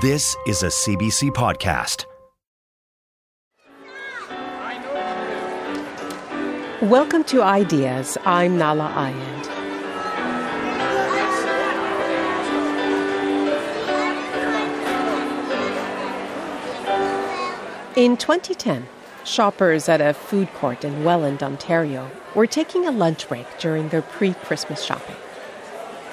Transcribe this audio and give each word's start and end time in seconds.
This 0.00 0.34
is 0.46 0.62
a 0.62 0.68
CBC 0.68 1.30
podcast. 1.30 2.06
Welcome 6.82 7.22
to 7.24 7.42
Ideas. 7.42 8.18
I'm 8.24 8.56
Nahlah 8.56 8.90
Ayed. 8.94 9.46
In 17.96 18.16
2010, 18.16 18.86
shoppers 19.24 19.88
at 19.88 20.00
a 20.00 20.12
food 20.12 20.52
court 20.54 20.84
in 20.84 21.04
Welland, 21.04 21.42
Ontario, 21.42 22.10
were 22.34 22.46
taking 22.46 22.86
a 22.86 22.90
lunch 22.90 23.28
break 23.28 23.46
during 23.58 23.90
their 23.90 24.02
pre 24.02 24.32
Christmas 24.32 24.82
shopping. 24.82 25.16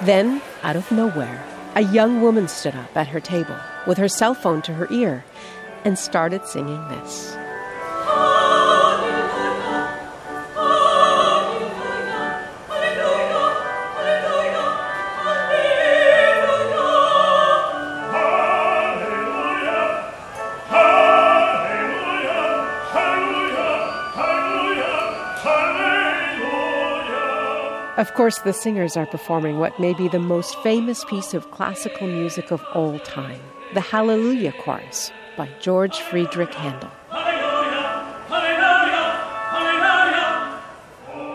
Then, 0.02 0.40
out 0.62 0.76
of 0.76 0.92
nowhere, 0.92 1.44
a 1.74 1.80
young 1.80 2.20
woman 2.20 2.48
stood 2.48 2.76
up 2.76 2.94
at 2.94 3.08
her 3.08 3.20
table 3.20 3.56
with 3.86 3.98
her 3.98 4.08
cell 4.08 4.34
phone 4.34 4.62
to 4.62 4.74
her 4.74 4.86
ear 4.90 5.24
and 5.84 5.98
started 5.98 6.46
singing 6.46 6.86
this. 6.88 7.36
Of 27.98 28.14
course, 28.14 28.38
the 28.40 28.52
singers 28.52 28.96
are 28.96 29.06
performing 29.06 29.58
what 29.58 29.78
may 29.78 29.94
be 29.94 30.08
the 30.08 30.18
most 30.18 30.58
famous 30.62 31.04
piece 31.04 31.34
of 31.34 31.50
classical 31.52 32.08
music 32.08 32.50
of 32.50 32.64
all 32.74 32.98
time 32.98 33.40
the 33.74 33.80
Hallelujah 33.80 34.52
Chorus 34.52 35.10
by 35.34 35.48
George 35.58 36.00
Friedrich 36.00 36.52
Handel. 36.52 36.90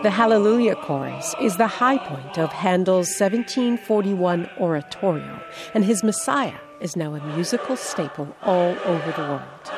The 0.04 0.10
Hallelujah 0.10 0.76
Chorus 0.76 1.34
is 1.40 1.56
the 1.56 1.66
high 1.66 1.98
point 1.98 2.38
of 2.38 2.52
Handel's 2.52 3.08
1741 3.18 4.48
oratorio, 4.60 5.42
and 5.74 5.84
his 5.84 6.04
Messiah 6.04 6.60
is 6.80 6.94
now 6.94 7.16
a 7.16 7.34
musical 7.34 7.76
staple 7.76 8.36
all 8.42 8.76
over 8.84 9.10
the 9.10 9.22
world. 9.22 9.77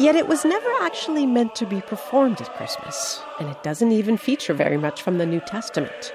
Yet 0.00 0.16
it 0.16 0.28
was 0.28 0.46
never 0.46 0.70
actually 0.80 1.26
meant 1.26 1.54
to 1.56 1.66
be 1.66 1.82
performed 1.82 2.40
at 2.40 2.54
Christmas, 2.56 3.22
and 3.38 3.50
it 3.50 3.62
doesn't 3.62 3.92
even 3.92 4.16
feature 4.16 4.54
very 4.54 4.78
much 4.78 5.02
from 5.02 5.18
the 5.18 5.26
New 5.26 5.40
Testament. 5.40 6.14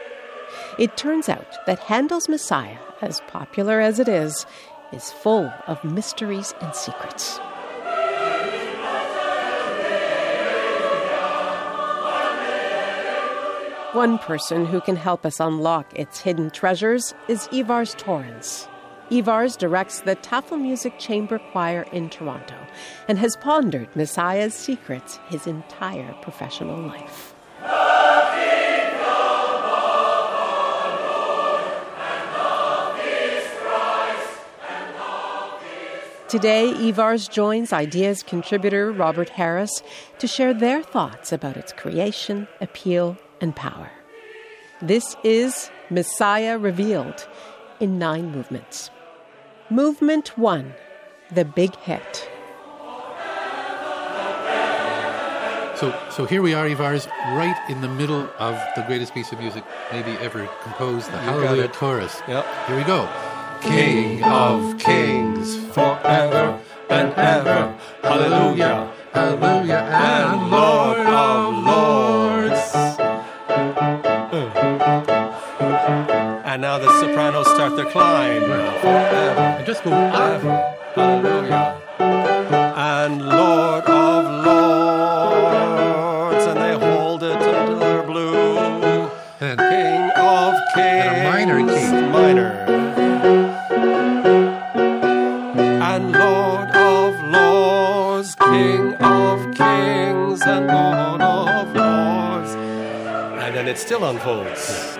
It 0.79 0.97
turns 0.97 1.29
out 1.29 1.63
that 1.67 1.77
Handel's 1.81 2.27
Messiah, 2.27 2.79
as 3.03 3.21
popular 3.27 3.79
as 3.79 3.99
it 3.99 4.07
is, 4.07 4.47
is 4.91 5.11
full 5.11 5.53
of 5.67 5.83
mysteries 5.83 6.55
and 6.61 6.73
secrets. 6.73 7.37
One 13.93 14.17
person 14.17 14.65
who 14.65 14.81
can 14.81 14.95
help 14.95 15.27
us 15.27 15.39
unlock 15.39 15.93
its 15.93 16.21
hidden 16.21 16.49
treasures 16.49 17.13
is 17.27 17.47
Ivars 17.49 17.95
Taurins. 17.95 18.67
Ivars 19.11 19.55
directs 19.55 19.99
the 19.99 20.15
Tafelmusik 20.15 20.97
Chamber 20.97 21.37
Choir 21.37 21.85
in 21.91 22.09
Toronto 22.09 22.55
and 23.07 23.19
has 23.19 23.35
pondered 23.37 23.95
Messiah's 23.95 24.55
secrets 24.55 25.19
his 25.29 25.45
entire 25.45 26.13
professional 26.21 26.81
life. 26.81 27.33
Today, 36.27 36.73
Ivars 36.73 37.29
joins 37.29 37.71
Ideas 37.71 38.23
contributor 38.23 38.91
Robert 38.91 39.29
Harris 39.29 39.83
to 40.17 40.27
share 40.27 40.53
their 40.53 40.81
thoughts 40.81 41.31
about 41.31 41.55
its 41.55 41.71
creation, 41.71 42.47
appeal, 42.59 43.17
and 43.39 43.55
power. 43.55 43.91
This 44.81 45.15
is 45.23 45.69
Messiah 45.91 46.57
Revealed 46.57 47.27
in 47.79 47.99
nine 47.99 48.31
movements. 48.31 48.89
Movement 49.71 50.37
1 50.37 50.73
The 51.31 51.43
Big 51.43 51.75
Hit. 51.77 52.29
So, 55.75 55.99
so 56.11 56.25
here 56.25 56.43
we 56.43 56.53
are, 56.53 56.67
Ivars, 56.67 57.07
right 57.35 57.57
in 57.67 57.81
the 57.81 57.87
middle 57.87 58.29
of 58.37 58.59
the 58.75 58.83
greatest 58.83 59.15
piece 59.15 59.31
of 59.31 59.39
music 59.39 59.63
maybe 59.91 60.11
ever 60.19 60.47
composed, 60.61 61.11
the 61.11 61.17
Hallelujah 61.17 61.69
Chorus. 61.69 62.21
Yep. 62.27 62.45
Here 62.67 62.77
we 62.77 62.83
go. 62.83 63.09
King 63.61 64.23
of 64.23 64.77
kings 64.77 65.55
forever 65.73 66.59
and 66.91 67.11
ever. 67.13 67.75
Hallelujah. 68.03 68.93
Hallelujah. 69.13 69.77
And 69.77 70.51
Lord 70.51 70.99
of 70.99 71.63
lords. 71.65 72.24
And 76.55 76.61
now 76.61 76.77
the 76.77 76.87
sopranos 77.01 77.47
start 77.47 77.75
their 77.75 77.91
climb. 77.91 78.49
And 78.49 79.65
just 79.65 79.83
go 79.83 79.91
up. 79.91 80.41
Hallelujah. 80.95 81.81
And 81.99 83.27
Lord 83.27 83.83
of 83.83 84.45
lords. 84.45 86.45
And 86.45 86.57
they 86.57 86.77
hold 86.79 87.23
it 87.23 87.33
until 87.33 87.77
they're 87.77 88.03
blue. 88.03 89.09
And 89.41 89.59
King 89.59 90.11
of 90.15 90.53
kings. 90.73 91.03
And 91.03 91.17
a 91.17 91.23
minor 91.29 91.59
key. 91.59 91.91
Minor. 92.13 92.51
And 95.83 96.13
Lord 96.13 96.69
of 96.73 97.21
lords, 97.33 98.33
King 98.35 98.93
of 98.93 99.53
kings, 99.55 100.41
and 100.41 100.67
Lord 100.67 101.21
of 101.21 101.75
lords. 101.75 102.55
And 103.43 103.53
then 103.53 103.67
it 103.67 103.77
still 103.77 104.05
unfolds. 104.05 104.97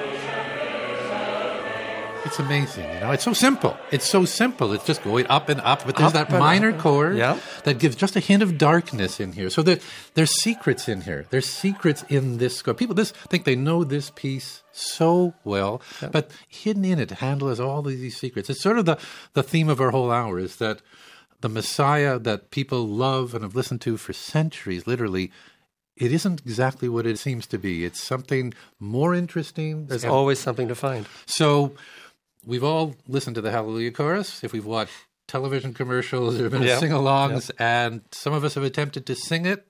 It's 2.36 2.46
amazing, 2.46 2.94
you 2.94 3.00
know. 3.00 3.12
It's 3.12 3.24
so 3.24 3.32
simple. 3.32 3.78
It's 3.92 4.06
so 4.06 4.26
simple. 4.26 4.74
It's 4.74 4.86
just 4.86 5.04
going 5.04 5.26
up 5.28 5.48
and 5.48 5.62
up, 5.62 5.86
but 5.86 5.96
there's 5.96 6.14
Up 6.14 6.30
that 6.30 6.38
minor 6.40 6.72
up. 6.72 6.80
chord 6.80 7.16
that 7.64 7.80
gives 7.80 7.96
just 7.96 8.18
a 8.18 8.20
hint 8.20 8.44
of 8.44 8.58
darkness 8.58 9.22
in 9.22 9.32
here. 9.32 9.50
So 9.50 9.62
there, 9.62 9.80
there's 10.16 10.32
secrets 10.42 10.90
in 10.90 11.02
here. 11.02 11.26
There's 11.30 11.46
secrets 11.46 12.04
in 12.10 12.38
this 12.38 12.58
score. 12.58 12.74
People 12.74 12.96
this 12.96 13.12
think 13.30 13.46
they 13.46 13.56
know 13.56 13.86
this 13.86 14.12
piece 14.14 14.64
so 14.74 15.34
well, 15.46 15.82
but 16.12 16.32
hidden 16.50 16.84
in 16.84 17.00
it, 17.00 17.12
Handel 17.12 17.48
has 17.48 17.62
all 17.62 17.82
these 17.82 18.18
secrets. 18.18 18.50
It's 18.50 18.62
sort 18.62 18.78
of 18.78 18.86
the, 18.86 18.98
the 19.34 19.44
theme 19.44 19.70
of 19.70 19.80
our 19.80 19.92
whole 19.92 20.12
hour 20.12 20.38
is 20.38 20.58
that 20.58 20.82
the 21.40 21.48
Messiah 21.48 22.20
that 22.20 22.52
people 22.52 22.86
love 22.86 23.34
and 23.34 23.44
have 23.44 23.56
listened 23.56 23.80
to 23.82 23.96
for 23.96 24.12
centuries, 24.12 24.86
literally, 24.88 25.32
it 25.96 26.12
isn't 26.12 26.42
exactly 26.42 26.90
what 26.90 27.06
it 27.08 27.18
seems 27.18 27.48
to 27.48 27.58
be. 27.58 27.86
It's 27.86 28.04
something 28.04 28.54
more 28.78 29.16
interesting. 29.16 29.86
There's 29.88 30.04
always 30.04 30.40
something 30.40 30.68
to 30.68 30.76
find. 30.76 31.06
so 31.26 31.76
we've 32.46 32.64
all 32.64 32.96
listened 33.08 33.36
to 33.36 33.42
the 33.42 33.52
Hallelujah 33.52 33.92
chorus. 33.92 34.44
If 34.44 34.54
we've 34.54 34.66
watched 34.66 34.94
television 35.28 35.74
commercials 35.74 36.40
or 36.40 36.50
been 36.50 36.62
Yeah. 36.64 36.80
sing-alongs, 36.80 37.50
and 37.60 38.02
some 38.12 38.34
of 38.34 38.44
us 38.44 38.54
have 38.56 38.64
attempted 38.64 39.06
to 39.08 39.16
sing 39.16 39.46
it. 39.46 39.66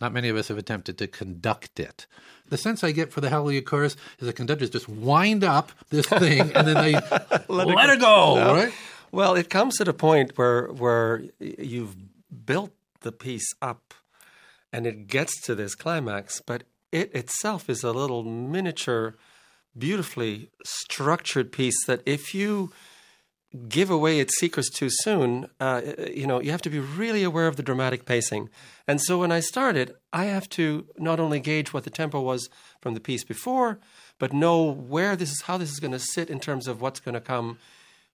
Not 0.00 0.12
many 0.12 0.28
of 0.28 0.36
us 0.36 0.48
have 0.48 0.58
attempted 0.58 0.96
to 0.98 1.06
conduct 1.06 1.80
it. 1.80 2.06
The 2.48 2.56
sense 2.56 2.82
I 2.84 2.92
get 2.92 3.12
for 3.12 3.20
the 3.20 3.30
Hallelujah 3.30 3.62
chorus 3.62 3.96
is 4.20 4.26
the 4.26 4.32
conductors 4.32 4.70
just 4.70 4.88
wind 4.88 5.44
up 5.44 5.70
this 5.90 6.06
thing 6.06 6.52
and 6.52 6.66
then 6.66 6.74
they 6.74 6.92
let, 7.48 7.90
it 7.90 8.00
go, 8.00 8.36
right? 8.54 8.72
Well, 9.12 9.34
it 9.34 9.50
comes 9.50 9.80
at 9.80 9.88
a 9.88 9.92
point 9.92 10.36
where 10.38 10.66
where 10.68 11.24
you've 11.40 11.96
built 12.46 12.72
the 13.00 13.12
piece 13.12 13.46
up, 13.62 13.94
and 14.72 14.86
it 14.86 15.06
gets 15.06 15.40
to 15.42 15.54
this 15.54 15.74
climax, 15.74 16.40
but 16.44 16.64
it 16.92 17.14
itself 17.14 17.68
is 17.70 17.82
a 17.84 17.92
little 17.92 18.22
miniature, 18.24 19.16
beautifully 19.78 20.50
structured 20.64 21.52
piece 21.52 21.86
that 21.86 22.02
if 22.06 22.34
you 22.34 22.72
give 23.68 23.88
away 23.88 24.20
its 24.20 24.38
secrets 24.38 24.68
too 24.70 24.88
soon, 24.90 25.48
uh, 25.58 25.80
you 26.12 26.26
know, 26.26 26.40
you 26.40 26.50
have 26.50 26.62
to 26.62 26.70
be 26.70 26.78
really 26.78 27.24
aware 27.24 27.46
of 27.46 27.56
the 27.56 27.62
dramatic 27.62 28.04
pacing. 28.04 28.50
And 28.86 29.00
so 29.00 29.18
when 29.18 29.32
I 29.32 29.40
started, 29.40 29.94
I 30.12 30.24
have 30.24 30.48
to 30.50 30.86
not 30.98 31.18
only 31.18 31.40
gauge 31.40 31.72
what 31.72 31.84
the 31.84 31.90
tempo 31.90 32.20
was 32.20 32.50
from 32.80 32.94
the 32.94 33.00
piece 33.00 33.24
before, 33.24 33.78
but 34.18 34.32
know 34.32 34.62
where 34.62 35.16
this 35.16 35.30
is, 35.30 35.42
how 35.42 35.56
this 35.56 35.70
is 35.70 35.80
going 35.80 35.92
to 35.92 35.98
sit 35.98 36.28
in 36.28 36.40
terms 36.40 36.68
of 36.68 36.80
what's 36.80 37.00
going 37.00 37.14
to 37.14 37.20
come 37.20 37.58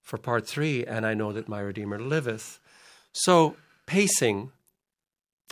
for 0.02 0.18
part 0.18 0.46
three. 0.46 0.84
And 0.84 1.04
I 1.04 1.14
know 1.14 1.32
that 1.32 1.48
my 1.48 1.60
Redeemer 1.60 1.98
liveth. 1.98 2.60
So 3.12 3.56
pacing 3.86 4.52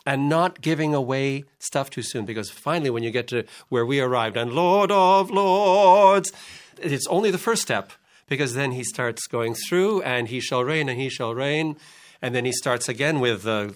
and 0.04 0.28
not 0.28 0.60
giving 0.60 0.94
away 0.94 1.44
stuff 1.58 1.90
too 1.90 2.02
soon 2.02 2.24
because 2.24 2.50
finally 2.50 2.90
when 2.90 3.02
you 3.02 3.10
get 3.10 3.28
to 3.28 3.44
where 3.68 3.86
we 3.86 4.00
arrived 4.00 4.36
and 4.36 4.52
lord 4.52 4.90
of 4.90 5.30
lords 5.30 6.32
it's 6.78 7.06
only 7.06 7.30
the 7.30 7.38
first 7.38 7.62
step 7.62 7.92
because 8.28 8.54
then 8.54 8.72
he 8.72 8.82
starts 8.84 9.26
going 9.26 9.54
through 9.54 10.02
and 10.02 10.28
he 10.28 10.40
shall 10.40 10.64
reign 10.64 10.88
and 10.88 11.00
he 11.00 11.08
shall 11.08 11.34
reign 11.34 11.76
and 12.20 12.34
then 12.34 12.44
he 12.44 12.52
starts 12.52 12.88
again 12.88 13.20
with 13.20 13.46
uh, 13.46 13.68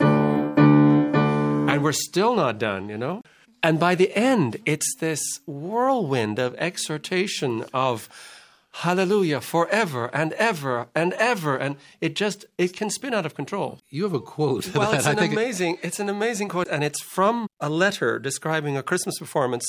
and 1.69 1.83
we're 1.83 1.93
still 1.93 2.35
not 2.35 2.59
done 2.59 2.89
you 2.89 2.99
know? 2.99 3.23
And 3.63 3.81
by 3.81 3.95
the 3.95 4.15
end 4.17 4.59
it's 4.65 4.95
this 4.99 5.23
whirlwind 5.47 6.39
of 6.39 6.55
exhortation 6.57 7.65
of 7.73 8.09
hallelujah 8.81 9.41
forever 9.41 10.11
and 10.13 10.35
ever 10.35 10.87
and 10.95 11.15
ever 11.15 11.57
and 11.57 11.77
it 12.03 12.15
just 12.15 12.45
it 12.59 12.75
can 12.77 12.91
spin 12.91 13.15
out 13.15 13.25
of 13.25 13.35
control 13.35 13.79
You 13.89 14.03
have 14.05 14.13
a 14.13 14.21
quote. 14.21 14.75
well 14.75 14.93
it's 14.93 15.07
an 15.07 15.19
amazing 15.19 15.79
it's 15.83 15.99
an 15.99 16.11
amazing 16.11 16.49
quote 16.51 16.69
and 16.69 16.85
it's 16.85 17.01
from 17.01 17.47
a 17.59 17.71
letter 17.71 18.19
describing 18.19 18.77
a 18.77 18.83
christmas 18.83 19.19
performance 19.19 19.67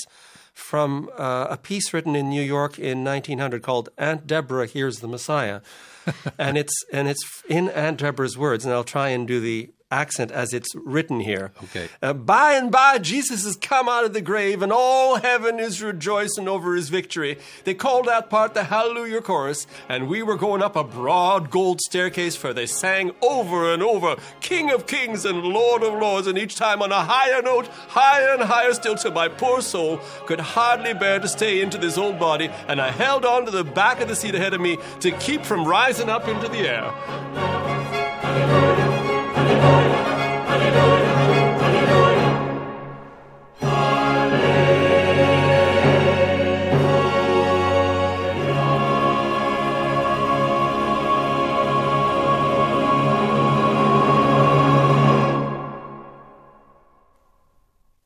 from 0.54 1.10
uh, 1.18 1.48
a 1.50 1.56
piece 1.56 1.94
written 1.94 2.16
in 2.18 2.30
new 2.30 2.42
york 2.42 2.78
in 2.78 3.06
1900 3.06 3.62
called 3.64 3.88
aunt 3.98 4.28
deborah 4.28 4.66
hears 4.66 5.00
the 5.00 5.08
messiah 5.08 5.62
and 6.38 6.58
it's 6.58 6.74
and 6.92 7.08
it's 7.08 7.44
in 7.48 7.70
aunt 7.70 8.00
deborah's 8.00 8.38
words 8.38 8.66
and 8.66 8.74
i'll 8.74 8.84
try 8.84 9.08
and 9.08 9.26
do 9.26 9.40
the 9.40 9.70
accent 9.90 10.32
as 10.32 10.54
it's 10.54 10.76
written 10.76 11.22
here 11.22 11.52
Okay. 11.64 11.88
uh, 12.02 12.14
by 12.14 12.54
and 12.54 12.72
by, 12.72 12.98
Jesus 12.98 13.46
has 13.46 13.56
come 13.56 13.88
out 13.88 14.04
of 14.04 14.14
the 14.14 14.22
grave, 14.22 14.62
and 14.62 14.72
all 14.72 15.16
heaven 15.16 15.60
is 15.60 15.82
rejoicing 15.82 16.48
over 16.48 16.76
his 16.76 16.90
victory. 16.90 17.38
They 17.64 17.74
called 17.74 18.06
that 18.06 18.30
part 18.30 18.54
the 18.54 18.66
Hallelujah 18.66 19.22
Chorus, 19.22 19.66
and 19.88 20.08
we 20.08 20.22
were 20.24 20.36
going 20.36 20.62
up 20.62 20.76
a 20.76 20.84
broad 20.84 21.50
gold 21.50 21.80
staircase, 21.82 22.36
for 22.36 22.54
they 22.54 22.66
sang 22.66 23.12
over 23.22 23.74
and 23.74 23.82
over, 23.82 24.18
King 24.42 24.72
of 24.72 24.88
Kings 24.88 25.26
and 25.26 25.44
Lord 25.44 25.84
of 25.84 25.94
Lords, 25.94 26.28
and 26.28 26.38
each 26.38 26.56
time 26.56 26.82
on 26.82 26.92
a 26.92 27.04
higher 27.04 27.42
note, 27.42 27.68
higher 27.88 28.34
and 28.34 28.44
higher 28.44 28.74
still, 28.74 28.96
till 28.96 29.12
my 29.12 29.30
poor 29.30 29.62
soul 29.62 30.00
could 30.26 30.40
hardly 30.40 30.94
bear 30.94 31.20
to 31.20 31.28
stay 31.28 31.62
into 31.62 31.78
this 31.78 31.98
old 31.98 32.20
body, 32.20 32.50
and 32.68 32.82
I 32.82 32.92
held 32.92 33.26
on 33.26 33.46
to 33.46 33.52
the 33.52 33.64
back 33.64 34.02
of 34.02 34.10
the 34.10 34.16
seat 34.16 34.36
ahead 34.36 34.54
of 34.54 34.60
me 34.62 34.78
to 35.00 35.12
keep 35.12 35.46
from 35.46 35.66
rising 35.66 36.10
up 36.10 36.28
into 36.28 36.48
the 36.50 36.68
air. 36.68 38.67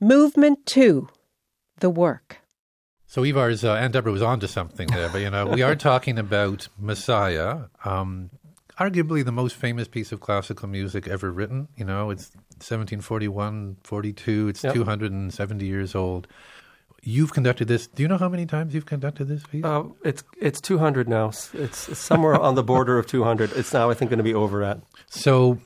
Movement 0.03 0.65
two 0.65 1.09
The 1.79 1.89
Work. 1.91 2.39
So 3.05 3.21
Ivars 3.21 3.63
uh, 3.63 3.73
Aunt 3.73 3.93
Deborah 3.93 4.11
was 4.11 4.23
onto 4.23 4.47
something 4.47 4.87
there, 4.87 5.09
but 5.09 5.21
you 5.21 5.29
know 5.29 5.45
we 5.45 5.61
are 5.61 5.75
talking 5.91 6.17
about 6.17 6.67
Messiah, 6.79 7.65
um, 7.85 8.31
arguably 8.79 9.23
the 9.23 9.31
most 9.31 9.55
famous 9.55 9.87
piece 9.87 10.11
of 10.11 10.19
classical 10.19 10.67
music 10.67 11.07
ever 11.07 11.31
written. 11.31 11.67
You 11.75 11.85
know, 11.85 12.09
it's 12.09 12.31
1741, 12.57 13.77
42. 13.83 14.47
It's 14.47 14.63
Yep. 14.63 14.73
270 14.73 15.65
years 15.67 15.93
old. 15.93 16.27
You've 17.03 17.31
conducted 17.33 17.67
this. 17.67 17.85
Do 17.85 18.01
you 18.01 18.09
know 18.09 18.17
how 18.17 18.29
many 18.29 18.47
times 18.47 18.73
you've 18.73 18.85
conducted 18.87 19.25
this 19.25 19.43
piece? 19.43 19.63
Uh, 19.63 19.83
it's 20.03 20.23
it's 20.39 20.59
200 20.61 21.07
now. 21.07 21.29
It's, 21.29 21.53
it's 21.53 21.97
somewhere 21.97 22.39
on 22.39 22.55
the 22.55 22.63
border 22.63 22.97
of 22.97 23.05
200. 23.05 23.51
It's 23.53 23.71
now, 23.71 23.91
I 23.91 23.93
think, 23.93 24.09
going 24.09 24.17
to 24.19 24.23
be 24.23 24.33
over 24.33 24.63
at. 24.63 24.79
So, 25.07 25.59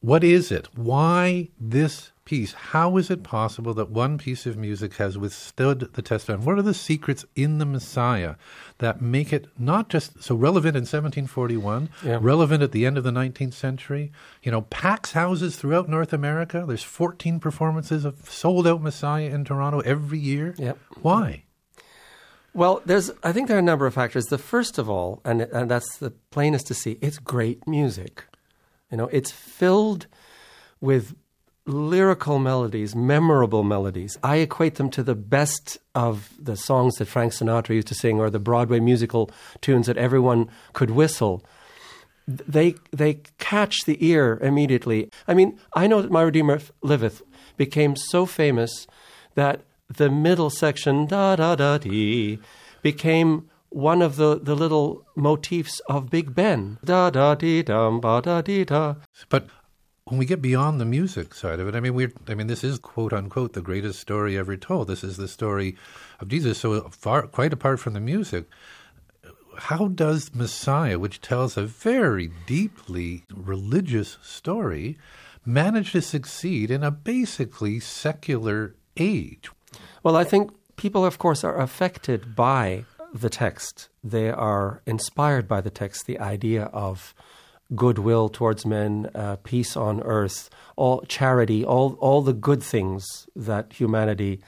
what 0.00 0.22
is 0.24 0.50
it? 0.50 0.68
Why 0.76 1.48
this 1.58 2.12
piece? 2.30 2.52
How 2.52 2.96
is 2.96 3.10
it 3.10 3.22
possible 3.24 3.74
that 3.74 3.90
one 3.90 4.16
piece 4.16 4.46
of 4.46 4.56
music 4.56 4.94
has 4.98 5.18
withstood 5.18 5.80
the 5.94 6.02
test 6.02 6.28
of 6.28 6.36
time? 6.36 6.44
What 6.44 6.58
are 6.58 6.62
the 6.62 6.74
secrets 6.74 7.24
in 7.34 7.58
the 7.58 7.64
Messiah 7.66 8.36
that 8.78 9.02
make 9.02 9.32
it 9.32 9.46
not 9.58 9.88
just 9.88 10.22
so 10.22 10.36
relevant 10.36 10.76
in 10.76 10.82
1741, 10.86 11.88
Yeah. 12.04 12.18
relevant 12.22 12.62
at 12.62 12.70
the 12.70 12.86
end 12.86 12.96
of 12.96 13.02
the 13.04 13.10
19th 13.10 13.54
century? 13.54 14.12
You 14.44 14.52
know, 14.52 14.62
packs 14.62 15.12
houses 15.12 15.56
throughout 15.56 15.88
North 15.88 16.12
America. 16.12 16.64
There's 16.66 16.84
14 16.84 17.40
performances 17.40 18.04
of 18.04 18.30
sold 18.30 18.66
out 18.66 18.80
Messiah 18.80 19.26
in 19.28 19.44
Toronto 19.44 19.80
every 19.80 20.20
year. 20.20 20.54
Yep. 20.56 20.78
Why? 21.02 21.44
Well, 22.54 22.80
there's 22.86 23.10
I 23.22 23.32
think 23.32 23.48
there 23.48 23.56
are 23.56 23.60
a 23.60 23.70
number 23.72 23.86
of 23.86 23.94
factors. 23.94 24.26
The 24.26 24.38
first 24.38 24.78
of 24.78 24.88
all, 24.88 25.20
and 25.24 25.42
and 25.42 25.70
that's 25.70 25.98
the 25.98 26.10
plainest 26.30 26.66
to 26.68 26.74
see, 26.74 26.98
it's 27.00 27.18
great 27.18 27.66
music. 27.66 28.24
You 28.90 28.98
know, 28.98 29.08
it's 29.12 29.30
filled 29.30 30.06
with 30.80 31.14
lyrical 31.70 32.38
melodies, 32.38 32.94
memorable 32.94 33.62
melodies. 33.62 34.18
I 34.22 34.36
equate 34.36 34.74
them 34.76 34.90
to 34.90 35.02
the 35.02 35.14
best 35.14 35.78
of 35.94 36.30
the 36.38 36.56
songs 36.56 36.96
that 36.96 37.06
Frank 37.06 37.32
Sinatra 37.32 37.74
used 37.74 37.88
to 37.88 37.94
sing 37.94 38.20
or 38.20 38.30
the 38.30 38.38
Broadway 38.38 38.80
musical 38.80 39.30
tunes 39.60 39.86
that 39.86 39.96
everyone 39.96 40.50
could 40.72 40.90
whistle. 40.90 41.42
They 42.26 42.74
they 42.92 43.20
catch 43.38 43.84
the 43.86 44.04
ear 44.06 44.38
immediately. 44.42 45.10
I 45.26 45.34
mean, 45.34 45.58
I 45.74 45.86
know 45.86 46.02
that 46.02 46.12
My 46.12 46.22
Redeemer 46.22 46.60
Liveth 46.82 47.22
became 47.56 47.96
so 47.96 48.26
famous 48.26 48.86
that 49.34 49.62
the 49.88 50.10
middle 50.10 50.50
section 50.50 51.06
da 51.06 51.36
da 51.36 51.56
da 51.56 51.78
dee 51.78 52.38
became 52.82 53.48
one 53.70 54.02
of 54.02 54.16
the, 54.16 54.38
the 54.38 54.56
little 54.56 55.04
motifs 55.16 55.80
of 55.88 56.10
Big 56.10 56.34
Ben. 56.34 56.78
Da 56.84 57.10
da 57.10 57.34
dee 57.34 57.62
dum 57.62 58.00
ba 58.00 58.20
da 58.22 58.42
dee 58.42 58.64
da. 58.64 58.96
But 59.28 59.48
when 60.04 60.18
we 60.18 60.26
get 60.26 60.42
beyond 60.42 60.80
the 60.80 60.84
music 60.84 61.34
side 61.34 61.60
of 61.60 61.68
it, 61.68 61.74
I 61.74 61.80
mean, 61.80 61.94
we're, 61.94 62.12
I 62.28 62.34
mean, 62.34 62.46
this 62.46 62.64
is 62.64 62.78
quote 62.78 63.12
unquote 63.12 63.52
the 63.52 63.62
greatest 63.62 64.00
story 64.00 64.36
ever 64.36 64.56
told. 64.56 64.88
This 64.88 65.04
is 65.04 65.16
the 65.16 65.28
story 65.28 65.76
of 66.18 66.28
Jesus. 66.28 66.58
So 66.58 66.80
far, 66.90 67.26
quite 67.26 67.52
apart 67.52 67.80
from 67.80 67.92
the 67.92 68.00
music, 68.00 68.46
how 69.56 69.88
does 69.88 70.34
Messiah, 70.34 70.98
which 70.98 71.20
tells 71.20 71.56
a 71.56 71.64
very 71.64 72.30
deeply 72.46 73.24
religious 73.32 74.18
story, 74.22 74.98
manage 75.44 75.92
to 75.92 76.02
succeed 76.02 76.70
in 76.70 76.82
a 76.82 76.90
basically 76.90 77.78
secular 77.78 78.74
age? 78.96 79.50
Well, 80.02 80.16
I 80.16 80.24
think 80.24 80.50
people, 80.76 81.04
of 81.04 81.18
course, 81.18 81.44
are 81.44 81.60
affected 81.60 82.34
by 82.34 82.84
the 83.12 83.30
text. 83.30 83.88
They 84.02 84.30
are 84.30 84.82
inspired 84.86 85.46
by 85.46 85.60
the 85.60 85.70
text, 85.70 86.06
the 86.06 86.18
idea 86.18 86.64
of 86.64 87.14
goodwill 87.74 88.28
towards 88.28 88.66
men, 88.66 89.10
uh, 89.14 89.36
peace 89.42 89.76
on 89.76 90.00
earth, 90.02 90.50
all 90.76 91.02
charity, 91.02 91.64
all 91.64 91.94
all 92.00 92.22
the 92.22 92.32
good 92.32 92.62
things 92.62 93.04
that 93.36 93.72
humanity 93.72 94.40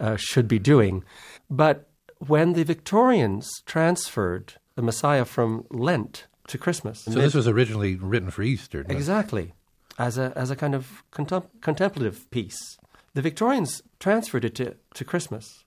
uh, 0.00 0.16
should 0.16 0.48
be 0.48 0.58
doing. 0.58 1.04
But 1.50 1.88
when 2.18 2.52
the 2.52 2.64
Victorians 2.64 3.48
transferred 3.66 4.54
the 4.74 4.82
Messiah 4.82 5.24
from 5.24 5.64
Lent 5.70 6.26
to 6.48 6.58
Christmas, 6.58 7.04
So 7.04 7.10
this 7.10 7.34
was 7.34 7.48
originally 7.48 7.96
written 7.96 8.30
for 8.30 8.42
Easter. 8.42 8.84
Exactly, 8.88 9.54
as 9.98 10.18
a 10.18 10.32
as 10.36 10.50
a 10.50 10.56
kind 10.56 10.74
of 10.74 11.04
contem- 11.12 11.48
contemplative 11.60 12.30
piece. 12.30 12.78
The 13.14 13.22
Victorians 13.22 13.82
transferred 13.98 14.44
it 14.44 14.54
to, 14.56 14.76
to 14.94 15.04
Christmas, 15.04 15.64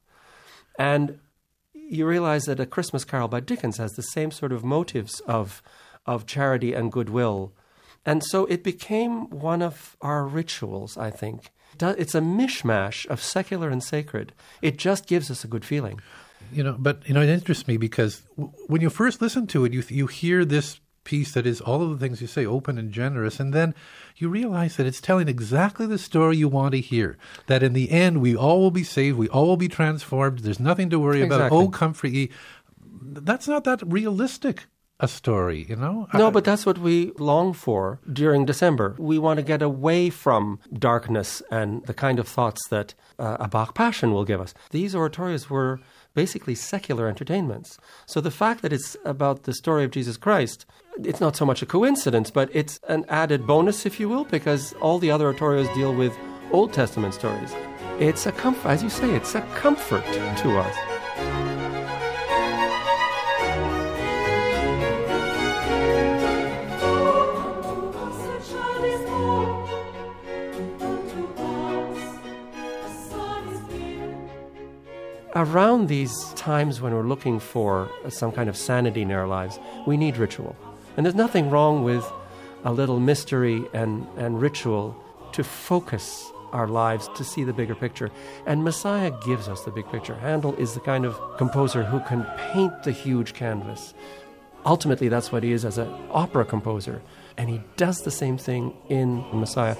and 0.80 1.20
you 1.74 2.06
realize 2.06 2.44
that 2.44 2.60
a 2.60 2.66
Christmas 2.66 3.04
Carol 3.04 3.28
by 3.28 3.42
Dickens 3.42 3.78
has 3.78 3.92
the 3.92 4.04
same 4.04 4.32
sort 4.32 4.54
of 4.54 4.64
motives 4.64 5.20
of 5.22 5.62
of 6.06 6.26
charity 6.26 6.74
and 6.74 6.92
goodwill, 6.92 7.54
and 8.06 8.24
so 8.24 8.46
it 8.46 8.64
became 8.64 9.30
one 9.30 9.62
of 9.62 9.96
our 10.02 10.26
rituals. 10.26 10.98
I 10.98 11.12
think 11.12 11.52
it's 11.80 12.16
a 12.16 12.22
mishmash 12.22 13.06
of 13.08 13.22
secular 13.22 13.70
and 13.70 13.84
sacred. 13.84 14.34
It 14.62 14.78
just 14.78 15.08
gives 15.08 15.32
us 15.32 15.44
a 15.44 15.48
good 15.48 15.66
feeling. 15.66 16.00
You 16.52 16.64
know, 16.64 16.76
but 16.78 17.08
you 17.08 17.14
know, 17.14 17.22
it 17.22 17.30
interests 17.30 17.68
me 17.68 17.78
because 17.78 18.22
w- 18.38 18.52
when 18.68 18.82
you 18.82 18.90
first 18.90 19.22
listen 19.22 19.48
to 19.48 19.66
it, 19.66 19.74
you 19.74 19.84
you 19.88 20.08
hear 20.08 20.44
this 20.44 20.80
piece 21.04 21.34
that 21.34 21.48
is 21.48 21.62
all 21.62 21.82
of 21.82 21.90
the 21.90 21.98
things 21.98 22.22
you 22.22 22.28
say, 22.28 22.46
open 22.46 22.78
and 22.78 22.92
generous, 22.92 23.40
and 23.40 23.54
then 23.54 23.74
you 24.18 24.30
realize 24.30 24.76
that 24.78 24.86
it's 24.86 25.02
telling 25.02 25.28
exactly 25.28 25.86
the 25.86 25.98
story 25.98 26.38
you 26.38 26.48
want 26.48 26.74
to 26.74 26.82
hear. 26.82 27.18
That 27.48 27.64
in 27.64 27.74
the 27.74 27.90
end, 27.92 28.22
we 28.22 28.36
all 28.36 28.60
will 28.60 28.72
be 28.72 28.84
saved, 28.84 29.18
we 29.18 29.30
all 29.30 29.48
will 29.48 29.58
be 29.58 29.68
transformed. 29.68 30.40
There's 30.40 30.60
nothing 30.60 30.90
to 30.90 31.00
worry 31.00 31.22
about. 31.22 31.52
Oh, 31.52 31.70
comfort 31.70 32.12
ye. 32.12 32.30
That's 33.02 33.48
not 33.48 33.64
that 33.64 33.82
realistic 33.86 34.66
a 35.02 35.08
story, 35.08 35.66
you 35.68 35.76
know? 35.76 36.08
No, 36.14 36.30
but 36.30 36.44
that's 36.44 36.66
what 36.66 36.78
we 36.78 37.12
long 37.18 37.54
for 37.54 38.00
during 38.12 38.46
December. 38.46 38.96
We 39.00 39.18
want 39.18 39.38
to 39.38 39.44
get 39.44 39.62
away 39.62 40.12
from 40.12 40.60
darkness 40.72 41.42
and 41.52 41.84
the 41.88 41.94
kind 41.94 42.20
of 42.20 42.28
thoughts 42.28 42.68
that 42.70 42.94
uh, 43.18 43.38
a 43.40 43.48
Bach 43.48 43.74
Passion 43.74 44.14
will 44.14 44.24
give 44.26 44.40
us. 44.40 44.54
These 44.70 44.94
oratorios 44.94 45.50
were 45.50 45.80
basically 46.14 46.54
secular 46.54 47.08
entertainments. 47.08 47.80
So 48.06 48.22
the 48.22 48.32
fact 48.32 48.62
that 48.62 48.72
it's 48.72 48.96
about 49.04 49.44
the 49.44 49.54
story 49.54 49.84
of 49.84 49.92
Jesus 49.92 50.18
Christ, 50.18 50.68
it's 51.04 51.22
not 51.22 51.36
so 51.36 51.46
much 51.46 51.64
a 51.64 51.66
coincidence, 51.66 52.30
but 52.30 52.50
it's 52.54 52.80
an 52.88 53.06
added 53.10 53.48
bonus, 53.48 53.86
if 53.86 54.00
you 54.00 54.08
will, 54.08 54.26
because 54.26 54.74
all 54.82 55.00
the 55.00 55.10
other 55.10 55.34
oratorios 55.34 55.74
deal 55.74 55.96
with 55.96 56.16
Old 56.52 56.74
Testament 56.74 57.16
stories. 57.16 57.54
It's 58.00 58.26
a 58.28 58.32
comfort, 58.32 58.70
as 58.70 58.84
you 58.84 58.90
say, 58.90 59.16
it's 59.16 59.36
a 59.36 59.42
comfort 59.56 60.04
to 60.06 60.60
us. 60.60 60.91
Around 75.34 75.88
these 75.88 76.34
times 76.34 76.82
when 76.82 76.94
we're 76.94 77.08
looking 77.08 77.40
for 77.40 77.90
some 78.10 78.34
kind 78.34 78.50
of 78.50 78.58
sanity 78.58 79.02
in 79.02 79.12
our 79.14 79.28
lives, 79.28 79.60
we 79.88 79.96
need 79.96 80.18
ritual. 80.18 80.58
And 80.98 81.06
there's 81.06 81.16
nothing 81.16 81.50
wrong 81.50 81.86
with 81.86 82.06
a 82.66 82.74
little 82.74 83.00
mystery 83.00 83.64
and, 83.74 84.06
and 84.18 84.42
ritual 84.42 84.94
to 85.32 85.44
focus 85.44 86.30
our 86.52 86.68
lives 86.68 87.08
to 87.16 87.24
see 87.24 87.46
the 87.46 87.54
bigger 87.54 87.76
picture. 87.76 88.12
And 88.46 88.66
Messiah 88.66 89.12
gives 89.26 89.48
us 89.48 89.64
the 89.64 89.72
big 89.72 89.90
picture. 89.90 90.16
Handel 90.16 90.54
is 90.56 90.74
the 90.74 90.82
kind 90.82 91.06
of 91.06 91.18
composer 91.38 91.84
who 91.84 92.02
can 92.02 92.26
paint 92.52 92.84
the 92.84 92.92
huge 92.92 93.34
canvas. 93.34 93.94
Ultimately, 94.66 95.08
that's 95.08 95.32
what 95.32 95.44
he 95.44 95.54
is 95.54 95.64
as 95.64 95.78
an 95.78 95.88
opera 96.12 96.44
composer. 96.44 97.02
And 97.38 97.50
he 97.50 97.62
does 97.78 98.02
the 98.02 98.12
same 98.12 98.38
thing 98.38 98.74
in 98.90 99.24
Messiah. 99.34 99.78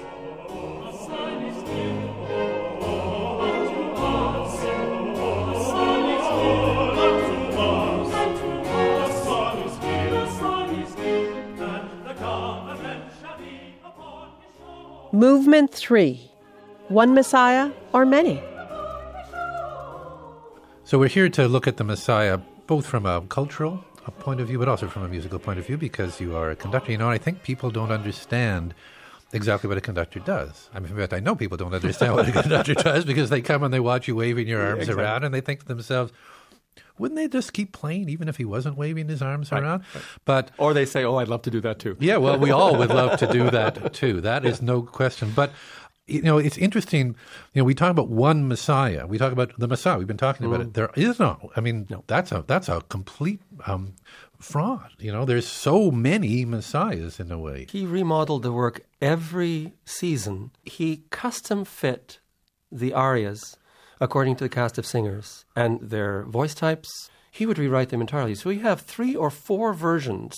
Movement 15.22 15.72
three 15.72 16.32
One 16.88 17.14
Messiah 17.14 17.70
or 17.94 18.08
many? 18.08 18.42
So 20.84 20.98
we're 20.98 21.10
here 21.10 21.30
to 21.30 21.48
look 21.48 21.68
at 21.68 21.78
the 21.78 21.84
Messiah 21.84 22.40
both 22.66 22.88
from 22.88 23.06
a 23.06 23.22
cultural 23.30 23.86
a 24.08 24.12
point 24.12 24.42
of 24.42 24.48
view, 24.48 24.58
but 24.58 24.68
also 24.68 24.88
from 24.88 25.04
a 25.04 25.08
musical 25.08 25.38
point 25.38 25.60
of 25.60 25.68
view, 25.68 25.78
because 25.78 26.20
you 26.20 26.36
are 26.36 26.50
a 26.50 26.56
conductor. 26.56 26.92
You 26.92 26.98
know, 26.98 27.08
I 27.08 27.20
think 27.20 27.44
people 27.44 27.70
don't 27.70 27.92
understand 27.92 28.74
exactly 29.32 29.68
what 29.68 29.78
a 29.78 29.82
conductor 29.82 30.20
does. 30.20 30.72
I 30.74 30.80
mean, 30.80 30.90
in 30.90 30.98
fact, 30.98 31.14
I 31.14 31.20
know 31.20 31.36
people 31.36 31.56
don't 31.56 31.76
understand 31.76 32.16
what 32.16 32.28
a 32.28 32.32
conductor 32.42 32.74
does 32.74 33.06
because 33.06 33.30
they 33.30 33.42
come 33.44 33.62
and 33.62 33.72
they 33.72 33.80
watch 33.80 34.08
you 34.08 34.16
waving 34.16 34.48
your 34.48 34.66
arms 34.66 34.80
exactly. 34.80 35.04
around, 35.04 35.24
and 35.24 35.36
they 35.36 35.42
think 35.42 35.60
to 35.60 35.68
themselves, 35.68 36.12
"Wouldn't 36.98 37.18
they 37.18 37.28
just 37.28 37.54
keep 37.54 37.72
playing 37.72 38.10
even 38.10 38.28
if 38.28 38.38
he 38.38 38.46
wasn't 38.46 38.78
waving 38.78 39.08
his 39.10 39.22
arms 39.22 39.52
around?" 39.52 39.84
But 40.26 40.52
Or 40.58 40.74
they 40.74 40.86
say, 40.86 41.04
Oh, 41.04 41.18
I'd 41.18 41.28
love 41.28 41.42
to 41.44 41.52
do 41.52 41.62
that 41.62 41.80
too. 41.80 41.96
yeah, 42.00 42.18
well, 42.18 42.38
we 42.38 42.52
all 42.60 42.76
would 42.78 42.90
love 42.90 43.20
to 43.20 43.28
do 43.28 43.50
that 43.50 43.94
too. 43.94 44.22
That 44.22 44.46
is 44.46 44.62
no 44.62 44.82
question. 44.82 45.32
But 45.36 45.52
you 46.08 46.22
know, 46.22 46.38
it's 46.38 46.58
interesting. 46.58 47.16
You 47.54 47.62
know, 47.62 47.64
we 47.64 47.74
talk 47.76 47.92
about 47.92 48.10
one 48.10 48.48
Messiah. 48.48 49.08
We 49.08 49.18
talk 49.18 49.32
about 49.32 49.58
the 49.58 49.68
Messiah. 49.68 49.98
We've 49.98 50.08
been 50.08 50.18
talking 50.18 50.46
about 50.46 50.62
it. 50.62 50.74
There 50.74 50.90
is 50.96 51.20
no. 51.20 51.52
I 51.56 51.62
mean, 51.62 51.88
that's 52.08 52.32
a 52.32 52.44
that's 52.48 52.68
a 52.68 52.82
complete 52.90 53.40
um, 53.66 53.94
fraud. 54.40 54.90
You 55.00 55.12
know, 55.12 55.24
there's 55.26 55.48
so 55.48 55.90
many 55.92 56.44
Messiahs 56.44 57.20
in 57.20 57.32
a 57.32 57.38
way. 57.40 57.68
He 57.70 57.86
remodeled 57.86 58.44
the 58.44 58.52
work 58.52 58.82
every 59.02 59.74
season. 59.86 60.52
He 60.64 61.04
custom 61.12 61.64
fit 61.64 62.20
the 62.72 62.94
arias 62.94 63.58
according 64.02 64.36
to 64.36 64.44
the 64.44 64.50
cast 64.50 64.78
of 64.78 64.86
singers 64.86 65.46
and 65.56 65.80
their 65.80 66.24
voice 66.24 66.56
types. 66.56 67.10
He 67.30 67.46
would 67.46 67.60
rewrite 67.60 67.90
them 67.90 68.02
entirely. 68.02 68.36
So 68.36 68.50
we 68.50 68.60
have 68.60 68.82
three 68.82 69.16
or 69.16 69.30
four 69.30 69.74
versions 69.74 70.36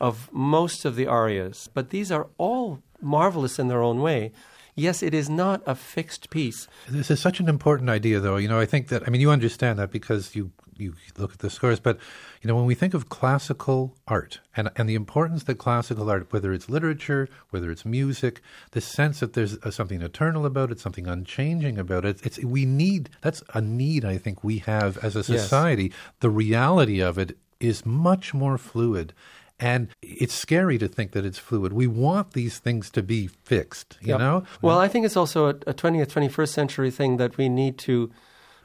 of 0.00 0.32
most 0.32 0.86
of 0.86 0.96
the 0.96 1.06
arias, 1.06 1.68
but 1.74 1.90
these 1.90 2.10
are 2.10 2.28
all 2.38 2.82
marvelous 3.02 3.58
in 3.58 3.68
their 3.68 3.82
own 3.82 4.00
way. 4.00 4.32
Yes, 4.76 5.02
it 5.02 5.12
is 5.12 5.28
not 5.28 5.62
a 5.66 5.74
fixed 5.74 6.30
piece. 6.30 6.66
This 6.88 7.10
is 7.10 7.20
such 7.20 7.40
an 7.40 7.48
important 7.48 7.90
idea, 7.90 8.20
though. 8.20 8.36
You 8.36 8.48
know, 8.48 8.58
I 8.58 8.66
think 8.66 8.88
that 8.88 9.02
I 9.06 9.10
mean 9.10 9.20
you 9.20 9.30
understand 9.30 9.78
that 9.78 9.90
because 9.90 10.34
you 10.34 10.50
you 10.76 10.94
look 11.16 11.32
at 11.32 11.38
the 11.40 11.50
scores, 11.50 11.80
but 11.80 11.98
you 12.42 12.48
know 12.48 12.56
when 12.56 12.66
we 12.66 12.74
think 12.74 12.94
of 12.94 13.08
classical 13.08 13.96
art 14.08 14.40
and 14.56 14.70
and 14.76 14.88
the 14.88 14.94
importance 14.94 15.44
that 15.44 15.56
classical 15.56 16.10
art, 16.10 16.32
whether 16.32 16.52
it's 16.52 16.68
literature, 16.68 17.28
whether 17.50 17.70
it's 17.70 17.84
music, 17.84 18.40
the 18.72 18.80
sense 18.80 19.20
that 19.20 19.32
there's 19.34 19.56
uh, 19.58 19.70
something 19.70 20.02
eternal 20.02 20.46
about 20.46 20.70
it, 20.70 20.80
something 20.80 21.06
unchanging 21.06 21.78
about 21.78 22.04
it. 22.04 22.20
It's 22.24 22.38
we 22.44 22.64
need 22.64 23.10
that's 23.20 23.42
a 23.52 23.60
need 23.60 24.04
I 24.04 24.18
think 24.18 24.42
we 24.44 24.58
have 24.58 24.98
as 24.98 25.16
a 25.16 25.24
society. 25.24 25.92
The 26.20 26.30
reality 26.30 27.00
of 27.00 27.18
it 27.18 27.36
is 27.60 27.86
much 27.86 28.34
more 28.34 28.58
fluid. 28.58 29.12
And 29.60 29.88
it's 30.02 30.34
scary 30.34 30.78
to 30.78 30.88
think 30.88 31.12
that 31.12 31.24
it's 31.24 31.38
fluid. 31.38 31.72
We 31.72 31.86
want 31.86 32.32
these 32.32 32.58
things 32.58 32.90
to 32.90 33.02
be 33.04 33.28
fixed, 33.28 33.96
you 34.00 34.08
Yep. 34.08 34.18
know? 34.18 34.44
Well, 34.60 34.80
I 34.80 34.88
think 34.88 35.06
it's 35.06 35.16
also 35.16 35.46
a, 35.46 35.50
a 35.50 35.72
20th, 35.72 36.08
21st 36.08 36.48
century 36.48 36.90
thing 36.90 37.18
that 37.18 37.36
we 37.36 37.48
need 37.48 37.78
to 37.78 38.10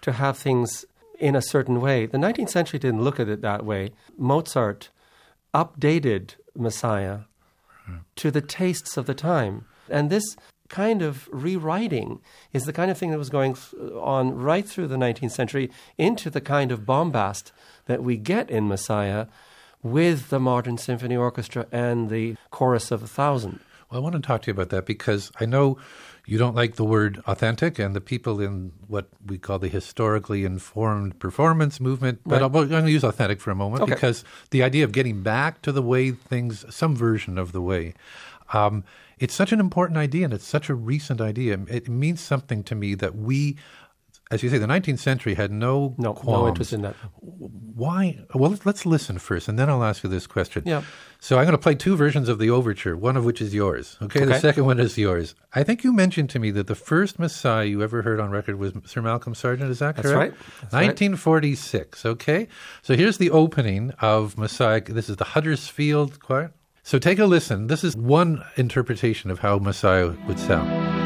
to 0.02 0.14
have 0.14 0.38
things 0.38 0.86
in 1.20 1.36
a 1.36 1.42
certain 1.42 1.82
way. 1.82 2.06
The 2.06 2.18
19th 2.18 2.50
century 2.50 2.80
didn't 2.80 3.04
look 3.04 3.20
at 3.20 3.30
it 3.30 3.42
that 3.42 3.66
way. 3.66 3.92
Mozart 4.18 4.90
updated 5.54 6.36
Messiah 6.56 7.20
to 8.16 8.32
the 8.32 8.42
tastes 8.42 8.98
of 8.98 9.06
the 9.06 9.16
time. 9.16 9.66
And 9.90 10.10
this 10.10 10.36
kind 10.68 11.02
of 11.02 11.28
rewriting 11.32 12.20
is 12.54 12.66
the 12.66 12.74
kind 12.74 12.92
of 12.92 12.98
thing 12.98 13.10
that 13.12 13.18
was 13.18 13.30
going 13.30 13.58
on 13.96 14.36
right 14.36 14.68
through 14.68 14.88
the 14.88 14.96
19th 14.96 15.32
century 15.32 15.72
into 15.98 16.30
the 16.30 16.42
kind 16.42 16.72
of 16.72 16.86
bombast 16.86 17.52
that 17.86 18.04
we 18.04 18.18
get 18.18 18.50
in 18.50 18.68
Messiah 18.68 19.26
with 19.82 20.30
the 20.30 20.40
modern 20.40 20.78
symphony 20.78 21.16
orchestra 21.16 21.66
and 21.72 22.10
the 22.10 22.36
chorus 22.52 22.92
of 22.92 23.02
a 23.02 23.08
thousand. 23.08 23.60
Well, 23.90 24.00
I 24.00 24.04
want 24.04 24.14
to 24.14 24.22
talk 24.22 24.44
to 24.44 24.48
you 24.48 24.54
about 24.54 24.70
that 24.70 24.86
because 24.86 25.32
I 25.40 25.46
know 25.46 25.78
you 26.26 26.38
don't 26.38 26.56
like 26.56 26.76
the 26.76 26.86
word 26.86 27.22
authentic, 27.26 27.80
and 27.80 27.96
the 27.96 28.02
people 28.02 28.40
in 28.40 28.72
what 28.88 29.10
we 29.26 29.38
call 29.38 29.60
the 29.60 29.68
historically 29.68 30.46
informed 30.46 31.20
performance 31.20 31.80
movement. 31.80 32.20
But 32.26 32.42
Right. 32.42 32.44
I'm 32.44 32.52
going 32.70 32.86
to 32.86 32.92
use 32.92 33.04
authentic 33.04 33.40
for 33.42 33.52
a 33.52 33.56
moment 33.56 33.84
Okay. 33.84 33.94
because 33.94 34.24
the 34.52 34.62
idea 34.64 34.84
of 34.84 34.92
getting 34.92 35.22
back 35.22 35.62
to 35.64 35.72
the 35.72 35.82
way 35.82 36.12
things, 36.12 36.66
some 36.70 36.96
version 36.96 37.38
of 37.38 37.52
the 37.52 37.62
way, 37.62 37.94
um, 38.54 38.84
it's 39.18 39.34
such 39.34 39.52
an 39.52 39.60
important 39.60 39.98
idea, 39.98 40.26
and 40.26 40.34
it's 40.34 40.48
such 40.48 40.70
a 40.70 40.76
recent 40.76 41.20
idea. 41.20 41.60
It 41.68 41.90
means 41.90 42.22
something 42.22 42.64
to 42.64 42.76
me 42.76 42.96
that 42.96 43.16
we. 43.16 43.58
As 44.32 44.44
you 44.44 44.50
say, 44.50 44.60
the 44.60 44.68
19th 44.68 45.00
century 45.00 45.34
had 45.34 45.52
no 45.52 45.96
No, 45.98 46.14
qualms. 46.14 46.42
no 46.44 46.48
interest 46.48 46.72
in 46.74 46.84
that. 46.84 46.96
Why? 47.20 48.20
Well, 48.36 48.52
let's- 48.52 48.66
let's 48.66 48.86
listen 48.86 49.18
first, 49.18 49.48
and 49.48 49.58
then 49.58 49.70
I'll 49.70 49.84
ask 49.84 50.04
you 50.04 50.10
this 50.10 50.28
question. 50.28 50.64
Yeah. 50.68 50.84
So 51.20 51.38
I'm 51.40 51.46
going 51.46 51.54
to 51.54 51.58
play 51.58 51.74
two 51.74 51.96
versions 51.96 52.30
of 52.30 52.38
the 52.38 52.50
overture, 52.52 52.96
one 52.96 53.18
of 53.18 53.26
which 53.26 53.42
is 53.42 53.56
yours. 53.56 53.98
Okay. 54.04 54.26
The 54.26 54.40
second 54.40 54.66
one 54.66 54.80
is 54.80 54.98
yours. 55.00 55.34
I 55.56 55.64
think 55.64 55.84
you 55.84 55.92
mentioned 55.94 56.30
to 56.32 56.40
me 56.40 56.52
that 56.52 56.68
the 56.68 56.76
first 56.76 57.18
Messiah 57.18 57.66
you 57.66 57.82
ever 57.82 58.04
heard 58.04 58.20
on 58.20 58.30
record 58.30 58.58
was 58.60 58.74
Sir 58.86 59.02
Malcolm 59.02 59.34
Sargent. 59.34 59.72
Is 59.72 59.80
that 59.80 59.96
That's 59.96 60.08
correct? 60.10 60.34
right. 60.34 60.40
That's 60.62 60.74
right. 60.74 60.86
1946. 60.86 62.06
Okay. 62.06 62.48
So 62.84 62.96
here's 62.96 63.18
the 63.18 63.32
opening 63.32 63.92
of 64.00 64.38
Messiah. 64.38 64.82
This 64.82 65.10
is 65.10 65.16
the 65.16 65.26
Huddersfield 65.26 66.20
Choir. 66.20 66.52
So 66.84 67.00
take 67.00 67.18
a 67.20 67.26
listen. 67.26 67.66
This 67.68 67.84
is 67.84 67.96
one 67.96 68.44
interpretation 68.58 69.32
of 69.32 69.40
how 69.40 69.58
Messiah 69.58 70.12
would 70.28 70.40
sound. 70.40 70.99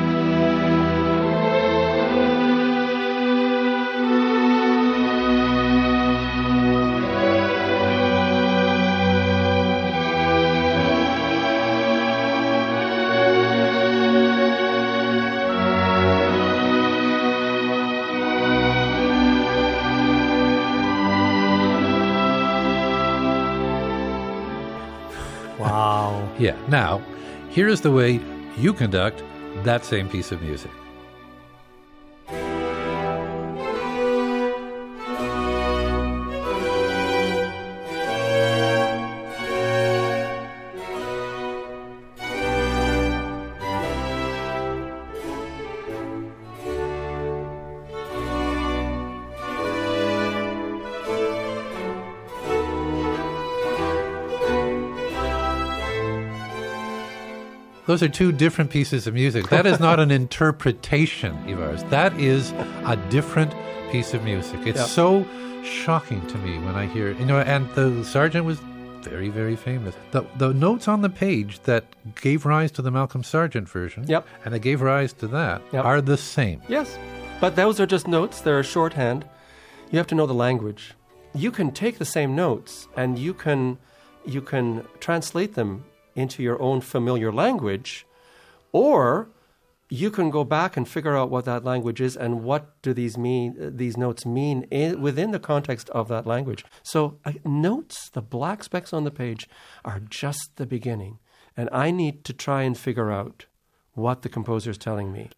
Yeah. 26.43 26.57
Now, 26.67 27.01
here 27.51 27.69
is 27.69 27.79
the 27.79 27.89
way 27.89 28.19
you 28.57 28.73
conduct 28.73 29.23
that 29.63 29.85
same 29.85 30.09
piece 30.09 30.33
of 30.33 30.41
music. 30.41 30.71
Those 57.93 58.01
are 58.01 58.09
two 58.09 58.31
different 58.31 58.71
pieces 58.71 59.05
of 59.05 59.13
music. 59.13 59.49
That 59.49 59.67
is 59.67 59.79
not 59.79 59.99
an 59.99 60.09
interpretation, 60.23 61.37
Ivars. 61.45 61.87
That 61.91 62.19
is 62.19 62.49
a 62.87 62.97
different 63.11 63.53
piece 63.91 64.15
of 64.15 64.23
music. 64.23 64.61
It's 64.65 64.79
Yeah. 64.79 64.85
so 64.87 65.27
shocking 65.63 66.25
to 66.25 66.39
me 66.39 66.57
when 66.57 66.73
I 66.73 66.87
hear, 66.87 67.11
you 67.11 67.23
know, 67.23 67.39
and 67.39 67.69
the 67.75 68.03
Sargent 68.03 68.45
was 68.45 68.57
very, 69.03 69.29
very 69.29 69.55
famous. 69.55 69.93
The, 70.09 70.23
the 70.39 70.55
notes 70.55 70.87
on 70.87 71.03
the 71.03 71.09
page 71.11 71.59
that 71.65 71.85
gave 72.19 72.47
rise 72.47 72.71
to 72.71 72.81
the 72.81 72.89
Malcolm 72.89 73.23
Sargent 73.23 73.69
version 73.69 74.05
Yep. 74.07 74.25
and 74.43 74.55
that 74.55 74.59
gave 74.61 74.81
rise 74.81 75.13
to 75.13 75.27
that 75.27 75.61
Yep. 75.71 75.85
are 75.85 76.01
the 76.01 76.17
same. 76.17 76.63
Yes, 76.67 76.97
but 77.39 77.55
those 77.55 77.79
are 77.79 77.85
just 77.85 78.07
notes. 78.07 78.41
They're 78.41 78.63
shorthand. 78.63 79.23
You 79.91 79.99
have 79.99 80.07
to 80.07 80.15
know 80.15 80.25
the 80.25 80.33
language. 80.33 80.95
You 81.35 81.51
can 81.51 81.69
take 81.69 81.99
the 81.99 82.05
same 82.05 82.35
notes 82.35 82.87
and 82.97 83.19
you 83.19 83.35
can 83.35 83.77
you 84.25 84.41
can 84.41 84.83
translate 84.99 85.53
them 85.53 85.83
into 86.15 86.43
your 86.43 86.61
own 86.61 86.81
familiar 86.81 87.31
language, 87.31 88.05
or 88.71 89.29
you 89.89 90.09
can 90.09 90.29
go 90.29 90.43
back 90.43 90.75
and 90.75 90.87
figure 90.87 91.15
out 91.15 91.29
what 91.29 91.45
that 91.45 91.63
language 91.63 92.01
is 92.01 92.17
and 92.17 92.43
what 92.43 92.81
do 92.81 92.93
these 92.93 93.17
mean 93.17 93.77
these 93.77 93.95
notes 93.95 94.25
mean 94.25 94.63
in, 94.71 95.01
within 95.01 95.31
the 95.31 95.39
context 95.39 95.89
of 95.91 96.07
that 96.07 96.25
language. 96.25 96.65
So 96.81 97.19
uh, 97.25 97.33
notes, 97.45 98.09
the 98.09 98.21
black 98.21 98.63
specks 98.63 98.93
on 98.93 99.03
the 99.03 99.11
page, 99.11 99.47
are 99.85 99.99
just 99.99 100.55
the 100.55 100.65
beginning, 100.65 101.19
and 101.55 101.69
I 101.71 101.91
need 101.91 102.23
to 102.25 102.33
try 102.33 102.63
and 102.63 102.77
figure 102.77 103.11
out 103.11 103.45
what 103.93 104.23
the 104.23 104.29
composer 104.29 104.71
is 104.71 104.77
telling 104.77 105.11
me 105.11 105.29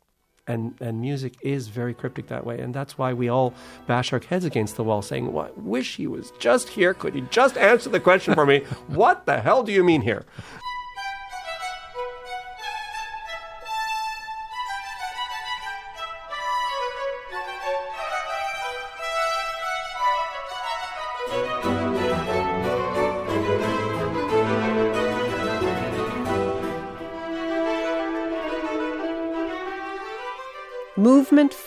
and 0.48 0.76
and 0.80 1.02
music 1.02 1.36
is 1.42 1.68
very 1.68 1.94
cryptic 1.94 2.28
that 2.28 2.46
way, 2.46 2.60
and 2.60 2.74
that's 2.74 2.98
why 2.98 3.14
we 3.14 3.30
all 3.30 3.54
bash 3.88 4.14
our 4.14 4.20
heads 4.20 4.46
against 4.46 4.76
the 4.76 4.84
wall, 4.84 5.02
saying, 5.02 5.32
"Well, 5.32 5.52
wish 5.56 5.96
he 5.96 6.08
was 6.08 6.32
just 6.40 6.70
here. 6.70 6.94
Could 6.94 7.16
he 7.16 7.22
just 7.32 7.58
answer 7.58 7.90
the 7.90 8.00
question 8.00 8.34
for 8.34 8.46
me? 8.46 8.60
what 8.88 9.26
the 9.26 9.40
hell 9.40 9.64
do 9.64 9.72
you 9.72 9.84
mean 9.84 10.02
here?" 10.02 10.26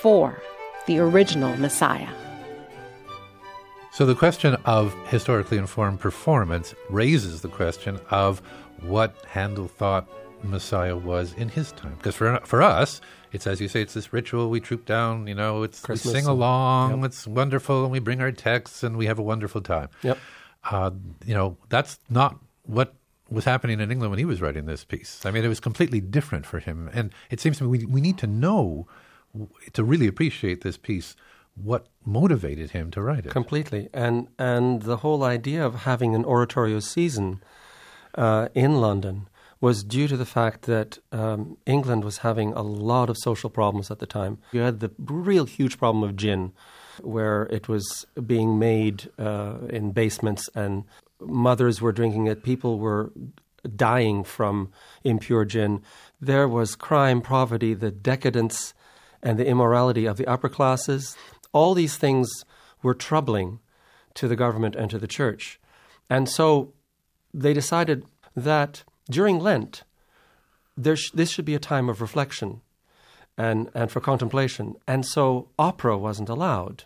Movement 0.04 0.38
4 0.38 0.42
The 0.86 0.98
Original 0.98 1.56
Messiah. 1.56 2.08
So 3.92 4.06
the 4.06 4.14
question 4.14 4.56
of 4.64 4.94
historically 5.08 5.58
informed 5.58 5.98
performance 5.98 6.74
raises 6.88 7.40
the 7.40 7.48
question 7.48 7.98
of 8.10 8.40
what 8.82 9.16
Handel 9.26 9.66
thought 9.66 10.08
Messiah 10.44 10.96
was 10.96 11.32
in 11.34 11.48
his 11.48 11.72
time. 11.72 11.94
Because 11.96 12.14
for 12.14 12.38
for 12.44 12.62
us, 12.62 13.00
it's 13.32 13.46
as 13.46 13.60
you 13.60 13.66
say, 13.66 13.82
it's 13.82 13.94
this 13.94 14.12
ritual. 14.12 14.50
We 14.50 14.60
troop 14.60 14.86
down, 14.86 15.26
you 15.26 15.34
know, 15.34 15.64
it's 15.64 15.80
Christmas 15.80 16.14
we 16.14 16.20
sing 16.20 16.28
and- 16.28 16.38
along, 16.38 16.96
yep. 16.96 17.06
it's 17.06 17.26
wonderful, 17.26 17.82
and 17.82 17.90
we 17.90 17.98
bring 17.98 18.20
our 18.20 18.30
texts, 18.30 18.84
and 18.84 18.96
we 18.96 19.06
have 19.06 19.18
a 19.18 19.22
wonderful 19.22 19.60
time. 19.60 19.88
Yep. 20.02 20.18
Uh, 20.70 20.90
you 21.26 21.34
know, 21.34 21.56
that's 21.70 21.98
not 22.08 22.38
what 22.62 22.94
was 23.30 23.44
happening 23.44 23.80
in 23.80 23.90
England 23.90 24.10
when 24.10 24.18
he 24.18 24.24
was 24.24 24.40
writing 24.40 24.66
this 24.66 24.84
piece. 24.84 25.26
I 25.26 25.32
mean, 25.32 25.44
it 25.44 25.48
was 25.48 25.60
completely 25.60 26.00
different 26.00 26.46
for 26.46 26.60
him, 26.60 26.88
and 26.92 27.12
it 27.30 27.40
seems 27.40 27.58
to 27.58 27.64
me 27.64 27.78
we 27.78 27.84
we 27.84 28.00
need 28.00 28.18
to 28.18 28.28
know 28.28 28.86
to 29.72 29.84
really 29.84 30.06
appreciate 30.06 30.62
this 30.62 30.76
piece 30.76 31.16
what 31.54 31.88
motivated 32.04 32.70
him 32.70 32.90
to 32.92 33.02
write 33.02 33.26
it. 33.26 33.32
Completely, 33.32 33.88
and 33.92 34.28
and 34.38 34.82
the 34.82 34.98
whole 34.98 35.24
idea 35.24 35.64
of 35.64 35.74
having 35.82 36.14
an 36.14 36.24
oratorio 36.24 36.80
season 36.80 37.42
uh, 38.14 38.48
in 38.54 38.80
London 38.80 39.28
was 39.60 39.82
due 39.82 40.06
to 40.06 40.16
the 40.16 40.26
fact 40.26 40.62
that 40.62 40.98
um, 41.10 41.56
England 41.66 42.04
was 42.04 42.18
having 42.18 42.52
a 42.52 42.62
lot 42.62 43.10
of 43.10 43.16
social 43.18 43.50
problems 43.50 43.90
at 43.90 43.98
the 43.98 44.06
time. 44.06 44.38
You 44.52 44.60
had 44.60 44.78
the 44.78 44.92
real 44.98 45.46
huge 45.46 45.78
problem 45.78 46.04
of 46.04 46.14
gin, 46.14 46.52
where 47.02 47.44
it 47.50 47.68
was 47.68 48.06
being 48.24 48.58
made 48.58 49.10
uh, 49.18 49.56
in 49.68 49.90
basements, 49.90 50.48
and 50.54 50.84
mothers 51.20 51.80
were 51.80 51.92
drinking 51.92 52.28
it. 52.28 52.44
People 52.44 52.78
were 52.78 53.10
dying 53.74 54.22
from 54.22 54.70
impure 55.02 55.44
gin. 55.44 55.82
There 56.20 56.46
was 56.46 56.76
crime, 56.76 57.20
poverty, 57.20 57.74
the 57.74 57.90
decadence, 57.90 58.74
and 59.22 59.38
the 59.38 59.46
immorality 59.46 60.06
of 60.06 60.16
the 60.16 60.26
upper 60.26 60.48
classes. 60.48 61.16
All 61.52 61.74
these 61.74 61.96
things 61.96 62.28
were 62.82 62.94
troubling 62.94 63.60
to 64.14 64.28
the 64.28 64.36
government 64.36 64.74
and 64.76 64.90
to 64.90 64.98
the 64.98 65.06
church. 65.06 65.60
And 66.10 66.28
so 66.28 66.72
they 67.32 67.52
decided 67.52 68.04
that 68.34 68.84
during 69.10 69.38
Lent, 69.38 69.82
there 70.76 70.96
sh- 70.96 71.10
this 71.12 71.30
should 71.30 71.44
be 71.44 71.54
a 71.54 71.60
time 71.60 71.88
of 71.88 72.00
reflection 72.00 72.60
and, 73.36 73.70
and 73.74 73.90
for 73.90 74.00
contemplation. 74.00 74.76
And 74.86 75.04
so 75.04 75.48
opera 75.58 75.98
wasn't 75.98 76.28
allowed. 76.28 76.84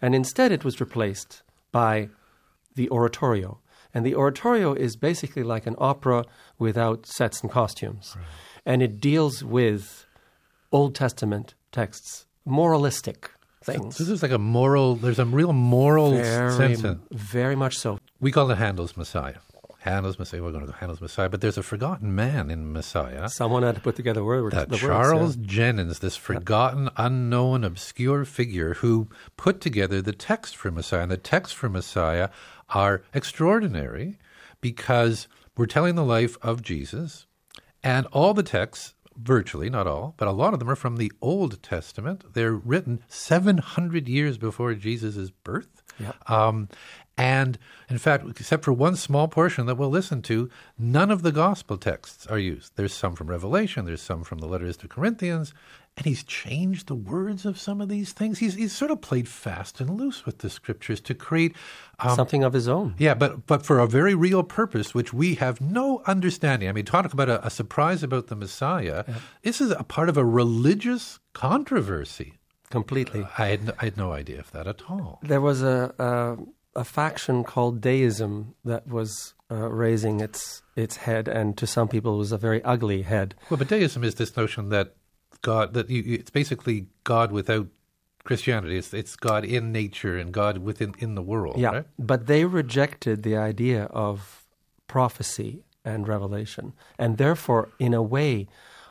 And 0.00 0.14
instead, 0.14 0.50
it 0.52 0.64
was 0.64 0.80
replaced 0.80 1.42
by 1.70 2.08
the 2.74 2.90
oratorio. 2.90 3.60
And 3.94 4.04
the 4.04 4.14
oratorio 4.14 4.72
is 4.74 4.96
basically 4.96 5.42
like 5.42 5.66
an 5.66 5.76
opera 5.78 6.24
without 6.58 7.06
sets 7.06 7.42
and 7.42 7.50
costumes. 7.50 8.16
And 8.64 8.82
it 8.82 9.00
deals 9.00 9.44
with 9.44 10.06
Old 10.72 10.94
Testament 10.94 11.54
texts, 11.70 12.26
moralistic 12.44 13.30
things. 13.62 13.98
This 13.98 14.08
is 14.08 14.22
like 14.22 14.32
a 14.32 14.38
moral. 14.38 14.96
There's 14.96 15.18
a 15.18 15.24
real 15.24 15.52
moral 15.52 16.12
very, 16.12 16.52
sense. 16.52 16.82
In, 16.82 17.00
very 17.10 17.54
much 17.54 17.78
so. 17.78 17.98
we 18.20 18.32
call 18.32 18.50
it 18.50 18.58
Handel's 18.58 18.96
Messiah. 18.96 19.36
Handel's 19.80 20.18
Messiah. 20.18 20.42
We're 20.42 20.52
going 20.52 20.64
to 20.64 20.70
go 20.70 20.76
Handel's 20.78 21.00
Messiah, 21.00 21.28
but 21.28 21.40
there's 21.40 21.58
a 21.58 21.62
forgotten 21.62 22.14
man 22.14 22.50
in 22.50 22.72
Messiah. 22.72 23.28
Someone 23.28 23.64
had 23.64 23.74
to 23.74 23.80
put 23.80 23.96
together 23.96 24.24
words. 24.24 24.54
That 24.54 24.68
the 24.68 24.74
words, 24.74 24.82
That 24.82 24.88
Charles 24.88 25.36
yeah. 25.36 25.46
Jennens, 25.46 25.98
this 25.98 26.16
forgotten, 26.16 26.88
unknown, 26.96 27.64
obscure 27.64 28.24
figure 28.24 28.74
who 28.74 29.08
put 29.36 29.60
together 29.60 30.00
the 30.00 30.12
text 30.12 30.56
for 30.56 30.70
Messiah. 30.70 31.02
And 31.02 31.10
the 31.10 31.16
texts 31.16 31.52
for 31.52 31.68
Messiah 31.68 32.28
are 32.68 33.02
extraordinary 33.12 34.18
because 34.60 35.26
we're 35.56 35.66
telling 35.66 35.96
the 35.96 36.04
life 36.04 36.36
of 36.42 36.62
Jesus, 36.62 37.26
and 37.82 38.06
all 38.06 38.34
the 38.34 38.44
texts, 38.44 38.94
virtually, 39.16 39.70
not 39.70 39.86
all, 39.86 40.14
but 40.16 40.28
a 40.28 40.32
lot 40.32 40.52
of 40.52 40.58
them 40.58 40.70
are 40.70 40.76
from 40.76 40.96
the 40.96 41.12
Old 41.20 41.62
Testament. 41.62 42.34
They're 42.34 42.54
written 42.54 43.02
700 43.08 44.08
years 44.08 44.38
before 44.38 44.74
Jesus' 44.74 45.30
birth. 45.30 45.82
Yeah. 45.98 46.12
Um, 46.26 46.68
and 47.18 47.58
in 47.90 47.98
fact, 47.98 48.24
except 48.40 48.64
for 48.64 48.72
one 48.72 48.96
small 48.96 49.28
portion 49.28 49.66
that 49.66 49.76
we'll 49.76 49.90
listen 49.90 50.22
to, 50.22 50.50
none 50.78 51.10
of 51.10 51.22
the 51.22 51.32
gospel 51.32 51.76
texts 51.76 52.26
are 52.26 52.38
used. 52.38 52.72
There's 52.76 52.94
some 52.94 53.14
from 53.14 53.28
Revelation, 53.28 53.84
there's 53.84 54.00
some 54.00 54.24
from 54.24 54.38
the 54.38 54.46
letters 54.46 54.76
to 54.78 54.88
Corinthians, 54.88 55.52
and 55.96 56.06
he's 56.06 56.24
changed 56.24 56.86
the 56.88 56.94
words 56.94 57.44
of 57.44 57.58
some 57.58 57.80
of 57.82 57.88
these 57.88 58.12
things. 58.12 58.38
He's, 58.38 58.54
he's 58.54 58.72
sort 58.72 58.90
of 58.90 59.02
played 59.02 59.28
fast 59.28 59.78
and 59.80 59.90
loose 59.90 60.24
with 60.24 60.38
the 60.38 60.48
scriptures 60.48 61.00
to 61.02 61.14
create 61.14 61.54
um, 61.98 62.16
Something 62.16 62.42
of 62.44 62.54
his 62.54 62.66
own. 62.66 62.94
yeah, 62.98 63.12
but 63.14 63.46
but 63.46 63.64
for 63.66 63.78
a 63.78 63.86
very 63.86 64.14
real 64.14 64.42
purpose, 64.42 64.94
which 64.94 65.12
we 65.12 65.34
have 65.34 65.60
no 65.60 66.02
understanding. 66.06 66.68
I 66.68 66.72
mean, 66.72 66.86
talk 66.86 67.12
about 67.12 67.28
a, 67.28 67.46
a 67.46 67.50
surprise 67.50 68.02
about 68.02 68.28
the 68.28 68.36
Messiah. 68.36 69.04
This 69.42 69.60
is 69.60 69.70
a 69.70 69.84
part 69.84 70.08
of 70.08 70.16
a 70.16 70.24
religious 70.24 71.18
controversy. 71.34 72.34
Completely. 72.70 73.26
I 73.36 73.48
had 73.48 73.64
no, 73.66 73.72
I 73.80 73.84
had 73.84 73.96
no 73.98 74.12
idea 74.12 74.40
of 74.40 74.50
that 74.52 74.66
at 74.66 74.82
all. 74.88 75.20
There 75.22 75.42
was 75.42 75.62
a, 75.62 75.94
a, 75.98 76.80
a 76.80 76.84
faction 76.84 77.44
called 77.44 77.82
Deism 77.82 78.54
that 78.64 78.86
was 78.88 79.34
uh, 79.50 79.68
raising 79.70 80.20
its, 80.20 80.62
its 80.74 80.96
head, 80.96 81.28
and 81.28 81.56
to 81.58 81.66
some 81.66 81.86
people, 81.88 82.14
it 82.14 82.18
was 82.18 82.32
a 82.32 82.38
very 82.38 82.64
ugly 82.64 83.02
head. 83.02 83.34
Well, 83.50 83.58
but 83.58 83.68
deism 83.68 84.02
is 84.02 84.14
this 84.14 84.34
notion 84.38 84.70
that 84.70 84.94
God 85.42 85.74
that 85.74 85.90
you, 85.90 86.02
it's 86.06 86.30
basically 86.30 86.86
God 87.04 87.32
without 87.32 87.66
Christianity. 88.24 88.78
It's 88.78 88.94
it's 88.94 89.16
God 89.16 89.44
in 89.44 89.72
nature 89.72 90.16
and 90.16 90.32
God 90.32 90.58
within 90.58 90.94
in 90.98 91.14
the 91.14 91.22
world. 91.22 91.58
Yeah, 91.58 91.70
right? 91.70 91.86
but 91.98 92.26
they 92.26 92.44
rejected 92.44 93.22
the 93.22 93.36
idea 93.36 93.84
of 93.84 94.44
prophecy 94.86 95.64
and 95.84 96.06
revelation, 96.06 96.72
and 96.98 97.18
therefore, 97.18 97.68
in 97.78 97.92
a 97.92 98.02
way, 98.02 98.46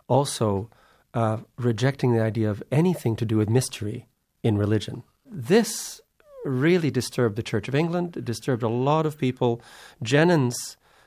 also 0.08 0.70
uh, 1.14 1.38
rejecting 1.58 2.14
the 2.14 2.22
idea 2.22 2.50
of 2.50 2.62
anything 2.72 3.16
to 3.16 3.26
do 3.26 3.38
with 3.38 3.50
mystery 3.50 4.08
in 4.44 4.58
religion. 4.58 5.04
This 5.26 6.02
really 6.44 6.92
disturbed 6.92 7.36
the 7.38 7.44
Church 7.44 7.68
of 7.68 7.76
England. 7.76 8.18
It 8.18 8.26
disturbed 8.26 8.64
a 8.64 8.68
lot 8.68 9.06
of 9.06 9.18
people. 9.18 9.62
Jennens 10.04 10.56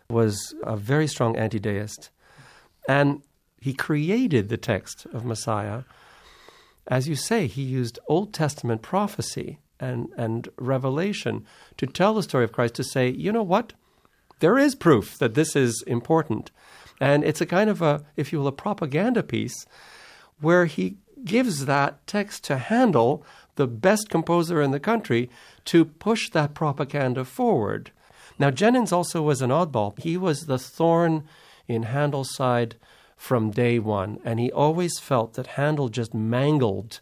was 0.08 0.54
a 0.62 0.76
very 0.76 1.06
strong 1.06 1.36
anti-deist, 1.36 2.10
and 2.88 3.22
he 3.64 3.72
created 3.72 4.48
the 4.48 4.56
text 4.56 5.06
of 5.12 5.24
Messiah 5.24 5.82
as 6.86 7.08
you 7.08 7.16
say, 7.16 7.46
he 7.46 7.62
used 7.62 7.98
Old 8.08 8.34
Testament 8.34 8.82
prophecy 8.82 9.58
and, 9.80 10.08
and 10.16 10.48
revelation 10.58 11.44
to 11.78 11.86
tell 11.86 12.14
the 12.14 12.22
story 12.22 12.44
of 12.44 12.52
Christ, 12.52 12.74
to 12.74 12.84
say, 12.84 13.08
you 13.08 13.32
know 13.32 13.42
what? 13.42 13.72
There 14.40 14.58
is 14.58 14.74
proof 14.74 15.18
that 15.18 15.34
this 15.34 15.56
is 15.56 15.82
important. 15.86 16.50
And 17.00 17.24
it's 17.24 17.40
a 17.40 17.46
kind 17.46 17.70
of 17.70 17.80
a, 17.80 18.04
if 18.16 18.32
you 18.32 18.38
will, 18.38 18.48
a 18.48 18.52
propaganda 18.52 19.22
piece 19.22 19.66
where 20.40 20.66
he 20.66 20.98
gives 21.24 21.64
that 21.64 22.06
text 22.06 22.44
to 22.44 22.58
Handel, 22.58 23.24
the 23.56 23.66
best 23.66 24.10
composer 24.10 24.60
in 24.60 24.70
the 24.70 24.80
country, 24.80 25.30
to 25.66 25.84
push 25.84 26.28
that 26.30 26.54
propaganda 26.54 27.24
forward. 27.24 27.92
Now, 28.38 28.50
Jennens 28.50 28.92
also 28.92 29.22
was 29.22 29.40
an 29.40 29.50
oddball. 29.50 29.98
He 29.98 30.16
was 30.16 30.42
the 30.42 30.58
thorn 30.58 31.24
in 31.66 31.84
Handel's 31.84 32.34
side 32.34 32.76
from 33.16 33.50
day 33.50 33.78
one, 33.78 34.18
and 34.24 34.38
he 34.40 34.50
always 34.52 34.98
felt 34.98 35.34
that 35.34 35.46
Handel 35.58 35.88
just 35.88 36.12
mangled 36.14 37.00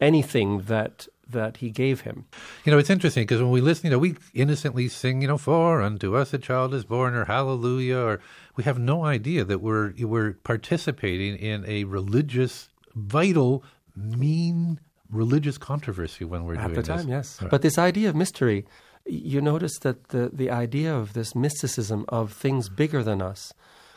anything 0.00 0.62
that 0.62 1.06
that 1.28 1.56
he 1.56 1.70
gave 1.70 2.02
him. 2.02 2.24
You 2.64 2.70
know, 2.70 2.78
it's 2.78 2.90
interesting 2.90 3.24
because 3.24 3.42
when 3.42 3.50
we 3.50 3.60
listen, 3.60 3.86
you 3.86 3.90
know, 3.90 3.98
we 3.98 4.14
innocently 4.32 4.86
sing, 4.88 5.22
you 5.22 5.28
know, 5.28 5.38
"For 5.38 5.82
unto 5.82 6.14
us 6.14 6.32
a 6.32 6.38
child 6.38 6.72
is 6.72 6.84
born," 6.84 7.14
or 7.14 7.24
"Hallelujah," 7.24 7.98
or 7.98 8.20
we 8.54 8.62
have 8.64 8.78
no 8.78 9.04
idea 9.04 9.44
that 9.44 9.60
we're 9.60 9.92
we're 9.98 10.34
participating 10.44 11.36
in 11.36 11.64
a 11.66 11.84
religious, 11.84 12.68
vital, 12.94 13.64
mean 13.96 14.78
religious 15.10 15.58
controversy 15.58 16.24
when 16.24 16.44
we're 16.44 16.56
At 16.56 16.66
doing 16.68 16.74
the 16.74 16.82
time, 16.82 16.96
this. 16.98 17.06
yes. 17.06 17.42
Right. 17.42 17.50
But 17.50 17.62
this 17.62 17.78
idea 17.78 18.08
of 18.08 18.16
mystery, 18.16 18.64
you 19.04 19.40
notice 19.40 19.78
that 19.78 20.08
the, 20.08 20.30
the 20.32 20.50
idea 20.50 20.94
of 20.94 21.12
this 21.12 21.34
mysticism 21.34 22.04
of 22.08 22.32
things 22.32 22.68
bigger 22.68 23.02
than 23.02 23.22
us 23.22 23.52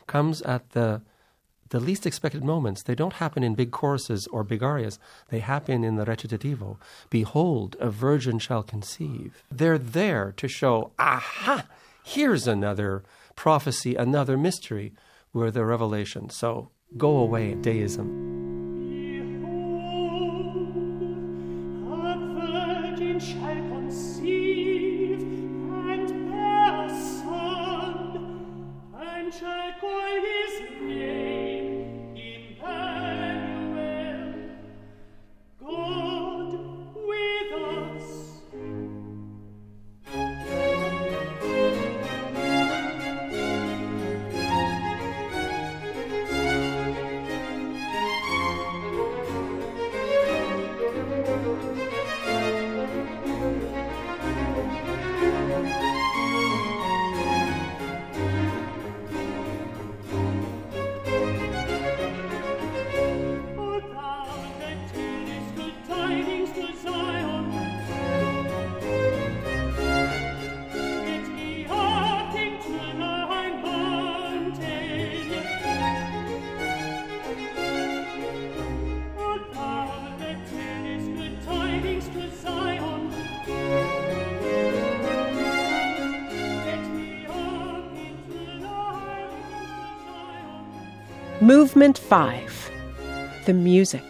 comes 0.08 0.42
at 0.44 0.72
the 0.72 1.02
the 1.70 1.80
least 1.80 2.06
expected 2.06 2.44
moments. 2.44 2.84
They 2.84 2.96
don't 2.96 3.14
happen 3.14 3.44
in 3.44 3.56
big 3.56 3.72
choruses 3.72 4.28
or 4.28 4.44
big 4.44 4.64
arias. 4.64 5.00
They 5.30 5.40
happen 5.40 5.84
in 5.84 5.96
the 5.96 6.06
recitativo. 6.06 6.78
Behold, 7.10 7.76
a 7.80 7.90
virgin 7.90 8.40
shall 8.40 8.64
conceive. 8.64 9.44
They're 9.52 9.78
there 9.78 10.34
to 10.38 10.48
show, 10.48 10.92
aha, 10.98 11.66
here's 12.04 12.48
another 12.48 13.04
prophecy, 13.36 13.96
another 13.96 14.38
mystery, 14.38 14.94
where 15.32 15.52
the 15.52 15.64
revelation. 15.64 16.30
So 16.30 16.70
go 16.98 17.18
away, 17.18 17.54
deism. 17.54 18.39
Movement 91.50 91.98
5 91.98 92.72
The 93.48 93.56
Music. 93.56 94.04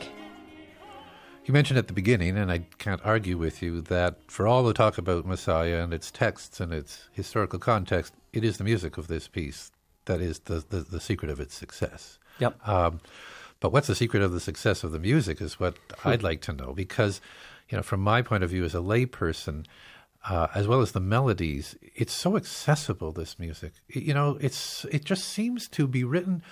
You 1.45 1.53
mentioned 1.53 1.79
at 1.79 1.87
the 1.87 1.93
beginning, 1.93 2.37
and 2.37 2.51
I 2.51 2.65
can't 2.79 2.99
argue 3.05 3.37
with 3.37 3.61
you, 3.61 3.79
that 3.79 4.17
for 4.27 4.45
all 4.45 4.61
the 4.61 4.73
talk 4.73 4.97
about 4.97 5.25
Messiah 5.25 5.81
and 5.81 5.93
its 5.93 6.11
texts 6.11 6.59
and 6.59 6.73
its 6.73 7.07
historical 7.13 7.57
context, 7.57 8.13
it 8.33 8.43
is 8.43 8.57
the 8.57 8.65
music 8.65 8.97
of 8.97 9.07
this 9.07 9.29
piece 9.29 9.71
that 10.03 10.19
is 10.19 10.39
the, 10.39 10.65
the, 10.67 10.81
the 10.81 10.99
secret 10.99 11.31
of 11.31 11.39
its 11.39 11.55
success. 11.55 12.19
Yep. 12.39 12.67
Um, 12.67 12.99
but 13.61 13.71
what's 13.71 13.87
the 13.87 13.95
secret 13.95 14.21
of 14.21 14.33
the 14.33 14.41
success 14.41 14.83
of 14.83 14.91
the 14.91 14.99
music 14.99 15.39
is 15.39 15.61
what 15.61 15.77
I'd 16.03 16.23
like 16.23 16.41
to 16.41 16.51
know 16.51 16.73
because, 16.73 17.21
you 17.69 17.77
know, 17.77 17.83
from 17.83 18.01
my 18.01 18.21
point 18.21 18.43
of 18.43 18.49
view 18.49 18.65
as 18.65 18.75
a 18.75 18.79
layperson, 18.79 19.65
uh, 20.27 20.47
as 20.53 20.67
well 20.67 20.81
as 20.81 20.91
the 20.91 20.99
melodies, 20.99 21.77
it's 21.95 22.11
so 22.11 22.35
accessible. 22.35 23.13
This 23.13 23.39
music, 23.39 23.71
you 23.87 24.13
know, 24.13 24.37
it's 24.41 24.83
it 24.91 25.05
just 25.05 25.23
seems 25.23 25.69
to 25.69 25.87
be 25.87 26.03
written 26.03 26.43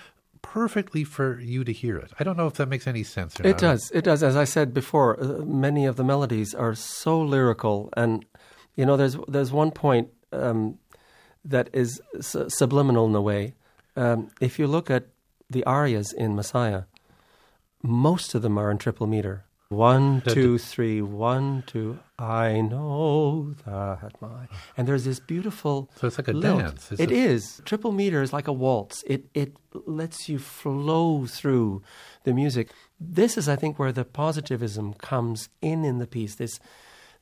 perfectly 0.42 1.04
for 1.04 1.40
you 1.40 1.64
to 1.64 1.72
hear 1.72 1.98
it. 1.98 2.12
I 2.20 2.24
don't 2.24 2.38
know 2.38 2.48
if 2.48 2.54
that 2.56 2.68
makes 2.68 2.88
any 2.88 3.04
sense. 3.04 3.40
Or 3.40 3.48
It 3.48 3.58
does. 3.58 3.92
It 3.92 4.04
does. 4.04 4.24
As 4.24 4.36
I 4.36 4.44
said 4.44 4.74
before, 4.74 5.20
uh, 5.20 5.44
many 5.46 5.86
of 5.86 5.96
the 5.96 6.04
melodies 6.04 6.54
are 6.54 6.76
so 6.76 7.22
lyrical, 7.22 7.90
and 7.96 8.26
you 8.76 8.86
know, 8.86 8.98
there's 8.98 9.18
there's 9.28 9.52
one 9.52 9.72
point 9.72 10.10
um, 10.32 10.78
that 11.44 11.70
is 11.74 12.02
su- 12.22 12.50
subliminal 12.50 13.08
in 13.08 13.16
a 13.16 13.22
way. 13.22 13.56
Um, 13.96 14.30
if 14.40 14.60
you 14.60 14.68
look 14.68 14.92
at 14.92 15.08
the 15.50 15.64
arias 15.66 16.14
in 16.14 16.36
Messiah, 16.36 16.84
most 17.82 18.36
of 18.36 18.42
them 18.42 18.58
are 18.58 18.70
in 18.70 18.78
triple 18.78 19.08
meter. 19.08 19.46
One, 19.70 20.22
two, 20.22 20.58
three, 20.58 21.02
one, 21.02 21.64
two. 21.68 22.00
I 22.18 22.62
know 22.62 23.54
that 23.66 24.14
my 24.22 24.48
and 24.78 24.88
there's 24.88 25.04
this 25.04 25.20
beautiful. 25.20 25.90
So 25.98 26.08
it's 26.08 26.18
like 26.18 26.30
a 26.30 26.32
lilt. 26.32 26.60
dance. 26.60 26.92
It's 26.94 27.02
It 27.02 27.12
a- 27.12 27.14
is 27.14 27.62
triple 27.66 27.92
meter 27.92 28.22
is 28.22 28.32
like 28.32 28.48
a 28.48 28.54
waltz. 28.54 29.04
It 29.06 29.26
it 29.34 29.58
lets 29.74 30.30
you 30.30 30.40
flow 30.40 31.26
through 31.26 31.82
the 32.24 32.34
music. 32.34 32.70
This 33.00 33.38
is, 33.38 33.50
I 33.50 33.58
think, 33.58 33.78
where 33.78 33.92
the 33.92 34.06
positivism 34.06 34.94
comes 34.94 35.50
in 35.62 35.84
in 35.84 35.98
the 36.00 36.08
piece. 36.08 36.36
This 36.36 36.60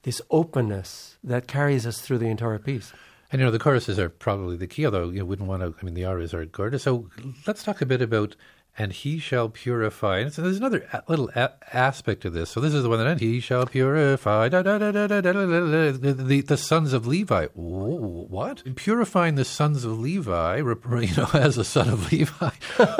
this 0.03 0.21
openness 0.29 1.17
that 1.23 1.47
carries 1.47 1.87
us 1.87 1.99
through 1.99 2.19
the 2.19 2.27
entire 2.27 2.59
piece. 2.59 2.93
And 3.31 3.39
you 3.41 3.45
know 3.47 3.51
the 3.51 3.57
choruses 3.57 3.97
are 3.97 4.07
probably 4.07 4.55
the 4.55 4.67
key, 4.67 4.85
although 4.85 5.09
you 5.09 5.25
wouldn't 5.25 5.49
want 5.49 5.63
to. 5.63 5.73
I 5.81 5.83
mean, 5.83 5.95
the 5.95 6.05
arias 6.05 6.31
are 6.35 6.45
gorgeous. 6.45 6.83
So 6.83 7.09
let's 7.47 7.63
talk 7.63 7.81
a 7.81 7.85
bit 7.87 8.03
about 8.03 8.35
"And 8.77 8.91
He 8.93 9.19
Shall 9.19 9.49
Purify." 9.49 10.19
And 10.19 10.33
so 10.33 10.41
there's 10.41 10.57
another 10.57 10.85
a- 10.93 11.03
little 11.07 11.29
a- 11.35 11.53
aspect 11.73 12.25
of 12.25 12.33
this. 12.33 12.49
So 12.49 12.59
this 12.59 12.73
is 12.73 12.83
the 12.83 12.89
one 12.89 12.99
that 12.99 13.07
"And 13.07 13.19
He 13.21 13.39
Shall 13.39 13.65
Purify." 13.65 14.49
Da, 14.49 14.61
da, 14.61 14.77
da, 14.77 14.91
the, 14.91 16.13
the 16.17 16.41
the 16.41 16.57
sons 16.57 16.93
of 16.93 17.07
Levi. 17.07 17.47
Whoa, 17.53 18.25
what? 18.29 18.63
Purifying 18.75 19.35
the 19.35 19.45
sons 19.45 19.85
of 19.85 19.99
Levi, 19.99 20.57
you 20.57 21.15
know, 21.15 21.29
as 21.33 21.57
a 21.57 21.63
son 21.63 21.89
of 21.89 22.11
Levi, 22.11 22.49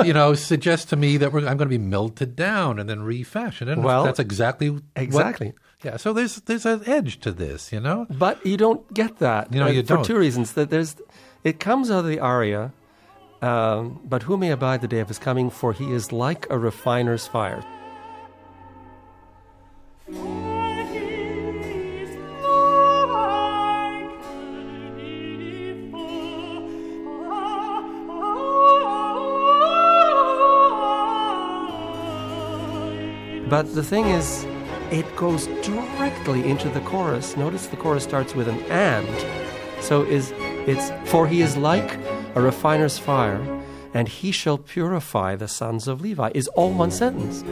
you 0.04 0.12
know, 0.12 0.34
suggests 0.34 0.86
to 0.90 0.96
me 0.96 1.16
that 1.18 1.32
we're, 1.32 1.40
I'm 1.40 1.56
going 1.56 1.68
to 1.70 1.78
be 1.78 1.78
melted 1.78 2.36
down 2.36 2.78
and 2.78 2.88
then 2.88 3.02
refashioned. 3.02 3.70
And 3.70 3.84
Well, 3.84 4.04
that's 4.04 4.18
exactly 4.18 4.70
what- 4.70 4.82
exactly. 4.96 5.52
yeah. 5.84 5.96
So 5.96 6.12
there's 6.12 6.36
there's 6.42 6.66
an 6.66 6.82
edge 6.86 7.20
to 7.20 7.32
this, 7.32 7.72
you 7.72 7.80
know. 7.80 8.06
But 8.10 8.44
you 8.46 8.56
don't 8.56 8.92
get 8.94 9.18
that. 9.18 9.52
You 9.52 9.60
know, 9.60 9.66
uh, 9.66 9.70
you 9.70 9.82
for 9.82 9.96
don't. 9.96 10.04
two 10.04 10.18
reasons. 10.18 10.52
That 10.54 10.70
there's, 10.70 10.96
it 11.44 11.60
comes 11.60 11.90
out 11.90 12.00
of 12.00 12.06
the 12.06 12.18
aria. 12.20 12.72
Um, 13.42 14.00
but 14.04 14.22
who 14.22 14.36
may 14.36 14.50
abide 14.50 14.80
the 14.80 14.88
day 14.88 15.00
of 15.00 15.08
his 15.08 15.18
coming? 15.18 15.50
For 15.50 15.72
he 15.72 15.92
is 15.92 16.12
like 16.12 16.46
a 16.50 16.58
refiner's 16.58 17.26
fire. 17.26 17.64
But 33.48 33.74
the 33.74 33.82
thing 33.82 34.06
is, 34.06 34.44
it 34.90 35.06
goes 35.14 35.46
directly 35.62 36.48
into 36.48 36.68
the 36.68 36.80
chorus. 36.80 37.36
Notice 37.36 37.68
the 37.68 37.76
chorus 37.76 38.02
starts 38.02 38.34
with 38.34 38.48
an 38.48 38.58
and. 38.70 39.06
So 39.80 40.02
is 40.02 40.32
it's 40.66 40.90
for 41.08 41.28
he 41.28 41.42
is 41.42 41.56
like 41.56 41.98
a 42.36 42.40
refiner's 42.40 42.98
fire, 42.98 43.40
and 43.94 44.08
he 44.08 44.30
shall 44.30 44.58
purify 44.58 45.34
the 45.34 45.48
sons 45.48 45.88
of 45.88 46.02
Levi 46.02 46.30
is 46.34 46.46
all 46.48 46.70
one 46.70 46.90
sentence. 46.90 47.42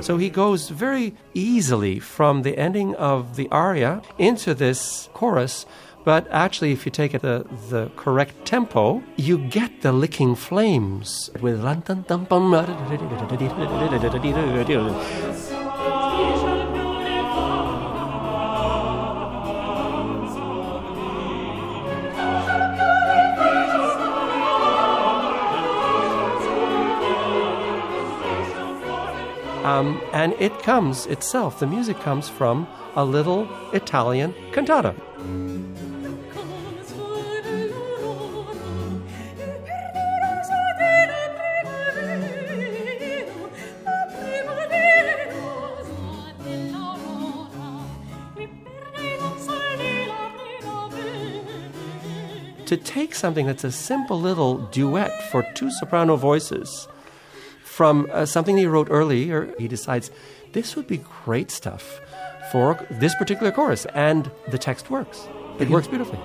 So 0.00 0.16
he 0.16 0.30
goes 0.30 0.70
very 0.70 1.14
easily 1.34 1.98
from 1.98 2.42
the 2.42 2.56
ending 2.56 2.94
of 2.94 3.36
the 3.36 3.48
aria 3.50 4.00
into 4.16 4.54
this 4.54 5.08
chorus. 5.12 5.66
But 6.04 6.26
actually, 6.30 6.72
if 6.72 6.86
you 6.86 6.92
take 6.92 7.14
it 7.14 7.22
the, 7.22 7.46
the 7.68 7.90
correct 7.96 8.46
tempo, 8.46 9.02
you 9.16 9.36
get 9.36 9.82
the 9.82 9.92
licking 9.92 10.34
flames 10.34 11.30
with 11.40 11.62
Um, 11.62 12.06
Um, 29.62 30.00
and 30.12 30.32
it 30.40 30.58
comes 30.62 31.06
itself, 31.06 31.60
the 31.60 31.66
music 31.66 32.00
comes 32.00 32.28
from 32.28 32.66
a 32.96 33.04
little 33.04 33.46
Italian 33.72 34.34
cantata. 34.52 34.94
To 52.70 52.76
take 52.76 53.16
something 53.16 53.46
that's 53.46 53.64
a 53.64 53.72
simple 53.72 54.20
little 54.20 54.58
duet 54.68 55.10
for 55.32 55.44
two 55.54 55.72
soprano 55.72 56.14
voices 56.14 56.86
from 57.64 58.08
uh, 58.12 58.24
something 58.24 58.56
he 58.56 58.64
wrote 58.64 58.86
earlier, 58.92 59.52
he 59.58 59.66
decides 59.66 60.12
this 60.52 60.76
would 60.76 60.86
be 60.86 60.98
great 61.24 61.50
stuff 61.50 62.00
for 62.52 62.86
this 62.88 63.12
particular 63.16 63.50
chorus, 63.50 63.86
and 63.86 64.30
the 64.52 64.56
text 64.56 64.88
works. 64.88 65.28
It 65.58 65.68
works 65.68 65.88
beautifully. 65.88 66.20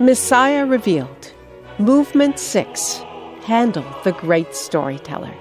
Messiah 0.00 0.64
Revealed, 0.64 1.34
Movement 1.80 2.40
6 2.40 3.04
Handel 3.44 3.84
the 4.02 4.10
Great 4.10 4.52
Storyteller. 4.52 5.32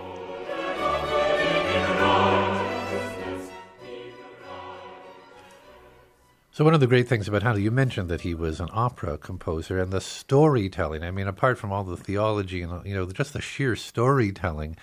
So 6.52 6.64
one 6.64 6.76
of 6.76 6.80
the 6.80 6.86
great 6.86 7.08
things 7.08 7.28
about 7.28 7.42
Handel, 7.42 7.64
you 7.64 7.72
mentioned 7.72 8.08
that 8.10 8.22
he 8.22 8.36
was 8.36 8.60
an 8.60 8.70
opera 8.72 9.18
composer, 9.18 9.80
and 9.80 9.92
the 9.92 10.00
storytelling. 10.00 11.04
I 11.04 11.10
mean, 11.10 11.28
apart 11.28 11.58
from 11.58 11.72
all 11.72 11.84
the 11.84 11.98
theology 11.98 12.62
and 12.62 12.86
you 12.86 12.94
know 12.94 13.08
just 13.08 13.34
the 13.34 13.42
sheer 13.42 13.76
storytelling 13.76 14.78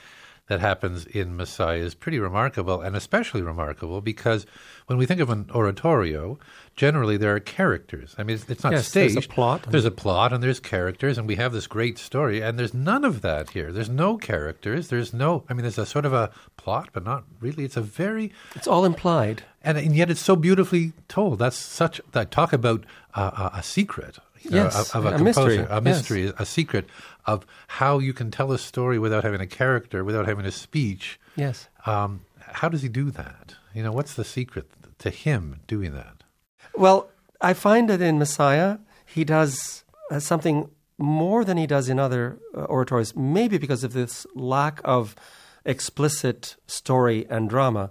that 0.46 0.60
happens 0.60 1.06
in 1.06 1.36
Messiah 1.36 1.78
is 1.78 1.94
pretty 1.94 2.18
remarkable, 2.18 2.80
and 2.82 2.94
especially 2.94 3.40
remarkable 3.40 4.00
because 4.02 4.44
when 4.86 4.98
we 4.98 5.06
think 5.06 5.20
of 5.20 5.30
an 5.30 5.50
oratorio, 5.54 6.38
generally 6.76 7.16
there 7.16 7.34
are 7.34 7.40
characters. 7.40 8.14
I 8.18 8.24
mean, 8.24 8.36
it's, 8.36 8.50
it's 8.50 8.62
not 8.62 8.72
Yes, 8.74 8.88
staged. 8.88 9.14
there's 9.16 9.24
a 9.24 9.28
plot. 9.28 9.62
There's 9.70 9.84
a 9.86 9.90
plot, 9.90 10.32
and 10.34 10.42
there's 10.42 10.60
characters, 10.60 11.16
and 11.16 11.26
we 11.26 11.36
have 11.36 11.52
this 11.54 11.66
great 11.66 11.96
story, 11.98 12.42
and 12.42 12.58
there's 12.58 12.74
none 12.74 13.04
of 13.04 13.22
that 13.22 13.50
here. 13.50 13.72
There's 13.72 13.88
no 13.88 14.18
characters. 14.18 14.88
There's 14.88 15.14
no. 15.14 15.44
I 15.48 15.54
mean, 15.54 15.62
there's 15.62 15.78
a 15.78 15.86
sort 15.86 16.04
of 16.04 16.12
a 16.12 16.30
plot, 16.58 16.90
but 16.92 17.04
not 17.04 17.24
really. 17.40 17.64
It's 17.64 17.76
a 17.78 17.80
very 17.80 18.30
It's 18.54 18.66
all 18.68 18.84
implied. 18.84 19.44
and, 19.62 19.78
and 19.78 19.96
yet 19.96 20.10
it's 20.10 20.20
so 20.20 20.36
beautifully 20.36 20.92
told. 21.08 21.38
That's 21.38 21.56
such 21.56 22.00
that 22.12 22.30
talk 22.30 22.52
about 22.52 22.84
uh, 23.14 23.50
a, 23.54 23.58
a 23.58 23.62
secret. 23.62 24.18
Know, 24.50 24.64
Yes, 24.64 24.94
of, 24.94 24.96
of 24.96 25.12
a, 25.12 25.14
a 25.14 25.18
composer, 25.18 25.40
mystery, 25.46 25.66
a 25.70 25.74
yes. 25.74 25.82
mystery, 25.84 26.32
a 26.38 26.46
secret 26.46 26.86
of 27.26 27.46
how 27.68 27.98
you 27.98 28.12
can 28.12 28.30
tell 28.30 28.52
a 28.52 28.58
story 28.58 28.98
without 28.98 29.24
having 29.24 29.40
a 29.40 29.46
character, 29.46 30.04
without 30.04 30.26
having 30.26 30.44
a 30.46 30.50
speech. 30.52 31.18
Yes. 31.36 31.68
Um, 31.86 32.20
how 32.38 32.68
does 32.68 32.82
he 32.82 32.88
do 32.88 33.10
that? 33.10 33.54
You 33.74 33.82
know, 33.82 33.92
what's 33.92 34.14
the 34.14 34.24
secret 34.24 34.70
to 34.98 35.10
him 35.10 35.60
doing 35.66 35.92
that? 35.94 36.22
Well, 36.74 37.08
I 37.40 37.52
find 37.54 37.88
that 37.88 38.00
in 38.00 38.18
Messiah, 38.18 38.78
he 39.04 39.24
does 39.24 39.84
uh, 40.10 40.20
something 40.20 40.70
more 40.98 41.44
than 41.44 41.56
he 41.56 41.66
does 41.66 41.88
in 41.88 41.98
other 41.98 42.38
uh, 42.56 42.62
oratories, 42.64 43.16
maybe 43.16 43.58
because 43.58 43.84
of 43.84 43.92
this 43.92 44.26
lack 44.34 44.80
of 44.84 45.16
explicit 45.64 46.56
story 46.66 47.26
and 47.28 47.48
drama, 47.48 47.90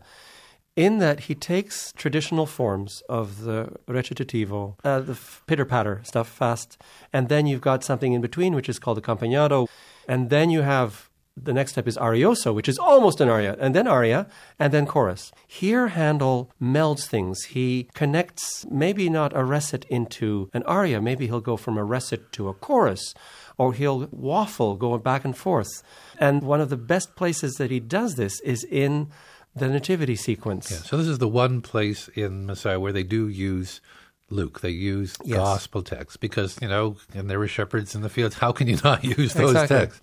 in 0.75 0.97
that 0.99 1.21
he 1.21 1.35
takes 1.35 1.91
traditional 1.93 2.45
forms 2.45 3.03
of 3.07 3.41
the 3.41 3.69
recitativo, 3.87 4.75
uh, 4.83 4.99
the 4.99 5.17
pitter 5.45 5.65
patter 5.65 6.01
stuff, 6.03 6.27
fast, 6.27 6.81
and 7.11 7.29
then 7.29 7.45
you've 7.45 7.61
got 7.61 7.83
something 7.83 8.13
in 8.13 8.21
between, 8.21 8.55
which 8.55 8.69
is 8.69 8.79
called 8.79 8.97
accompagnato, 8.97 9.67
and 10.07 10.29
then 10.29 10.49
you 10.49 10.61
have 10.61 11.09
the 11.35 11.53
next 11.53 11.71
step 11.71 11.87
is 11.87 11.97
arioso, 11.97 12.53
which 12.53 12.69
is 12.69 12.77
almost 12.77 13.19
an 13.19 13.29
aria, 13.29 13.55
and 13.59 13.73
then 13.73 13.87
aria, 13.87 14.27
and 14.59 14.71
then 14.71 14.85
chorus. 14.85 15.31
Here, 15.47 15.87
Handel 15.87 16.51
melds 16.61 17.07
things. 17.07 17.45
He 17.45 17.89
connects 17.93 18.65
maybe 18.69 19.09
not 19.09 19.35
a 19.35 19.43
recit 19.43 19.85
into 19.89 20.49
an 20.53 20.63
aria, 20.63 21.01
maybe 21.01 21.25
he'll 21.27 21.41
go 21.41 21.57
from 21.57 21.77
a 21.77 21.83
recit 21.83 22.31
to 22.33 22.49
a 22.49 22.53
chorus, 22.53 23.15
or 23.57 23.73
he'll 23.73 24.07
waffle, 24.11 24.75
going 24.75 25.01
back 25.01 25.25
and 25.25 25.35
forth. 25.35 25.81
And 26.19 26.43
one 26.43 26.61
of 26.61 26.69
the 26.69 26.77
best 26.77 27.15
places 27.15 27.55
that 27.55 27.71
he 27.71 27.79
does 27.79 28.15
this 28.15 28.39
is 28.41 28.63
in 28.63 29.09
the 29.55 29.67
nativity 29.69 30.15
sequence. 30.15 30.71
Yeah. 30.71 30.77
So 30.77 30.97
this 30.97 31.07
is 31.07 31.19
the 31.19 31.27
one 31.27 31.61
place 31.61 32.07
in 32.15 32.45
Messiah 32.45 32.79
where 32.79 32.91
they 32.93 33.03
do 33.03 33.27
use 33.27 33.81
Luke. 34.29 34.61
They 34.61 34.71
use 34.71 35.15
Yes. 35.23 35.37
gospel 35.37 35.83
texts 35.83 36.17
because 36.17 36.57
you 36.61 36.67
know, 36.67 36.97
and 37.13 37.29
there 37.29 37.39
were 37.39 37.47
shepherds 37.47 37.93
in 37.95 38.01
the 38.01 38.09
fields. 38.09 38.35
How 38.37 38.51
can 38.51 38.67
you 38.67 38.77
not 38.83 39.03
use 39.03 39.33
those 39.33 39.51
Exactly. 39.51 39.77
texts? 39.77 40.01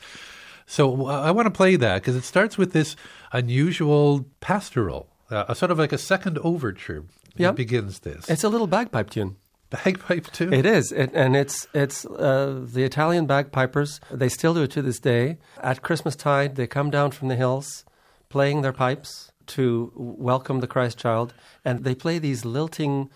So 0.67 1.09
uh, 1.09 1.21
I 1.23 1.33
want 1.33 1.47
to 1.47 1.51
play 1.51 1.75
that 1.77 1.97
because 2.03 2.15
it 2.15 2.23
starts 2.25 2.57
with 2.57 2.73
this 2.73 2.95
unusual 3.33 4.25
pastoral, 4.41 5.09
uh, 5.31 5.47
a 5.49 5.55
sort 5.55 5.71
of 5.73 5.79
like 5.79 5.93
a 5.93 5.99
second 5.99 6.39
overture. 6.39 7.05
Yep. 7.37 7.55
It 7.55 7.57
begins 7.57 8.01
this 8.01 8.29
It's 8.29 8.45
a 8.45 8.49
little 8.49 8.67
bagpipe 8.67 9.11
tune. 9.11 9.37
bagpipe 9.71 10.27
too. 10.33 10.53
It 10.53 10.67
is, 10.67 10.93
it, 10.93 11.11
and 11.15 11.35
it's 11.37 11.67
it's 11.75 12.05
uh, 12.05 12.61
the 12.65 12.83
Italian 12.85 13.27
bagpipers. 13.27 14.01
They 14.11 14.29
still 14.29 14.55
do 14.55 14.63
it 14.63 14.71
to 14.73 14.83
this 14.83 14.99
day. 15.01 15.39
At 15.63 15.83
Christmas 15.83 16.15
tide, 16.17 16.57
they 16.57 16.67
come 16.67 16.91
down 16.91 17.11
from 17.13 17.29
the 17.29 17.37
hills, 17.37 17.85
playing 18.29 18.63
their 18.63 18.73
pipes 18.73 19.33
to 19.51 19.93
welcome 19.95 20.61
the 20.61 20.67
Christ 20.67 20.99
child, 20.99 21.35
and 21.65 21.85
they 21.85 21.95
play 21.95 22.19
these 22.19 22.45
lilting, 22.45 23.11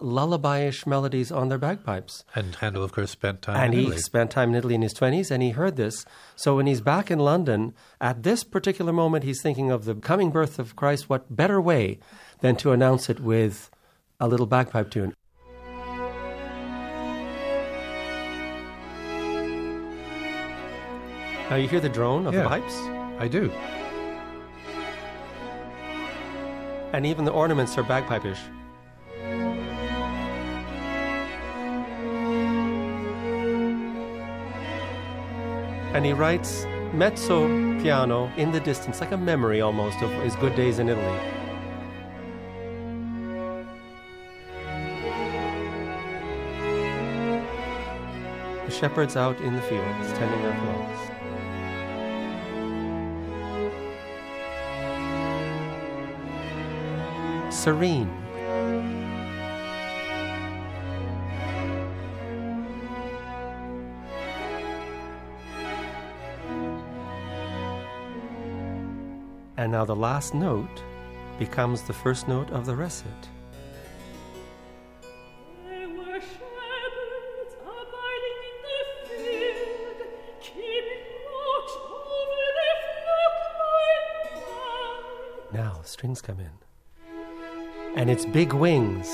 lullabyish 0.00 0.86
melodies 0.86 1.32
on 1.32 1.48
their 1.48 1.56
bagpipes. 1.58 2.24
And 2.34 2.54
Handel, 2.56 2.82
of 2.84 2.92
course, 2.92 3.10
spent 3.10 3.40
time 3.42 3.56
And 3.56 3.72
in 3.72 3.80
he 3.80 3.86
Italy. 3.86 3.98
spent 4.02 4.30
time 4.30 4.50
in 4.50 4.54
Italy 4.56 4.74
in 4.74 4.82
his 4.82 4.92
20s 4.92 5.30
and 5.30 5.42
he 5.42 5.50
heard 5.50 5.76
this. 5.76 6.04
So 6.34 6.56
when 6.56 6.66
he's 6.66 6.82
back 6.82 7.10
in 7.10 7.18
London, 7.18 7.72
at 7.98 8.22
this 8.22 8.44
particular 8.44 8.92
moment, 8.92 9.24
he's 9.24 9.40
thinking 9.40 9.70
of 9.70 9.86
the 9.86 9.94
coming 9.94 10.30
birth 10.30 10.58
of 10.58 10.76
Christ. 10.76 11.08
What 11.08 11.34
better 11.34 11.60
way 11.62 11.98
than 12.40 12.56
to 12.56 12.72
announce 12.72 13.08
it 13.08 13.20
with 13.20 13.70
a 14.20 14.28
little 14.28 14.46
bagpipe 14.46 14.90
tune? 14.90 15.14
Now 21.48 21.56
you 21.56 21.68
hear 21.68 21.80
the 21.80 21.88
drone 21.88 22.26
of 22.26 22.34
Yeah. 22.34 22.42
the 22.42 22.48
pipes, 22.48 22.74
I 23.20 23.28
do. 23.28 23.50
And 26.96 27.04
even 27.04 27.26
the 27.26 27.30
ornaments 27.30 27.76
are 27.76 27.82
bagpipish. 27.82 28.38
And 35.94 36.06
he 36.06 36.14
writes 36.14 36.64
mezzo 36.94 37.48
piano 37.82 38.32
in 38.38 38.50
the 38.50 38.60
distance, 38.60 39.02
like 39.02 39.12
a 39.12 39.16
memory 39.18 39.60
almost 39.60 40.00
of 40.00 40.10
his 40.22 40.34
good 40.36 40.56
days 40.56 40.78
in 40.78 40.88
Italy. 40.88 41.18
The 48.64 48.70
shepherds 48.70 49.16
out 49.16 49.38
in 49.42 49.54
the 49.54 49.60
fields 49.60 50.12
tending 50.14 50.42
their 50.42 50.54
flocks. 50.54 51.15
Serene. 57.66 58.08
And 69.56 69.72
now 69.72 69.84
the 69.84 69.96
last 69.96 70.32
note 70.32 70.68
becomes 71.40 71.82
the 71.82 71.92
first 71.92 72.28
note 72.28 72.48
of 72.50 72.66
the 72.66 72.76
recit. 72.76 73.06
There 75.64 75.88
were 75.88 76.20
shepherds 76.20 77.52
abiding 77.62 78.42
in 78.46 78.58
the 78.62 78.78
field, 79.08 80.06
keeping 80.40 81.04
watch 81.26 81.72
over 81.82 82.46
their 82.58 82.78
flock 83.02 83.34
by 83.58 83.90
night. 85.50 85.52
Now 85.52 85.80
strings 85.82 86.22
come 86.22 86.38
in. 86.38 86.52
And 87.96 88.10
it's 88.10 88.26
big 88.26 88.52
wings 88.52 89.08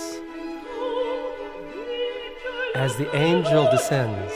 as 2.74 2.96
the 2.96 3.08
angel 3.14 3.70
descends. 3.70 4.32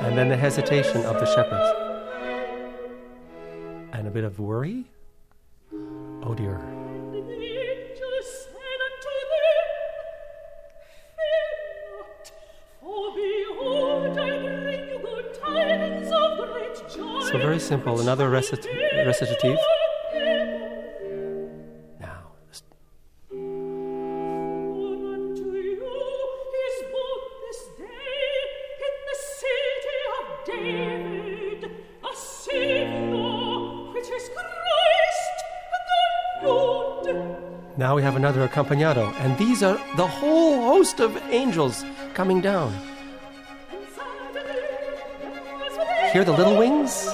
And 0.00 0.16
then 0.16 0.28
the 0.30 0.36
hesitation 0.36 1.04
of 1.04 1.20
the 1.20 1.26
shepherds. 1.26 1.78
And 3.92 4.08
a 4.08 4.10
bit 4.10 4.24
of 4.24 4.40
worry. 4.40 4.84
Oh 6.22 6.34
dear. 6.34 6.81
Very 17.32 17.58
simple. 17.58 18.00
Another 18.00 18.30
recit- 18.30 18.66
recitative. 19.06 19.58
Now, 22.00 22.32
now 37.76 37.96
we 37.96 38.02
have 38.02 38.16
another 38.16 38.44
accompagnato, 38.44 39.06
and 39.18 39.36
these 39.36 39.62
are 39.62 39.78
the 39.96 40.06
whole 40.06 40.62
host 40.62 41.00
of 41.00 41.16
angels 41.30 41.84
coming 42.14 42.40
down. 42.40 42.72
Hear 46.12 46.24
the 46.24 46.32
little 46.32 46.56
wings? 46.56 47.11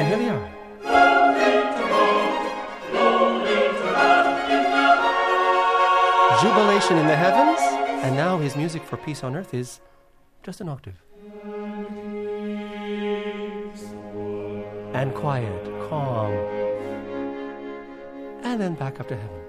And 0.00 0.08
here 0.08 0.16
they 0.16 0.30
are. 0.30 0.50
Jubilation 6.40 6.96
in 6.96 7.06
the 7.06 7.14
heavens, 7.14 7.60
and 8.02 8.16
now 8.16 8.38
his 8.38 8.56
music 8.56 8.82
for 8.82 8.96
peace 8.96 9.22
on 9.22 9.36
earth 9.36 9.52
is 9.52 9.80
just 10.42 10.62
an 10.62 10.70
octave. 10.70 10.94
And 14.94 15.14
quiet, 15.14 15.64
calm. 15.90 16.32
And 18.42 18.58
then 18.58 18.76
back 18.76 19.00
up 19.00 19.08
to 19.08 19.16
heaven. 19.16 19.40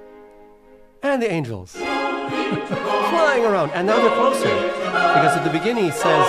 And 1.01 1.21
the 1.21 1.31
angels 1.31 1.71
flying 1.75 3.45
around. 3.45 3.71
And 3.71 3.87
now 3.87 3.95
they're 3.95 4.17
closer. 4.17 4.53
Because 4.83 5.37
at 5.37 5.45
the 5.45 5.57
beginning 5.57 5.85
he 5.85 5.91
says, 5.91 6.27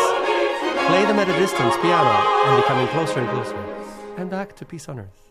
play 0.86 1.04
them 1.06 1.18
at 1.18 1.28
a 1.28 1.36
distance, 1.40 1.74
piano, 1.78 2.08
and 2.46 2.62
becoming 2.62 2.86
closer 2.86 3.18
and 3.18 3.28
closer. 3.28 3.72
And 4.16 4.30
back 4.30 4.54
to 4.56 4.64
peace 4.64 4.88
on 4.88 5.00
earth. 5.00 5.22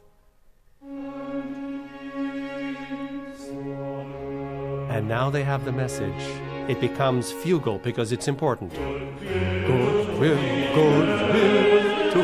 And 4.89 5.07
now 5.07 5.29
they 5.29 5.43
have 5.43 5.63
the 5.65 5.71
message. 5.71 6.21
It 6.67 6.81
becomes 6.81 7.31
fugal 7.31 7.81
because 7.81 8.11
it's 8.11 8.27
important. 8.27 8.73
Good 8.73 10.19
will, 10.19 10.37
good 10.75 11.07
will 11.33 12.11
to. 12.11 12.19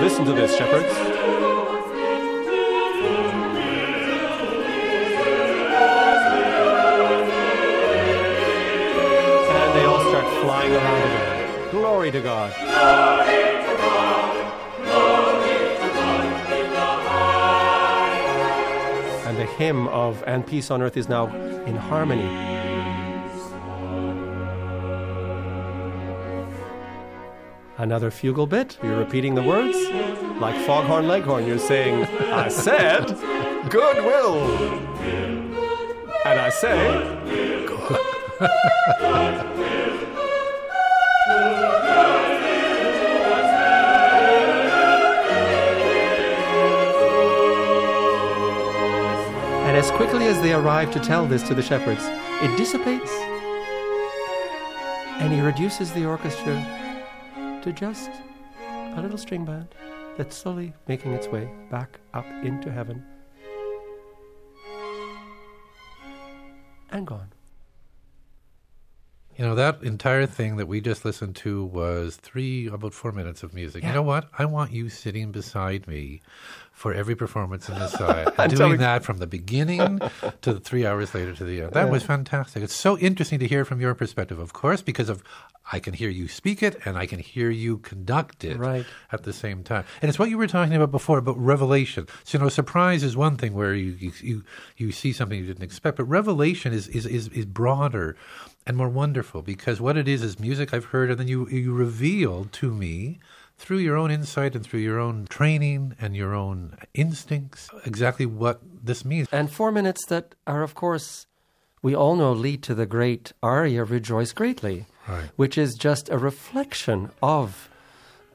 Listen 0.00 0.24
to 0.24 0.32
this, 0.32 0.56
shepherds. 0.56 0.92
And 9.48 9.78
they 9.78 9.84
all 9.84 10.00
start 10.10 10.26
flying 10.42 10.72
around 10.72 11.02
again. 11.02 11.70
Glory 11.70 12.10
to 12.10 12.20
God. 12.20 12.52
And 12.58 14.19
the 19.40 19.46
hymn 19.46 19.88
of 19.88 20.22
And 20.26 20.46
Peace 20.46 20.70
on 20.70 20.82
Earth 20.82 20.98
is 20.98 21.08
now 21.08 21.34
in 21.64 21.74
harmony. 21.74 22.28
Another 27.78 28.10
fugal 28.10 28.46
bit. 28.46 28.76
You're 28.82 28.98
repeating 28.98 29.34
the 29.34 29.42
words. 29.42 29.78
Like 30.38 30.56
Foghorn 30.66 31.08
Leghorn, 31.08 31.46
you're 31.46 31.58
saying, 31.58 32.04
I 32.30 32.48
said, 32.48 33.06
goodwill. 33.70 34.42
And 36.26 36.38
I 36.38 36.50
say, 36.50 36.76
as 49.80 49.90
quickly 49.92 50.26
as 50.26 50.38
they 50.42 50.52
arrive 50.52 50.90
to 50.90 51.00
tell 51.00 51.24
this 51.24 51.42
to 51.42 51.54
the 51.54 51.62
shepherds, 51.62 52.02
it 52.42 52.54
dissipates. 52.58 53.10
And 55.20 55.32
he 55.32 55.40
reduces 55.40 55.90
the 55.92 56.04
orchestra 56.04 56.54
to 57.62 57.72
just 57.72 58.10
a 58.68 59.00
little 59.00 59.16
string 59.16 59.46
band 59.46 59.68
that's 60.18 60.36
slowly 60.36 60.74
making 60.86 61.12
its 61.12 61.28
way 61.28 61.50
back 61.70 61.98
up 62.12 62.26
into 62.44 62.70
heaven 62.70 63.02
and 66.90 67.06
gone. 67.06 67.32
You 69.40 69.46
know, 69.46 69.54
that 69.54 69.82
entire 69.82 70.26
thing 70.26 70.56
that 70.58 70.68
we 70.68 70.82
just 70.82 71.02
listened 71.02 71.34
to 71.36 71.64
was 71.64 72.16
three, 72.16 72.66
about 72.66 72.92
four 72.92 73.10
minutes 73.10 73.42
of 73.42 73.54
music. 73.54 73.82
You 73.82 73.90
know 73.94 74.02
what? 74.02 74.28
I 74.38 74.44
want 74.44 74.70
you 74.70 74.90
sitting 74.90 75.32
beside 75.32 75.88
me 75.88 76.20
for 76.72 76.92
every 76.92 77.14
performance 77.14 77.66
in 77.66 77.74
the 77.76 77.88
side. 77.88 78.34
and 78.38 78.54
doing 78.54 78.80
that 78.80 79.02
from 79.02 79.16
the 79.16 79.26
beginning 79.26 79.98
to 80.42 80.52
the 80.52 80.60
three 80.60 80.84
hours 80.84 81.14
later 81.14 81.34
to 81.34 81.44
the 81.44 81.62
end. 81.62 81.72
That 81.72 81.88
was 81.90 82.02
fantastic. 82.02 82.62
It's 82.62 82.74
so 82.74 82.98
interesting 82.98 83.38
to 83.38 83.46
hear 83.46 83.64
from 83.64 83.80
your 83.80 83.94
perspective, 83.94 84.38
of 84.38 84.52
course, 84.52 84.82
because 84.82 85.08
of 85.08 85.22
I 85.72 85.78
can 85.78 85.94
hear 85.94 86.08
you 86.08 86.26
speak 86.26 86.62
it 86.62 86.78
and 86.84 86.98
I 86.98 87.06
can 87.06 87.18
hear 87.18 87.50
you 87.50 87.78
conduct 87.78 88.44
it 88.44 88.58
Right. 88.58 88.84
at 89.12 89.22
the 89.22 89.32
same 89.32 89.62
time. 89.62 89.84
And 90.02 90.08
it's 90.08 90.18
what 90.18 90.28
you 90.30 90.36
were 90.36 90.48
talking 90.48 90.74
about 90.74 90.90
before 90.90 91.18
about 91.18 91.38
revelation. 91.38 92.08
So, 92.24 92.38
you 92.38 92.44
know, 92.44 92.48
surprise 92.48 93.02
is 93.02 93.16
one 93.16 93.36
thing 93.36 93.54
where 93.54 93.74
you 93.74 93.92
you 93.92 94.12
you, 94.20 94.44
you 94.76 94.92
see 94.92 95.12
something 95.12 95.38
you 95.38 95.46
didn't 95.46 95.62
expect, 95.62 95.96
but 95.96 96.04
revelation 96.04 96.72
is, 96.72 96.88
is 96.88 97.06
is 97.06 97.28
is 97.28 97.46
broader 97.46 98.16
and 98.70 98.76
more 98.78 98.88
wonderful 98.88 99.42
because 99.42 99.80
what 99.80 99.96
it 99.96 100.06
is 100.08 100.22
is 100.22 100.38
music 100.38 100.72
I've 100.72 100.86
heard, 100.86 101.10
and 101.10 101.18
then 101.18 101.28
you 101.28 101.46
you 101.48 101.74
reveal 101.74 102.46
to 102.52 102.72
me 102.72 103.18
through 103.58 103.78
your 103.78 103.96
own 103.96 104.10
insight 104.10 104.54
and 104.54 104.64
through 104.64 104.80
your 104.80 104.98
own 104.98 105.26
training 105.28 105.94
and 106.00 106.16
your 106.16 106.34
own 106.34 106.76
instincts 106.94 107.68
exactly 107.84 108.24
what 108.26 108.60
this 108.82 109.04
means. 109.04 109.28
And 109.32 109.50
four 109.50 109.70
minutes 109.72 110.06
that 110.06 110.34
are, 110.46 110.62
of 110.62 110.74
course, 110.74 111.26
we 111.82 111.94
all 111.94 112.14
know 112.16 112.32
lead 112.32 112.62
to 112.62 112.74
the 112.74 112.86
great 112.86 113.32
aria 113.42 113.84
Rejoice 113.84 114.32
Greatly, 114.32 114.86
Right. 115.08 115.30
which 115.36 115.58
is 115.58 115.74
just 115.74 116.08
a 116.08 116.16
reflection 116.18 117.10
of 117.22 117.68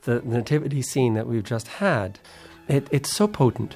the 0.03 0.21
nativity 0.21 0.81
scene 0.81 1.13
that 1.15 1.27
we've 1.27 1.43
just 1.43 1.67
had. 1.79 2.19
It, 2.67 2.87
it's 2.91 3.11
so 3.11 3.27
potent. 3.27 3.75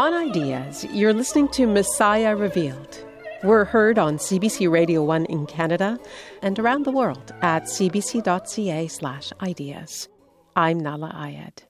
On 0.00 0.14
Ideas, 0.14 0.86
you're 0.94 1.12
listening 1.12 1.46
to 1.48 1.66
Messiah 1.66 2.34
Revealed. 2.34 3.04
We're 3.42 3.66
heard 3.66 3.98
on 3.98 4.16
CBC 4.16 4.70
Radio 4.70 5.04
1 5.04 5.26
in 5.26 5.44
Canada 5.44 5.98
and 6.40 6.58
around 6.58 6.86
the 6.86 6.90
world 6.90 7.34
at 7.42 7.64
cbc.ca 7.64 8.88
slash 8.88 9.30
ideas. 9.42 10.08
I'm 10.56 10.80
Nahlah 10.80 11.14
Ayed. 11.14 11.69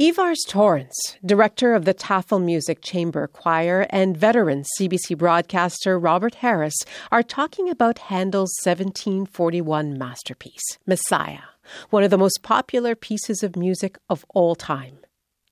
Ivars 0.00 0.46
Taurins, 0.46 0.94
director 1.26 1.74
of 1.74 1.84
the 1.84 1.92
Tafelmusik 1.92 2.82
Chamber 2.82 3.26
Choir, 3.26 3.84
and 3.90 4.16
veteran 4.16 4.62
CBC 4.78 5.18
broadcaster 5.18 5.98
Robert 5.98 6.36
Harris 6.36 6.76
are 7.10 7.24
talking 7.24 7.68
about 7.68 7.98
Handel's 7.98 8.54
1741 8.62 9.98
masterpiece, 9.98 10.78
Messiah, 10.86 11.48
one 11.90 12.04
of 12.04 12.10
the 12.10 12.16
most 12.16 12.44
popular 12.44 12.94
pieces 12.94 13.42
of 13.42 13.56
music 13.56 13.98
of 14.08 14.24
all 14.28 14.54
time. 14.54 14.98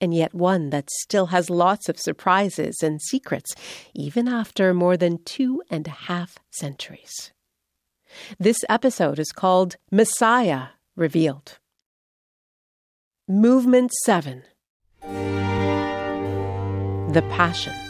And 0.00 0.14
yet 0.14 0.32
one 0.32 0.70
that 0.70 0.90
still 0.90 1.26
has 1.26 1.50
lots 1.50 1.88
of 1.88 1.98
surprises 1.98 2.76
and 2.84 3.02
secrets, 3.02 3.52
even 3.94 4.28
after 4.28 4.72
more 4.72 4.96
than 4.96 5.24
two 5.24 5.60
and 5.70 5.88
a 5.88 6.06
half 6.06 6.38
centuries. 6.52 7.32
This 8.38 8.58
episode 8.68 9.18
is 9.18 9.32
called 9.32 9.74
Messiah 9.90 10.66
Revealed. 10.94 11.58
Movement 13.28 13.90
7 14.04 14.44
The 15.02 17.22
Passion. 17.28 17.85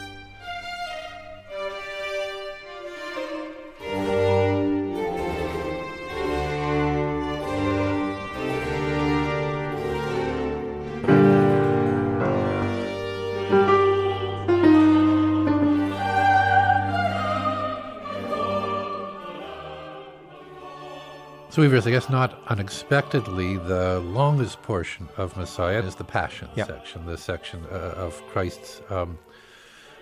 So, 21.57 21.63
Ivars, 21.63 21.87
I 21.87 21.91
guess 21.91 22.11
not 22.11 22.39
unexpectedly, 22.49 23.57
the 23.57 24.01
longest 24.01 24.61
portion 24.61 25.09
of 25.17 25.39
Messiah 25.39 25.83
is 25.83 25.95
the 25.95 26.05
Passion 26.05 26.51
Yeah. 26.55 26.67
section, 26.67 27.07
the 27.07 27.17
section 27.17 27.65
uh, 27.73 27.95
of 27.97 28.23
Christ's. 28.29 28.83
Um, 28.91 29.19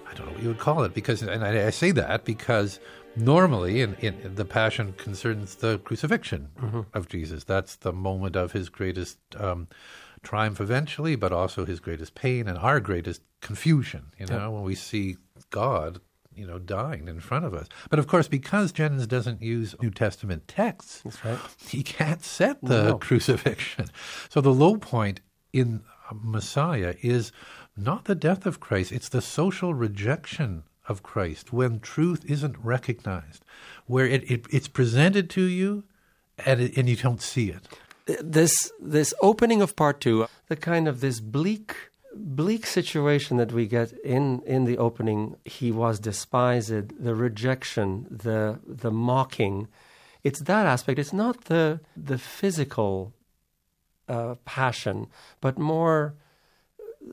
I 0.05 0.15
don't 0.15 0.27
know 0.27 0.33
what 0.33 0.43
you 0.43 0.49
would 0.49 0.59
call 0.59 0.83
it 0.83 0.95
because, 0.95 1.23
and 1.23 1.45
I, 1.45 1.69
I 1.69 1.71
say 1.71 1.93
that 1.93 2.25
because 2.25 2.81
normally, 3.15 3.83
in, 3.83 3.95
in 4.01 4.35
the 4.35 4.45
Passion 4.45 4.95
concerns 4.95 5.55
the 5.55 5.79
crucifixion 5.79 6.49
of 6.93 7.09
Jesus. 7.09 7.45
That's 7.45 7.77
the 7.77 7.93
moment 7.93 8.35
of 8.35 8.51
his 8.51 8.69
greatest 8.69 9.19
um, 9.39 9.69
triumph, 10.25 10.61
eventually, 10.61 11.15
but 11.15 11.31
also 11.31 11.65
his 11.65 11.79
greatest 11.79 12.17
pain 12.17 12.49
and 12.49 12.59
our 12.59 12.81
greatest 12.81 13.23
confusion. 13.41 14.07
You 14.19 14.27
know, 14.27 14.51
when 14.51 14.65
we 14.65 14.75
see 14.75 15.19
God, 15.51 16.01
you 16.37 16.47
know, 16.47 16.59
dying 16.59 17.09
in 17.09 17.21
front 17.21 17.45
of 17.45 17.55
us. 17.55 17.69
But 17.91 17.99
of 17.99 18.07
course, 18.07 18.29
because 18.29 18.73
Jennens 18.73 19.07
doesn't 19.07 19.43
use 19.43 19.75
New 19.81 19.91
Testament 19.91 20.49
texts, 20.49 21.03
right. 21.25 21.39
he 21.67 21.83
can't 21.83 22.23
set 22.23 22.63
the 22.63 22.97
crucifixion. 22.99 23.87
So 24.29 24.41
the 24.41 24.53
low 24.53 24.77
point 24.77 25.21
in 25.53 25.83
uh, 26.11 26.15
Messiah 26.23 26.95
is 27.03 27.33
not 27.77 28.05
the 28.05 28.15
death 28.15 28.47
of 28.47 28.61
Christ, 28.61 28.93
it's 28.93 29.09
the 29.09 29.23
social 29.23 29.75
rejection 29.75 30.65
of 30.87 31.03
Christ 31.03 31.53
when 31.53 31.81
truth 31.81 32.25
isn't 32.27 32.57
recognized, 32.59 33.45
where 33.87 34.07
it, 34.07 34.31
it 34.31 34.47
it's 34.51 34.69
presented 34.69 35.31
to 35.31 35.43
you 35.43 35.85
and, 36.45 36.61
it, 36.61 36.77
and 36.77 36.89
you 36.89 36.97
don't 36.97 37.23
see 37.23 37.51
it. 37.51 37.67
this 38.21 38.71
this 38.81 39.15
opening 39.23 39.63
of 39.63 39.77
part 39.77 40.01
two, 40.01 40.27
the 40.49 40.57
kind 40.57 40.89
of 40.89 41.01
this 41.01 41.21
bleak 41.21 41.75
bleak 42.17 42.67
situation 42.67 43.37
that 43.37 43.53
we 43.53 43.67
get 43.67 43.93
in 44.05 44.41
in 44.47 44.65
the 44.65 44.79
opening, 44.79 45.37
he 45.45 45.71
was 45.71 45.99
despised, 45.99 47.03
the 47.03 47.15
rejection, 47.15 48.07
the 48.11 48.61
the 48.67 48.91
mocking. 48.91 49.69
It's 50.23 50.41
that 50.41 50.67
aspect. 50.67 50.99
It's 50.99 51.13
not 51.13 51.45
the 51.45 51.81
the 51.97 52.19
physical 52.19 53.13
uh, 54.09 54.37
passion, 54.45 55.09
but 55.41 55.59
more 55.59 56.15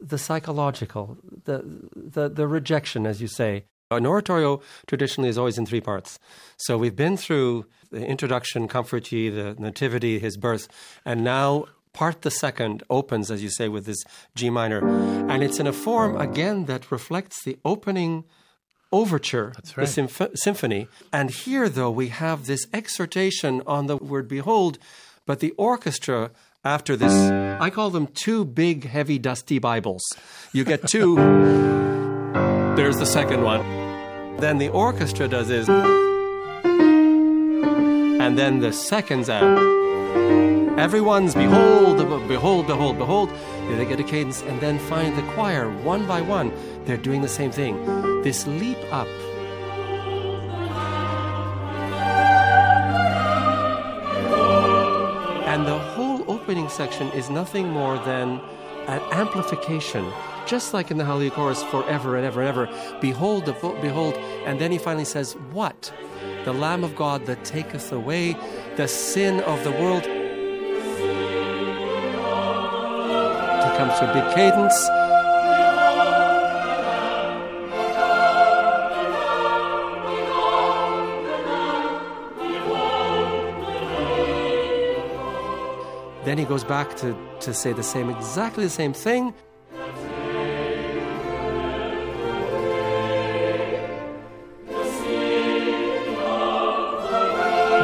the 0.01 0.17
psychological, 0.17 1.17
the, 1.45 1.63
the 1.95 2.29
the 2.29 2.47
rejection, 2.47 3.05
as 3.05 3.21
you 3.21 3.27
say. 3.27 3.65
An 3.89 4.05
oratorio 4.05 4.61
traditionally 4.87 5.29
is 5.29 5.37
always 5.37 5.57
in 5.57 5.65
three 5.65 5.81
parts. 5.81 6.17
So 6.55 6.77
we've 6.77 6.95
been 6.95 7.17
through 7.17 7.65
the 7.91 8.05
introduction, 8.05 8.69
Comfort 8.69 9.11
Ye, 9.11 9.29
the 9.29 9.53
Nativity, 9.59 10.17
His 10.17 10.37
birth, 10.37 10.69
and 11.03 11.25
now 11.25 11.65
part 11.93 12.21
the 12.21 12.31
second 12.31 12.83
opens, 12.89 13.29
as 13.31 13.41
you 13.43 13.49
say, 13.49 13.67
with 13.67 13.85
this 13.85 14.03
G 14.35 14.49
minor, 14.49 14.79
and 15.29 15.43
it's 15.43 15.59
in 15.59 15.67
a 15.67 15.73
form 15.73 16.15
again 16.17 16.65
that 16.65 16.91
reflects 16.91 17.43
the 17.43 17.57
opening 17.65 18.23
overture, 18.91 19.53
That's 19.55 19.73
the 19.73 19.87
symph- 19.87 20.31
symphony. 20.35 20.87
And 21.13 21.29
here, 21.31 21.69
though, 21.69 21.91
we 21.91 22.09
have 22.09 22.45
this 22.45 22.67
exhortation 22.73 23.61
on 23.65 23.87
the 23.87 23.97
word 23.97 24.27
"behold," 24.27 24.77
but 25.25 25.39
the 25.39 25.51
orchestra. 25.51 26.31
After 26.63 26.95
this, 26.95 27.11
I 27.59 27.71
call 27.71 27.89
them 27.89 28.05
two 28.05 28.45
big, 28.45 28.85
heavy, 28.85 29.17
dusty 29.17 29.57
Bibles. 29.57 30.03
You 30.53 30.63
get 30.63 30.87
two. 30.87 31.15
There's 32.75 32.97
the 32.97 33.05
second 33.07 33.41
one. 33.41 33.61
Then 34.37 34.59
the 34.59 34.69
orchestra 34.69 35.27
does 35.27 35.47
this. 35.47 35.67
And 38.19 38.37
then 38.37 38.59
the 38.59 38.71
seconds 38.71 39.27
out. 39.27 39.57
Everyone's 40.77 41.35
behold, 41.35 41.97
behold, 42.27 42.67
behold, 42.67 42.97
behold. 42.97 43.29
They 43.69 43.85
get 43.85 43.99
a 43.99 44.03
cadence 44.03 44.41
and 44.41 44.59
then 44.59 44.79
find 44.79 45.15
the 45.15 45.21
choir 45.33 45.69
one 45.83 46.07
by 46.07 46.21
one. 46.21 46.51
They're 46.85 46.97
doing 46.97 47.21
the 47.21 47.27
same 47.27 47.51
thing. 47.51 47.75
This 48.23 48.47
leap 48.47 48.77
up. 48.91 49.07
And 55.47 55.67
the 55.67 55.77
whole 55.77 56.23
opening 56.31 56.69
section 56.69 57.09
is 57.11 57.29
nothing 57.29 57.69
more 57.69 57.97
than 57.99 58.41
an 58.87 59.01
amplification, 59.11 60.11
just 60.45 60.73
like 60.73 60.89
in 60.89 60.97
the 60.97 61.05
Hallelujah 61.05 61.31
chorus, 61.31 61.61
forever 61.63 62.15
and 62.17 62.25
ever 62.25 62.41
and 62.41 62.49
ever. 62.49 62.97
Behold, 62.99 63.45
behold, 63.45 64.15
and 64.45 64.59
then 64.59 64.71
he 64.71 64.77
finally 64.77 65.05
says, 65.05 65.35
"What? 65.51 65.93
The 66.45 66.53
Lamb 66.53 66.83
of 66.83 66.95
God 66.95 67.25
that 67.27 67.43
taketh 67.45 67.91
away 67.91 68.35
the 68.77 68.87
sin 68.87 69.41
of 69.41 69.63
the 69.63 69.71
world." 69.71 70.07
Comes 73.81 73.97
to 73.97 74.07
a 74.07 74.13
big 74.13 74.35
cadence. 74.35 74.87
Then 86.23 86.37
he 86.37 86.45
goes 86.45 86.63
back 86.63 86.95
to, 86.97 87.17
to 87.39 87.55
say 87.55 87.73
the 87.73 87.81
same, 87.81 88.11
exactly 88.11 88.63
the 88.65 88.69
same 88.69 88.93
thing. 88.93 89.33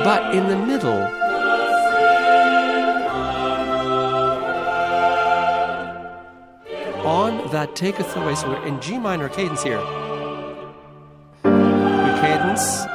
But 0.03 0.35
in 0.35 0.47
the 0.47 0.57
middle, 0.57 1.26
that 7.51 7.75
taketh 7.75 8.15
away, 8.15 8.35
so 8.35 8.49
we're 8.49 8.65
in 8.65 8.79
G 8.81 8.97
minor 8.97 9.29
cadence 9.29 9.63
here. 9.63 9.79
We 11.43 12.11
cadence. 12.21 12.85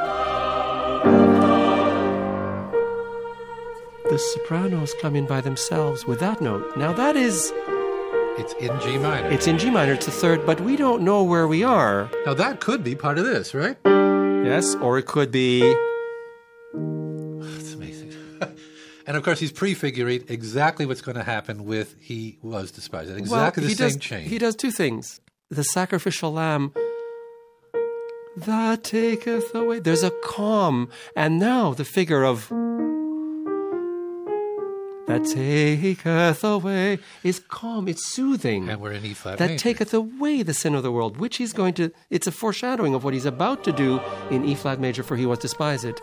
The 4.10 4.18
sopranos 4.18 4.94
come 5.00 5.16
in 5.16 5.26
by 5.26 5.40
themselves 5.40 6.06
with 6.06 6.20
that 6.20 6.40
note. 6.42 6.76
Now 6.76 6.92
that 6.92 7.16
is, 7.16 7.52
It's 8.38 8.52
in 8.54 8.78
G 8.80 8.98
minor. 8.98 9.28
it's 9.30 9.46
in 9.46 9.58
G 9.58 9.70
minor, 9.70 9.92
it's 9.94 10.06
a 10.08 10.10
third, 10.10 10.44
but 10.44 10.60
we 10.60 10.76
don't 10.76 11.02
know 11.02 11.22
where 11.22 11.46
we 11.48 11.64
are. 11.64 12.10
now 12.26 12.34
that 12.34 12.60
could 12.60 12.82
be 12.84 12.94
part 12.94 13.18
of 13.18 13.24
this, 13.24 13.54
right? 13.54 13.76
Yes, 14.44 14.74
or 14.76 14.98
it 14.98 15.06
could 15.06 15.30
be. 15.30 15.60
And 19.12 19.18
of 19.18 19.24
course, 19.24 19.40
he's 19.40 19.52
prefiguring 19.52 20.24
exactly 20.28 20.86
what's 20.86 21.02
going 21.02 21.18
to 21.18 21.22
happen 21.22 21.66
with 21.66 21.94
he 22.00 22.38
was 22.40 22.70
despised. 22.70 23.10
Exactly 23.10 23.28
well, 23.30 23.50
the 23.50 23.60
he 23.60 23.74
same 23.74 23.88
does, 23.88 23.96
change. 23.98 24.30
He 24.30 24.38
does 24.38 24.56
two 24.56 24.70
things. 24.70 25.20
The 25.50 25.64
sacrificial 25.64 26.32
lamb 26.32 26.72
that 28.38 28.82
taketh 28.84 29.54
away. 29.54 29.80
There's 29.80 30.02
a 30.02 30.12
calm, 30.24 30.88
and 31.14 31.38
now 31.38 31.74
the 31.74 31.84
figure 31.84 32.24
of 32.24 32.48
that 35.08 35.26
taketh 35.26 36.42
away 36.42 36.98
is 37.22 37.38
calm. 37.38 37.88
It's 37.88 38.10
soothing. 38.14 38.70
and 38.70 38.80
we're 38.80 38.92
in 38.92 39.04
E 39.04 39.12
flat 39.12 39.36
that 39.36 39.50
major. 39.50 39.62
taketh 39.62 39.92
away 39.92 40.42
the 40.42 40.54
sin 40.54 40.74
of 40.74 40.82
the 40.82 40.90
world, 40.90 41.18
which 41.18 41.36
he's 41.36 41.52
going 41.52 41.74
to. 41.74 41.92
It's 42.08 42.26
a 42.26 42.32
foreshadowing 42.32 42.94
of 42.94 43.04
what 43.04 43.12
he's 43.12 43.26
about 43.26 43.62
to 43.64 43.72
do 43.72 44.00
in 44.30 44.46
E 44.46 44.54
flat 44.54 44.80
major, 44.80 45.02
for 45.02 45.18
he 45.18 45.26
was 45.26 45.38
despised. 45.38 46.00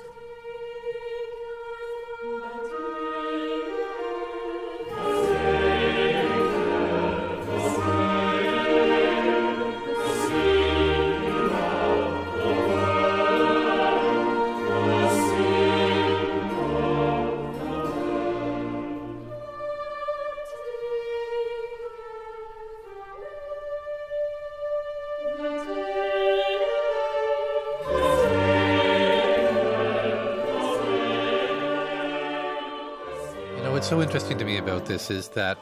Interesting 34.10 34.40
to 34.40 34.44
me 34.44 34.58
about 34.58 34.88
this 34.88 35.12
is 35.12 35.28
that 35.30 35.60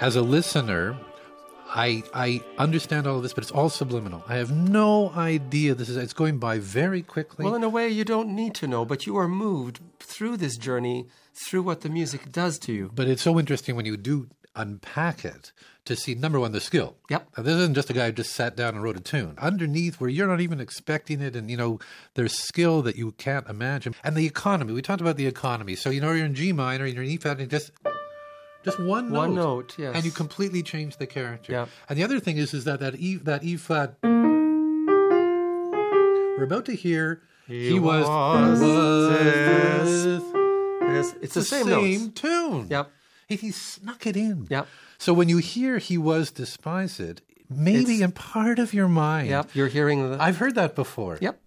as 0.00 0.14
a 0.14 0.22
listener, 0.22 0.96
I 1.66 2.04
I 2.14 2.40
understand 2.56 3.08
all 3.08 3.16
of 3.16 3.24
this, 3.24 3.32
but 3.32 3.42
it's 3.42 3.50
all 3.50 3.68
subliminal. 3.70 4.22
I 4.28 4.36
have 4.36 4.52
no 4.52 5.10
idea 5.16 5.74
this 5.74 5.88
is. 5.88 5.96
It's 5.96 6.12
going 6.12 6.38
by 6.38 6.60
very 6.60 7.02
quickly. 7.02 7.44
Well, 7.44 7.56
in 7.56 7.64
a 7.64 7.68
way, 7.68 7.88
you 7.88 8.04
don't 8.04 8.36
need 8.36 8.54
to 8.56 8.68
know, 8.68 8.84
but 8.84 9.04
you 9.04 9.16
are 9.16 9.26
moved 9.26 9.80
through 9.98 10.36
this 10.36 10.56
journey, 10.56 11.08
through 11.34 11.62
what 11.62 11.80
the 11.80 11.88
music 11.88 12.30
does 12.30 12.56
to 12.60 12.72
you. 12.72 12.88
but 12.94 13.08
it's 13.08 13.22
so 13.22 13.36
interesting 13.40 13.74
when 13.74 13.84
you 13.84 13.96
do 13.96 14.28
unpack 14.54 15.24
it 15.24 15.52
to 15.84 15.96
see 15.96 16.14
number 16.14 16.38
one 16.38 16.52
the 16.52 16.60
skill. 16.60 16.96
Yep. 17.10 17.28
Now, 17.36 17.42
this 17.42 17.56
isn't 17.56 17.74
just 17.74 17.90
a 17.90 17.92
guy 17.92 18.06
who 18.06 18.12
just 18.12 18.32
sat 18.32 18.54
down 18.56 18.74
and 18.74 18.82
wrote 18.82 18.96
a 18.96 19.00
tune. 19.00 19.34
Underneath, 19.38 20.00
where 20.00 20.08
you're 20.10 20.28
not 20.28 20.40
even 20.40 20.60
expecting 20.60 21.20
it, 21.20 21.34
and 21.34 21.50
you 21.50 21.56
know 21.56 21.80
there's 22.14 22.38
skill 22.38 22.82
that 22.82 22.96
you 22.96 23.12
can't 23.12 23.48
imagine, 23.48 23.94
and 24.04 24.16
the 24.16 24.26
economy. 24.26 24.72
We 24.72 24.82
talked 24.82 25.00
about 25.00 25.16
the 25.16 25.26
economy. 25.26 25.74
So 25.74 25.90
you 25.90 26.00
know 26.00 26.12
you're 26.12 26.26
in 26.26 26.34
G 26.34 26.52
minor, 26.52 26.86
you're 26.86 27.02
in 27.02 27.10
E 27.10 27.16
flat, 27.16 27.40
and 27.40 27.50
just 27.50 27.72
just 28.64 28.78
one 28.78 29.10
note. 29.10 29.18
One 29.18 29.34
note, 29.34 29.74
yes. 29.78 29.94
and 29.94 30.04
you 30.04 30.12
completely 30.12 30.62
change 30.62 30.96
the 30.98 31.06
character. 31.06 31.52
Yep. 31.52 31.68
And 31.88 31.98
the 31.98 32.04
other 32.04 32.20
thing 32.20 32.36
is, 32.36 32.54
is 32.54 32.64
that 32.64 32.80
that 32.80 32.96
E 32.96 33.16
that 33.16 33.42
E 33.42 33.56
flat. 33.56 33.96
We're 36.42 36.44
about 36.44 36.66
to 36.66 36.74
hear. 36.74 37.22
He, 37.46 37.78
was. 37.78 38.06
was 38.06 38.60
was 38.60 40.22
It's, 40.94 41.14
it's 41.20 41.34
the 41.34 41.40
the 41.40 41.46
same, 41.46 41.66
same 41.66 42.12
tune. 42.12 42.68
Yep. 42.70 42.90
He, 43.36 43.46
he 43.48 43.50
snuck 43.52 44.06
it 44.06 44.16
in. 44.16 44.46
Yep. 44.50 44.66
So 44.98 45.12
when 45.12 45.28
you 45.28 45.38
hear 45.38 45.78
he 45.78 45.98
was 45.98 46.30
despised, 46.30 47.20
maybe 47.50 47.78
It's- 47.96 48.00
in 48.00 48.12
part 48.12 48.58
of 48.58 48.72
your 48.72 48.88
mind, 48.88 49.28
Yep. 49.28 49.50
You're 49.54 49.68
hearing 49.68 50.10
the. 50.10 50.22
I've 50.22 50.36
heard 50.38 50.54
that 50.54 50.74
before. 50.74 51.18
yep. 51.20 51.38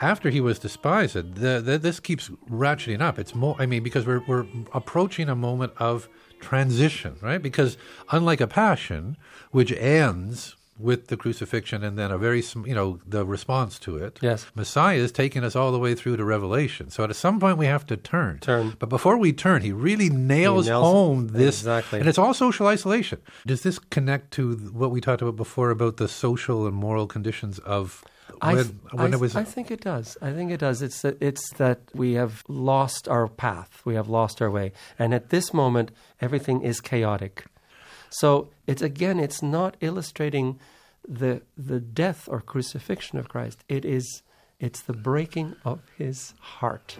After 0.00 0.30
he 0.30 0.40
was 0.40 0.58
despised, 0.58 1.14
the, 1.14 1.60
the, 1.60 1.78
this 1.78 2.00
keeps 2.00 2.30
ratcheting 2.50 3.02
up. 3.02 3.18
It's 3.18 3.34
more. 3.34 3.54
I 3.58 3.66
mean, 3.66 3.82
because 3.82 4.06
we're 4.06 4.22
we're 4.26 4.46
approaching 4.72 5.28
a 5.28 5.36
moment 5.36 5.74
of 5.76 6.08
transition, 6.40 7.16
right? 7.20 7.42
Because 7.42 7.76
unlike 8.10 8.40
a 8.40 8.46
passion, 8.46 9.18
which 9.50 9.72
ends 9.72 10.56
with 10.80 11.08
the 11.08 11.16
crucifixion 11.16 11.84
and 11.84 11.98
then 11.98 12.10
a 12.10 12.18
very 12.18 12.42
you 12.64 12.74
know 12.74 13.00
the 13.06 13.24
response 13.24 13.78
to 13.80 13.96
it. 13.96 14.18
Yes. 14.20 14.46
Messiah 14.54 14.96
is 14.96 15.12
taking 15.12 15.44
us 15.44 15.54
all 15.54 15.72
the 15.72 15.78
way 15.78 15.94
through 15.94 16.16
to 16.16 16.24
Revelation. 16.24 16.90
So 16.90 17.04
at 17.04 17.14
some 17.16 17.38
point 17.40 17.58
we 17.58 17.66
have 17.66 17.86
to 17.86 17.96
turn. 17.96 18.38
Turn. 18.38 18.76
But 18.78 18.88
before 18.88 19.16
we 19.16 19.32
turn, 19.32 19.62
he 19.62 19.72
really 19.72 20.08
nails, 20.08 20.66
nails 20.66 20.86
it. 20.86 20.90
home 20.90 21.28
this. 21.28 21.60
Exactly. 21.60 22.00
And 22.00 22.08
it's 22.08 22.18
all 22.18 22.34
social 22.34 22.66
isolation. 22.66 23.20
Does 23.46 23.62
this 23.62 23.78
connect 23.78 24.32
to 24.32 24.54
what 24.72 24.90
we 24.90 25.00
talked 25.00 25.22
about 25.22 25.36
before 25.36 25.70
about 25.70 25.96
the 25.96 26.08
social 26.08 26.66
and 26.66 26.74
moral 26.74 27.06
conditions 27.06 27.58
of 27.60 28.04
I, 28.40 28.54
when, 28.54 28.64
th- 28.64 28.76
when 28.92 29.12
I, 29.12 29.16
it 29.16 29.20
was? 29.20 29.36
I 29.36 29.44
think 29.44 29.70
it 29.70 29.80
does. 29.80 30.16
I 30.22 30.32
think 30.32 30.50
it 30.50 30.60
does. 30.60 30.82
It's 30.82 31.02
that, 31.02 31.20
it's 31.20 31.52
that 31.54 31.80
we 31.94 32.14
have 32.14 32.42
lost 32.48 33.08
our 33.08 33.28
path. 33.28 33.82
We 33.84 33.94
have 33.94 34.08
lost 34.08 34.40
our 34.40 34.50
way. 34.50 34.72
And 34.98 35.14
at 35.14 35.30
this 35.30 35.52
moment, 35.52 35.90
everything 36.20 36.62
is 36.62 36.80
chaotic. 36.80 37.44
So 38.10 38.50
it's 38.66 38.82
again, 38.82 39.18
it's 39.18 39.42
not 39.42 39.76
illustrating 39.80 40.58
the 41.08 41.42
the 41.56 41.80
death 41.80 42.28
or 42.30 42.40
crucifixion 42.40 43.18
of 43.18 43.28
Christ. 43.28 43.64
It 43.68 43.84
is 43.84 44.22
it's 44.58 44.82
the 44.82 44.92
breaking 44.92 45.56
of 45.64 45.80
his 45.96 46.34
heart. 46.38 46.98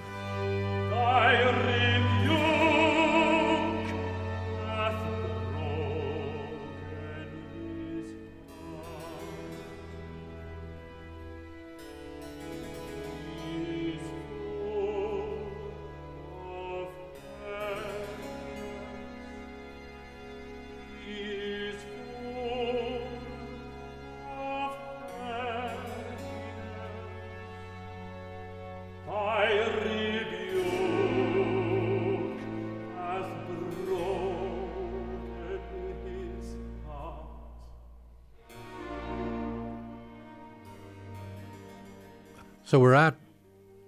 So 42.70 42.78
we're 42.78 42.94
at 42.94 43.16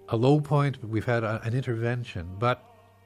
a 0.09 0.17
low 0.17 0.41
point. 0.41 0.83
We've 0.83 1.05
had 1.05 1.23
a, 1.23 1.41
an 1.45 1.53
intervention, 1.53 2.35
but 2.37 2.61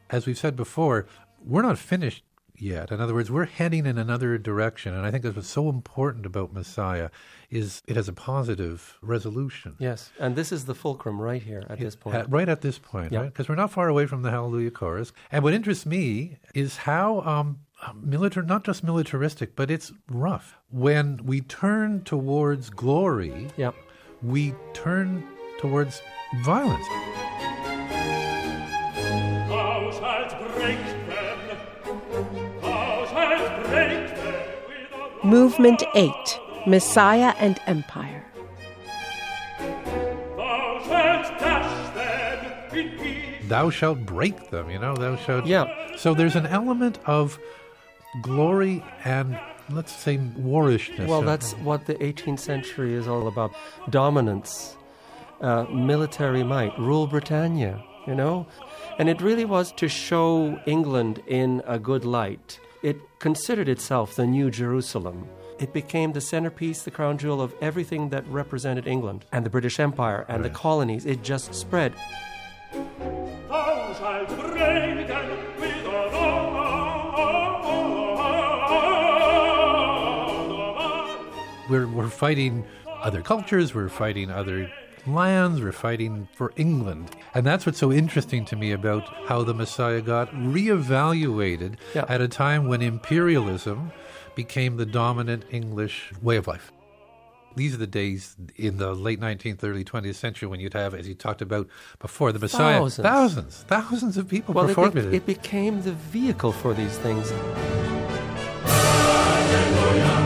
as 0.09 0.25
we've 0.25 0.35
said 0.35 0.55
before, 0.55 1.05
we're 1.45 1.61
not 1.61 1.77
finished 1.77 2.23
yet. 2.55 2.89
In 2.91 2.99
other 2.99 3.13
words, 3.13 3.29
we're 3.29 3.45
heading 3.45 3.85
in 3.85 3.99
another 3.99 4.39
direction, 4.39 4.95
and 4.95 5.05
I 5.05 5.11
think 5.11 5.21
that's 5.23 5.35
what's 5.35 5.47
so 5.47 5.69
important 5.69 6.25
about 6.25 6.51
Messiah 6.51 7.11
is 7.51 7.83
it 7.85 7.95
has 7.95 8.09
a 8.09 8.13
positive 8.13 8.97
resolution. 9.03 9.75
Yes, 9.77 10.09
and 10.19 10.35
this 10.35 10.51
is 10.51 10.65
the 10.65 10.73
fulcrum 10.73 11.21
right 11.21 11.43
here 11.43 11.63
at 11.69 11.77
this 11.77 11.95
point. 11.95 12.15
At- 12.15 12.31
right 12.31 12.49
at 12.49 12.61
this 12.61 12.79
point, 12.79 13.11
Yeah. 13.11 13.19
right? 13.19 13.31
Because 13.31 13.47
we're 13.47 13.53
not 13.53 13.71
far 13.71 13.87
away 13.87 14.07
from 14.07 14.23
the 14.23 14.31
Hallelujah 14.31 14.71
chorus. 14.71 15.13
And 15.31 15.43
what 15.43 15.53
interests 15.53 15.85
me 15.85 16.37
is 16.55 16.77
how 16.77 17.21
um, 17.21 17.59
militar, 17.93 18.41
not 18.41 18.63
just 18.63 18.83
militaristic, 18.83 19.55
but 19.55 19.69
it's 19.69 19.93
rough. 20.09 20.57
When 20.71 21.23
we 21.23 21.41
turn 21.41 22.01
towards 22.03 22.71
glory, 22.71 23.49
Yep. 23.57 23.75
we 24.23 24.55
turn 24.73 25.23
towards 25.59 26.01
violence. 26.43 26.85
Thou 29.49 29.91
shalt 29.91 30.55
break 30.55 30.79
them. 31.07 31.39
Thou 32.61 33.05
shalt 33.05 33.65
break 33.67 34.15
them 34.15 34.43
with 34.67 35.23
a 35.23 35.27
Movement 35.27 35.83
8 35.95 36.11
Messiah 36.67 37.33
and 37.39 37.59
Empire. 37.67 38.25
Thou 40.35 40.81
shalt 40.85 41.39
dash 41.39 41.93
them 41.95 42.77
in 42.77 42.97
pieces. 42.99 43.49
Thou 43.49 43.69
shalt 43.69 44.05
break 44.05 44.49
them, 44.49 44.69
you 44.69 44.79
know, 44.79 44.95
thou 44.95 45.15
shalt. 45.15 45.45
Yeah. 45.45 45.95
So 45.97 46.13
there's 46.13 46.35
an 46.35 46.45
element 46.45 46.99
of 47.05 47.39
glory 48.21 48.83
and, 49.03 49.39
let's 49.69 49.91
say, 49.91 50.17
warishness. 50.37 51.09
Well, 51.09 51.21
that's 51.21 51.53
what 51.53 51.85
the 51.87 51.95
18th 51.95 52.39
century 52.39 52.93
is 52.93 53.07
all 53.07 53.27
about 53.27 53.53
dominance, 53.89 54.76
uh, 55.41 55.65
military 55.65 56.43
might, 56.43 56.77
rule 56.79 57.07
Britannia, 57.07 57.83
you 58.05 58.15
know? 58.15 58.47
And 58.97 59.09
it 59.09 59.21
really 59.21 59.45
was 59.45 59.71
to 59.73 59.87
show 59.87 60.59
England 60.65 61.21
in 61.27 61.61
a 61.65 61.79
good 61.79 62.05
light. 62.05 62.59
It 62.83 62.97
considered 63.19 63.69
itself 63.69 64.15
the 64.15 64.25
New 64.25 64.49
Jerusalem. 64.51 65.27
It 65.59 65.73
became 65.73 66.13
the 66.13 66.21
centerpiece, 66.21 66.83
the 66.83 66.91
crown 66.91 67.17
jewel 67.17 67.41
of 67.41 67.53
everything 67.61 68.09
that 68.09 68.27
represented 68.27 68.87
England 68.87 69.25
and 69.31 69.45
the 69.45 69.49
British 69.49 69.79
Empire 69.79 70.25
and 70.27 70.45
the 70.45 70.49
colonies. 70.49 71.05
It 71.05 71.23
just 71.23 71.53
spread. 71.53 71.93
Thou 73.49 73.93
shalt 73.97 74.27
break 74.29 75.07
them 75.07 75.29
with 75.59 75.85
a 75.85 76.09
rod. 76.11 76.47
we're, 81.69 81.87
we're 81.87 82.09
fighting 82.09 82.65
other 83.01 83.21
cultures, 83.21 83.73
we're 83.75 83.89
fighting 83.89 84.29
other 84.31 84.69
lands, 85.07 85.61
we're 85.61 85.71
fighting 85.71 86.27
for 86.35 86.51
England. 86.55 87.11
And 87.33 87.45
that's 87.45 87.65
what's 87.65 87.77
so 87.79 87.91
interesting 87.91 88.45
to 88.45 88.55
me 88.55 88.71
about 88.71 89.07
how 89.27 89.43
the 89.43 89.53
Messiah 89.53 90.01
got 90.01 90.29
reevaluated 90.33 91.75
Yeah. 91.95 92.05
at 92.07 92.21
a 92.21 92.27
time 92.27 92.67
when 92.67 92.81
imperialism 92.81 93.91
became 94.35 94.77
the 94.77 94.85
dominant 94.85 95.45
English 95.51 96.11
way 96.21 96.37
of 96.37 96.47
life. 96.47 96.71
these 97.55 97.73
are 97.73 97.77
the 97.77 97.87
days 97.87 98.35
in 98.55 98.77
the 98.77 98.93
late 98.93 99.19
19th, 99.19 99.63
early 99.63 99.83
20th 99.83 100.13
century 100.15 100.47
when 100.47 100.59
you'd 100.59 100.75
have, 100.75 100.93
as 100.93 101.07
you 101.07 101.15
talked 101.15 101.41
about 101.41 101.67
before, 101.97 102.31
the 102.31 102.37
Messiah. 102.37 102.77
Thousands. 102.77 103.03
Thousands, 103.07 103.65
thousands 103.67 104.15
of 104.17 104.27
people 104.27 104.53
Well, 104.53 104.65
it, 104.65 104.67
performed 104.67 104.93
be- 104.93 104.99
it. 105.01 105.13
it 105.15 105.25
became 105.25 105.81
the 105.81 105.93
vehicle 105.93 106.51
for 106.51 106.75
these 106.75 106.99
things. 106.99 107.31
If 109.49 110.16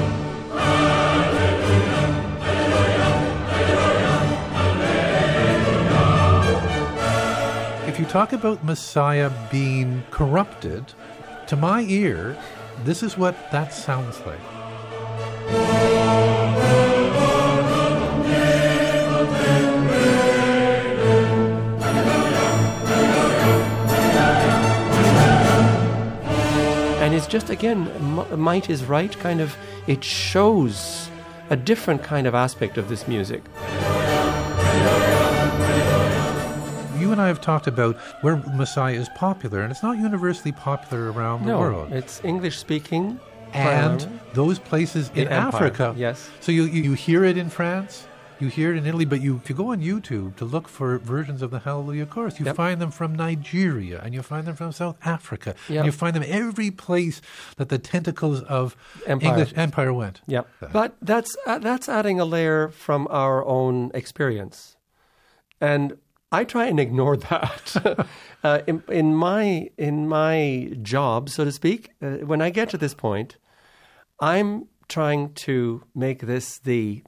talk 8.12 8.34
about 8.34 8.62
Messiah 8.66 9.32
being 9.50 10.04
corrupted, 10.12 10.84
to 11.48 11.56
my 11.56 11.84
ear, 11.84 12.38
this 12.84 13.04
is 13.04 13.18
what 13.18 13.50
that 13.54 13.74
sounds 13.74 14.20
like. 14.26 14.38
And 27.02 27.14
it's 27.14 27.28
just, 27.28 27.50
again, 27.50 27.90
Might 28.38 28.70
is 28.70 28.84
Right, 28.84 29.18
kind 29.20 29.40
of, 29.40 29.56
it 29.88 30.04
shows 30.04 31.10
a 31.50 31.56
different 31.56 32.04
kind 32.04 32.28
of 32.28 32.36
aspect 32.36 32.78
of 32.78 32.90
this 32.90 33.08
music. 33.08 33.42
You 37.12 37.16
and 37.16 37.22
I 37.22 37.28
have 37.28 37.42
talked 37.42 37.68
about 37.68 37.98
where 38.22 38.38
Messiah 38.56 38.94
is 38.94 39.10
popular, 39.10 39.60
and 39.64 39.70
it's 39.70 39.84
not 39.84 39.98
universally 39.98 40.54
popular 40.54 41.12
around 41.12 41.42
the 41.42 41.48
No, 41.48 41.60
world. 41.60 41.92
it's 41.92 42.22
English 42.24 42.58
speaking. 42.58 43.20
and 43.54 44.08
those 44.34 44.60
places 44.60 45.12
in 45.14 45.28
Empire, 45.28 45.66
Africa. 45.66 45.94
yes. 45.98 46.30
So 46.40 46.54
you, 46.54 46.64
you 46.64 46.84
you 46.84 46.94
hear 46.94 47.26
it 47.26 47.36
in 47.38 47.50
France, 47.50 48.08
you 48.40 48.48
hear 48.48 48.74
it 48.74 48.78
in 48.78 48.86
Italy, 48.86 49.04
but 49.04 49.20
you 49.20 49.42
if 49.44 49.50
you 49.50 49.56
go 49.58 49.74
on 49.74 49.82
YouTube 49.82 50.38
to 50.38 50.46
look 50.46 50.70
for 50.70 51.00
versions 51.00 51.42
of 51.42 51.52
the 51.52 51.60
Hallelujah 51.60 52.06
chorus, 52.06 52.40
you 52.40 52.46
Yep. 52.46 52.56
find 52.56 52.80
them 52.82 52.92
from 52.92 53.14
Nigeria 53.14 54.00
and 54.02 54.14
you 54.14 54.22
find 54.22 54.48
them 54.48 54.56
from 54.56 54.72
South 54.72 54.96
Africa. 55.04 55.54
Yep. 55.68 55.78
And 55.80 55.86
you 55.88 55.92
find 55.92 56.16
them 56.16 56.24
every 56.26 56.72
place 56.72 57.22
that 57.58 57.68
the 57.68 57.78
tentacles 57.78 58.42
of 58.44 58.78
Empire. 59.06 59.30
English 59.32 59.52
empire 59.58 59.92
went. 59.94 60.22
Yeah, 60.28 60.44
but 60.72 60.96
that's 61.02 61.36
uh, 61.46 61.60
that's 61.60 61.90
adding 61.90 62.22
a 62.22 62.26
layer 62.26 62.70
from 62.70 63.06
our 63.12 63.44
own 63.46 63.92
experience, 63.94 64.78
and 65.60 65.98
I 66.32 66.44
try 66.46 66.68
and 66.68 66.80
ignore 66.80 67.18
that. 67.30 68.08
uh, 68.44 68.62
in, 68.68 68.84
in 68.90 69.16
my 69.16 69.70
in 69.78 70.08
my 70.08 70.72
job, 70.82 71.30
so 71.30 71.44
to 71.44 71.52
speak, 71.52 71.92
uh, 72.02 72.18
when 72.26 72.42
I 72.42 72.50
get 72.50 72.70
to 72.70 72.78
this 72.78 72.94
point, 72.94 73.38
I'm 74.20 74.68
trying 74.88 75.34
to 75.34 75.84
make 75.94 76.20
this 76.22 76.60
the 76.60 77.04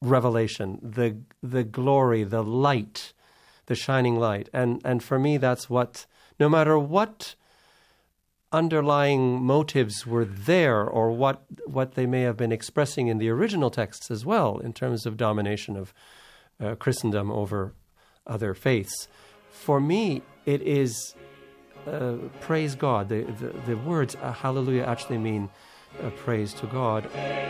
revelation, 0.00 0.78
the 0.82 1.18
the 1.42 1.64
glory, 1.64 2.24
the 2.24 2.42
light, 2.42 3.12
the 3.66 3.74
shining 3.74 4.18
light, 4.18 4.48
and 4.52 4.80
and 4.84 5.02
for 5.02 5.18
me, 5.18 5.36
that's 5.36 5.68
what. 5.68 6.06
No 6.40 6.48
matter 6.48 6.76
what 6.76 7.36
underlying 8.50 9.42
motives 9.42 10.04
were 10.04 10.24
there 10.24 10.84
or 10.84 11.10
what 11.10 11.44
what 11.66 11.94
they 11.94 12.06
may 12.06 12.22
have 12.22 12.36
been 12.36 12.52
expressing 12.52 13.06
in 13.08 13.18
the 13.18 13.28
original 13.28 13.70
texts 13.70 14.10
as 14.10 14.24
well 14.24 14.58
in 14.58 14.72
terms 14.72 15.06
of 15.06 15.16
domination 15.16 15.76
of 15.76 15.92
uh, 16.60 16.74
Christendom 16.76 17.30
over 17.30 17.74
other 18.26 18.54
faiths. 18.54 19.08
For 19.50 19.80
me, 19.80 20.22
it 20.46 20.62
is 20.62 21.14
uh, 21.86 22.16
praise 22.40 22.74
God. 22.74 23.08
The, 23.08 23.22
the, 23.22 23.48
the 23.66 23.76
words 23.76 24.16
uh, 24.20 24.32
hallelujah 24.32 24.84
actually 24.84 25.18
mean 25.18 25.50
uh, 26.02 26.10
praise 26.10 26.52
to 26.54 26.66
God. 26.66 27.04
Movement 27.04 27.44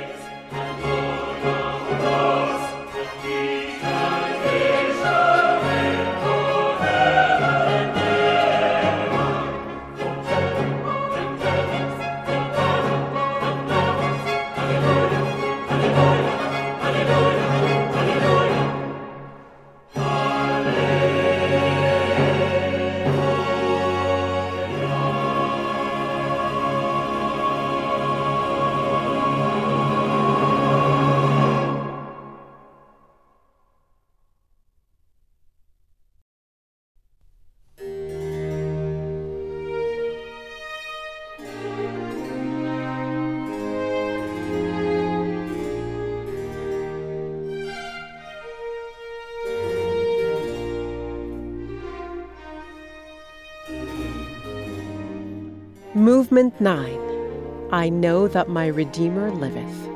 9 56.61 57.69
I 57.73 57.89
know 57.89 58.29
that 58.29 58.49
my 58.49 58.67
Redeemer 58.69 59.31
liveth. 59.33 59.94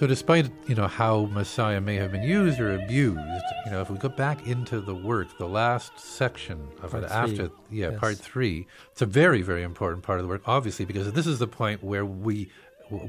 So, 0.00 0.06
despite 0.06 0.50
you 0.66 0.74
know 0.74 0.86
how 0.86 1.26
Messiah 1.26 1.78
may 1.78 1.96
have 1.96 2.10
been 2.10 2.22
used 2.22 2.58
or 2.58 2.74
abused, 2.74 3.44
you 3.66 3.70
know, 3.70 3.82
if 3.82 3.90
we 3.90 3.98
go 3.98 4.08
back 4.08 4.46
into 4.46 4.80
the 4.80 4.94
work, 4.94 5.36
the 5.36 5.46
last 5.46 6.00
section 6.00 6.68
of 6.82 6.92
Part 6.92 7.04
it 7.04 7.08
three, 7.08 7.16
after, 7.16 7.50
yeah, 7.70 7.90
yes. 7.90 8.00
part 8.00 8.16
three, 8.16 8.66
it's 8.92 9.02
a 9.02 9.06
very, 9.06 9.42
very 9.42 9.62
important 9.62 10.02
part 10.02 10.18
of 10.18 10.24
the 10.24 10.28
work, 10.30 10.40
obviously, 10.46 10.86
because 10.86 11.12
this 11.12 11.26
is 11.26 11.38
the 11.38 11.46
point 11.46 11.84
where 11.84 12.06
we, 12.06 12.48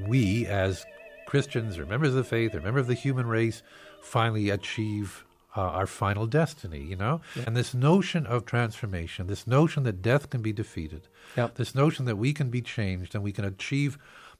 we 0.06 0.46
as 0.48 0.86
Christians 1.28 1.78
or 1.78 1.86
members 1.86 2.10
of 2.10 2.16
the 2.16 2.26
faith 2.26 2.54
or 2.54 2.60
members 2.60 2.82
of 2.82 2.88
the 2.88 2.94
human 2.94 3.26
race, 3.26 3.64
finally 4.02 4.50
achieve 4.50 5.24
uh, 5.56 5.62
our 5.62 5.88
final 5.88 6.28
destiny. 6.28 6.82
You 6.82 6.98
know, 6.98 7.22
and 7.46 7.56
this 7.56 7.74
notion 7.74 8.26
of 8.26 8.46
transformation, 8.46 9.28
this 9.28 9.48
notion 9.48 9.84
that 9.84 10.02
death 10.02 10.30
can 10.30 10.42
be 10.42 10.52
defeated, 10.52 11.08
Yep. 11.38 11.56
this 11.56 11.74
notion 11.74 12.04
that 12.04 12.18
we 12.18 12.34
can 12.34 12.50
be 12.50 12.62
changed 12.62 13.16
and 13.16 13.24
we 13.24 13.32
can 13.32 13.46
achieve 13.46 13.98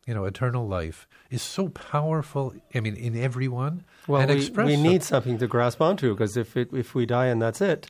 you 0.08 0.14
know 0.14 0.26
eternal 0.26 0.68
life 0.68 1.08
is 1.30 1.42
so 1.42 1.70
powerful 1.70 2.54
i 2.76 2.80
mean 2.80 2.96
in 2.96 3.16
everyone 3.16 3.84
Well, 4.08 4.28
we, 4.28 4.50
we 4.50 4.76
need 4.78 5.04
something 5.04 5.38
to 5.38 5.48
grasp 5.48 5.82
onto 5.82 6.14
because 6.14 6.36
if 6.38 6.58
it, 6.58 6.70
if 6.74 6.96
we 6.96 7.06
die 7.06 7.28
and 7.28 7.40
that's 7.42 7.62
it, 7.62 7.88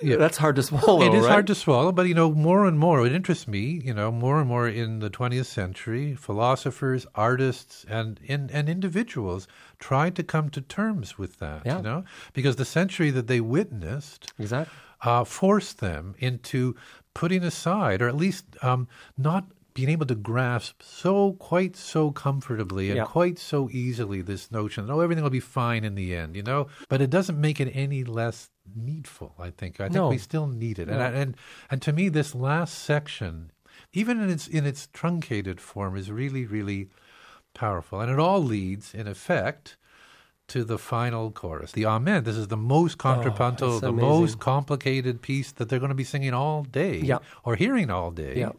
Yeah. 0.00 0.16
that's 0.16 0.36
hard 0.36 0.56
to 0.56 0.62
swallow. 0.62 1.02
it 1.02 1.14
is 1.14 1.24
right? 1.24 1.32
hard 1.32 1.46
to 1.48 1.54
swallow 1.54 1.90
but 1.90 2.06
you 2.06 2.14
know 2.14 2.30
more 2.32 2.66
and 2.66 2.78
more 2.78 3.04
it 3.06 3.12
interests 3.12 3.48
me 3.48 3.80
you 3.88 3.94
know 3.94 4.10
more 4.12 4.38
and 4.40 4.48
more 4.48 4.68
in 4.68 5.00
the 5.00 5.10
20th 5.10 5.46
century 5.46 6.14
philosophers 6.14 7.06
artists 7.14 7.84
and 7.88 8.20
and, 8.28 8.50
and 8.52 8.68
individuals 8.68 9.48
tried 9.78 10.14
to 10.16 10.22
come 10.22 10.48
to 10.50 10.60
terms 10.60 11.18
with 11.18 11.38
that 11.38 11.62
Yeah. 11.66 11.78
you 11.78 11.82
know 11.82 12.04
because 12.34 12.56
the 12.56 12.64
century 12.78 13.10
that 13.10 13.26
they 13.26 13.40
witnessed 13.40 14.32
Exactly. 14.38 14.76
uh, 15.02 15.24
forced 15.24 15.80
them 15.80 16.14
into 16.18 16.76
putting 17.14 17.42
aside, 17.42 18.02
or 18.02 18.08
at 18.08 18.14
least 18.16 18.44
um, 18.62 18.86
not 19.16 19.44
being 19.76 19.90
able 19.90 20.06
to 20.06 20.14
grasp 20.14 20.82
so 20.82 21.34
quite 21.34 21.76
so 21.76 22.10
comfortably 22.10 22.88
and 22.88 22.96
Yeah. 22.96 23.04
quite 23.04 23.38
so 23.38 23.68
easily 23.70 24.22
this 24.22 24.50
notion 24.50 24.86
that 24.86 24.92
oh 24.94 25.00
everything 25.00 25.22
will 25.22 25.30
be 25.30 25.38
fine 25.60 25.84
in 25.84 25.94
the 25.94 26.16
end, 26.16 26.34
you 26.34 26.42
know. 26.42 26.66
But 26.88 27.00
it 27.02 27.10
doesn't 27.10 27.38
make 27.38 27.60
it 27.60 27.70
any 27.74 28.02
less 28.02 28.50
needful. 28.74 29.34
I 29.38 29.50
think. 29.50 29.78
I 29.80 29.84
think 29.84 29.94
No. 29.94 30.08
we 30.08 30.18
still 30.18 30.46
need 30.46 30.78
it, 30.78 30.88
and, 30.88 30.98
No. 30.98 31.04
And 31.20 31.36
and 31.70 31.82
to 31.82 31.92
me, 31.92 32.08
this 32.08 32.34
last 32.34 32.74
section, 32.74 33.50
even 33.92 34.20
in 34.20 34.30
its 34.30 34.48
in 34.48 34.64
its 34.66 34.88
truncated 34.92 35.60
form, 35.60 35.94
is 35.96 36.10
really 36.10 36.46
really 36.46 36.88
powerful, 37.54 38.00
and 38.00 38.10
it 38.10 38.18
all 38.18 38.42
leads, 38.42 38.94
in 38.94 39.06
effect. 39.06 39.76
To 40.50 40.62
the 40.62 40.78
final 40.78 41.32
chorus, 41.32 41.72
the 41.72 41.86
Amen. 41.86 42.22
This 42.22 42.36
is 42.36 42.46
the 42.46 42.56
most 42.56 42.94
oh, 43.00 43.02
contrapuntal, 43.02 43.72
Oh, 43.72 43.80
the 43.80 43.90
most 43.90 44.38
complicated 44.38 45.20
piece 45.20 45.50
that 45.50 45.68
they're 45.68 45.80
going 45.80 45.88
to 45.96 46.02
be 46.04 46.04
singing 46.04 46.32
all 46.34 46.62
day 46.62 46.98
Yeah. 47.00 47.18
or 47.42 47.56
hearing 47.56 47.90
all 47.90 48.12
day. 48.12 48.34
Yeah. 48.36 48.52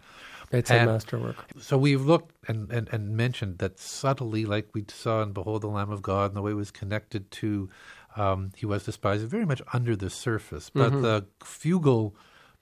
It's 0.51 0.69
a 0.71 0.75
And 0.75 0.91
masterwork. 0.91 1.35
So 1.59 1.77
we've 1.77 2.01
looked 2.01 2.33
and, 2.47 2.71
and, 2.71 2.87
and 2.91 3.17
mentioned 3.17 3.57
that 3.59 3.79
subtly, 3.79 4.45
like 4.45 4.69
we 4.73 4.85
saw 4.87 5.21
in 5.21 5.33
Behold 5.33 5.61
the 5.61 5.67
Lamb 5.67 5.91
of 5.91 6.01
God, 6.01 6.27
and 6.31 6.37
the 6.37 6.41
way 6.41 6.51
it 6.51 6.55
was 6.55 6.71
connected 6.71 7.29
to 7.31 7.69
um, 8.15 8.51
He 8.55 8.65
was 8.65 8.85
despised, 8.85 9.25
very 9.27 9.45
much 9.45 9.61
under 9.73 9.95
the 9.95 10.09
surface. 10.09 10.69
But 10.69 10.91
Mm-hmm. 10.93 11.01
the 11.01 11.25
fugal 11.41 12.13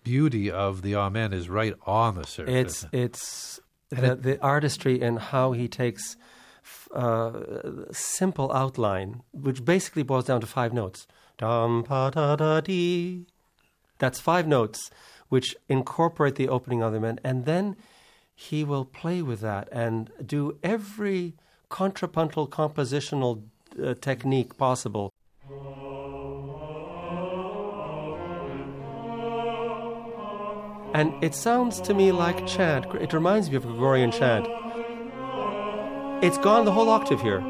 beauty 0.04 0.52
of 0.52 0.82
the 0.82 0.96
Amen 0.96 1.32
is 1.34 1.48
right 1.50 1.74
on 1.86 2.16
the 2.16 2.26
surface. 2.26 2.84
It's 2.84 2.86
it's 2.92 3.60
the, 3.90 4.16
the 4.16 4.42
artistry 4.42 5.02
and 5.02 5.20
how 5.20 5.52
he 5.54 5.68
takes 5.68 6.18
uh, 6.94 7.40
simple 7.92 8.52
outline, 8.52 9.22
which 9.32 9.64
basically 9.64 10.04
boils 10.04 10.26
down 10.26 10.42
to 10.42 10.48
five 10.48 10.74
notes. 10.74 11.08
Dum 11.38 11.84
pa 11.84 12.10
da 12.10 12.36
da 12.36 12.62
dee. 12.62 13.26
That's 14.00 14.20
five 14.20 14.48
notes, 14.48 14.90
which 15.30 15.56
incorporate 15.68 16.36
the 16.36 16.50
opening 16.50 16.82
of 16.82 16.94
the 16.94 17.00
man, 17.00 17.20
and 17.24 17.46
then 17.46 17.76
he 18.34 18.64
will 18.64 18.86
play 18.86 19.22
with 19.22 19.42
that 19.42 19.70
and 19.72 20.12
do 20.26 20.58
every 20.62 21.36
contrapuntal 21.70 22.48
compositional 22.48 23.44
uh, 23.84 23.94
technique 24.02 24.58
possible. 24.58 25.12
And 30.94 31.22
it 31.22 31.36
sounds 31.36 31.82
to 31.82 31.94
me 31.94 32.14
like 32.14 32.48
chant. 32.48 32.86
It 32.96 33.12
reminds 33.12 33.50
me 33.50 33.58
of 33.58 33.64
Gregorian 33.64 34.12
chant. 34.12 34.48
It's 36.24 36.38
gone 36.38 36.64
the 36.64 36.72
whole 36.72 36.88
octave 36.90 37.22
here 37.22 37.44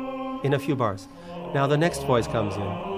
in 0.43 0.53
a 0.53 0.59
few 0.59 0.76
bars. 0.76 1.07
Now 1.53 1.67
the 1.67 1.78
next 1.78 2.03
voice 2.03 2.28
comes 2.28 2.55
in. 2.55 2.95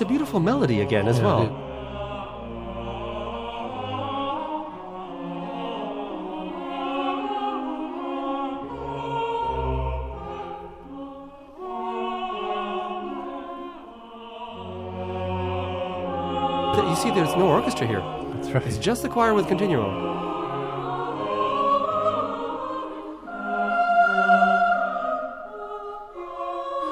It's 0.00 0.06
a 0.06 0.08
beautiful 0.08 0.40
melody 0.40 0.80
again 0.80 1.06
as 1.08 1.18
Yeah, 1.18 1.24
well. 1.26 1.42
it- 1.42 1.52
You 16.90 16.96
see, 16.96 17.10
there's 17.12 17.36
no 17.36 17.46
orchestra 17.48 17.86
here. 17.86 18.02
That's 18.34 18.50
right. 18.50 18.66
It's 18.66 18.76
just 18.78 19.02
the 19.02 19.08
choir 19.08 19.32
with 19.34 19.46
continuo. 19.46 19.84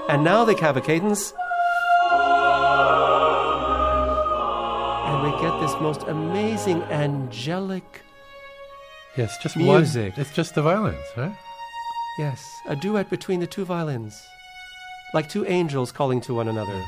And 0.09 0.25
now 0.25 0.45
they 0.45 0.55
have 0.55 0.77
a 0.77 0.81
cadence. 0.81 1.35
This 5.61 5.75
most 5.81 6.03
amazing 6.03 6.83
angelic, 6.85 8.03
Yes, 9.17 9.37
just 9.43 9.57
Music. 9.57 10.13
One, 10.13 10.21
it's 10.21 10.33
just 10.35 10.55
the 10.55 10.63
violins, 10.63 11.05
right? 11.17 11.35
yes, 12.19 12.61
a 12.69 12.77
duet 12.77 13.11
between 13.11 13.41
the 13.41 13.47
two 13.47 13.65
violins. 13.65 14.23
Like 15.15 15.29
two 15.29 15.45
angels 15.47 15.91
calling 15.91 16.21
to 16.23 16.35
one 16.35 16.47
another. 16.49 16.85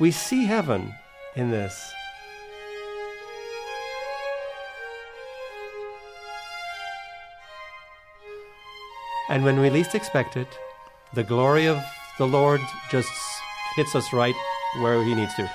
We 0.00 0.10
see 0.10 0.44
heaven 0.44 0.94
in 1.36 1.50
this. 1.50 1.92
And 9.28 9.44
when 9.44 9.60
we 9.60 9.70
least 9.70 9.94
expect 9.94 10.36
it, 10.36 10.48
the 11.14 11.24
glory 11.24 11.66
of 11.66 11.82
the 12.18 12.26
Lord 12.26 12.60
just 12.90 13.08
hits 13.76 13.94
us 13.94 14.12
right 14.12 14.34
where 14.80 15.02
he 15.02 15.14
needs 15.14 15.34
to. 15.34 15.50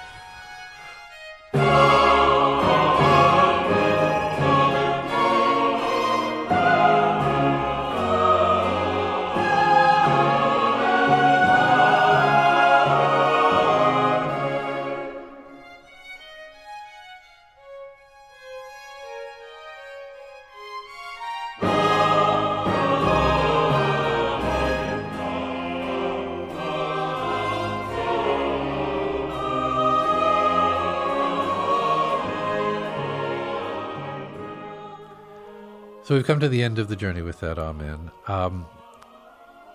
So 36.10 36.16
we've 36.16 36.26
come 36.26 36.40
to 36.40 36.50
the 36.50 36.64
end 36.64 36.80
of 36.80 36.88
the 36.88 36.96
journey 36.96 37.22
with 37.22 37.40
that 37.42 37.60
Amen. 37.60 38.10
Um, 38.28 38.66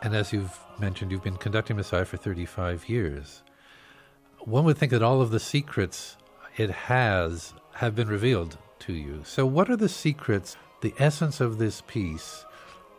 and 0.02 0.16
as 0.16 0.32
you've 0.32 0.58
mentioned, 0.80 1.12
you've 1.12 1.22
been 1.22 1.36
conducting 1.36 1.76
Messiah 1.76 2.04
for 2.04 2.16
35 2.16 2.88
years. 2.88 3.44
One 4.40 4.64
would 4.64 4.76
think 4.76 4.90
that 4.90 5.00
all 5.00 5.22
of 5.22 5.30
the 5.30 5.38
secrets 5.38 6.16
it 6.56 6.70
has 6.70 7.54
have 7.74 7.94
been 7.94 8.08
revealed 8.08 8.58
to 8.80 8.92
you. 8.92 9.22
So, 9.24 9.46
what 9.46 9.70
are 9.70 9.76
the 9.76 9.88
secrets, 9.88 10.56
the 10.80 10.92
essence 10.98 11.40
of 11.40 11.58
this 11.58 11.84
piece 11.86 12.44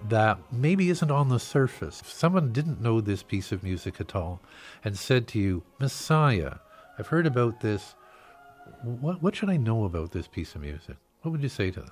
that 0.07 0.38
maybe 0.49 0.89
isn't 0.89 1.11
on 1.11 1.27
the 1.27 1.38
surface? 1.38 1.99
If 1.99 2.09
someone 2.13 2.53
didn't 2.53 2.79
know 2.79 3.01
this 3.01 3.21
piece 3.21 3.51
of 3.51 3.63
music 3.63 3.99
at 3.99 4.15
all 4.15 4.39
and 4.81 4.97
said 4.97 5.27
to 5.27 5.39
you, 5.39 5.61
Messiah, 5.77 6.59
I've 6.97 7.07
heard 7.07 7.27
about 7.27 7.59
this. 7.59 7.95
What, 8.81 9.21
what 9.21 9.36
should 9.36 9.49
I 9.49 9.57
know 9.57 9.83
about 9.83 10.13
this 10.13 10.29
piece 10.29 10.55
of 10.55 10.61
music? 10.61 10.95
What 11.21 11.31
would 11.31 11.43
you 11.43 11.49
say 11.49 11.69
to 11.71 11.81
them? 11.81 11.91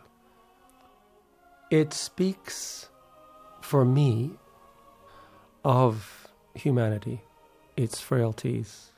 It 1.73 1.91
speaks 1.91 2.89
for 3.59 3.83
me 3.83 4.33
of 5.65 6.27
humanity, 6.53 7.23
its 7.75 7.99
frailties, 7.99 8.91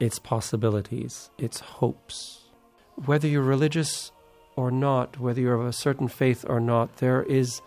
its 0.00 0.18
possibilities, 0.18 1.28
its 1.36 1.60
hopes. 1.60 2.44
Whether 2.94 3.28
you're 3.28 3.42
religious 3.42 4.10
or 4.56 4.70
not, 4.70 5.20
whether 5.20 5.38
you're 5.38 5.60
of 5.60 5.66
a 5.66 5.74
certain 5.74 6.08
faith 6.08 6.46
or 6.48 6.60
not, 6.60 6.96
there 6.96 7.22
is 7.24 7.60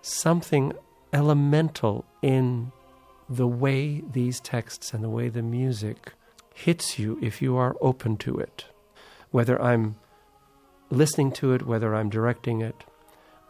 something 0.00 0.72
elemental 1.12 2.04
in 2.22 2.72
the 3.28 3.46
way 3.46 4.02
these 4.12 4.40
texts 4.40 4.92
and 4.92 5.04
the 5.04 5.08
way 5.08 5.28
the 5.28 5.42
music 5.42 6.14
hits 6.56 6.98
you 6.98 7.20
if 7.22 7.40
you 7.40 7.56
are 7.56 7.76
open 7.80 8.16
to 8.16 8.36
it. 8.38 8.64
Whether 9.30 9.62
I'm 9.62 9.94
listening 10.90 11.30
to 11.34 11.52
it, 11.52 11.64
whether 11.64 11.94
I'm 11.94 12.10
directing 12.10 12.62
it, 12.62 12.82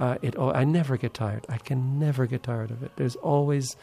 uh, 0.02 0.18
it 0.20 0.34
oh, 0.36 0.50
I 0.50 0.64
never 0.64 0.96
get 0.96 1.14
tired. 1.14 1.46
I 1.48 1.58
can 1.58 1.98
never 1.98 2.26
get 2.26 2.42
tired 2.42 2.72
of 2.72 2.82
it. 2.82 2.90
There's 2.96 3.14
always 3.16 3.76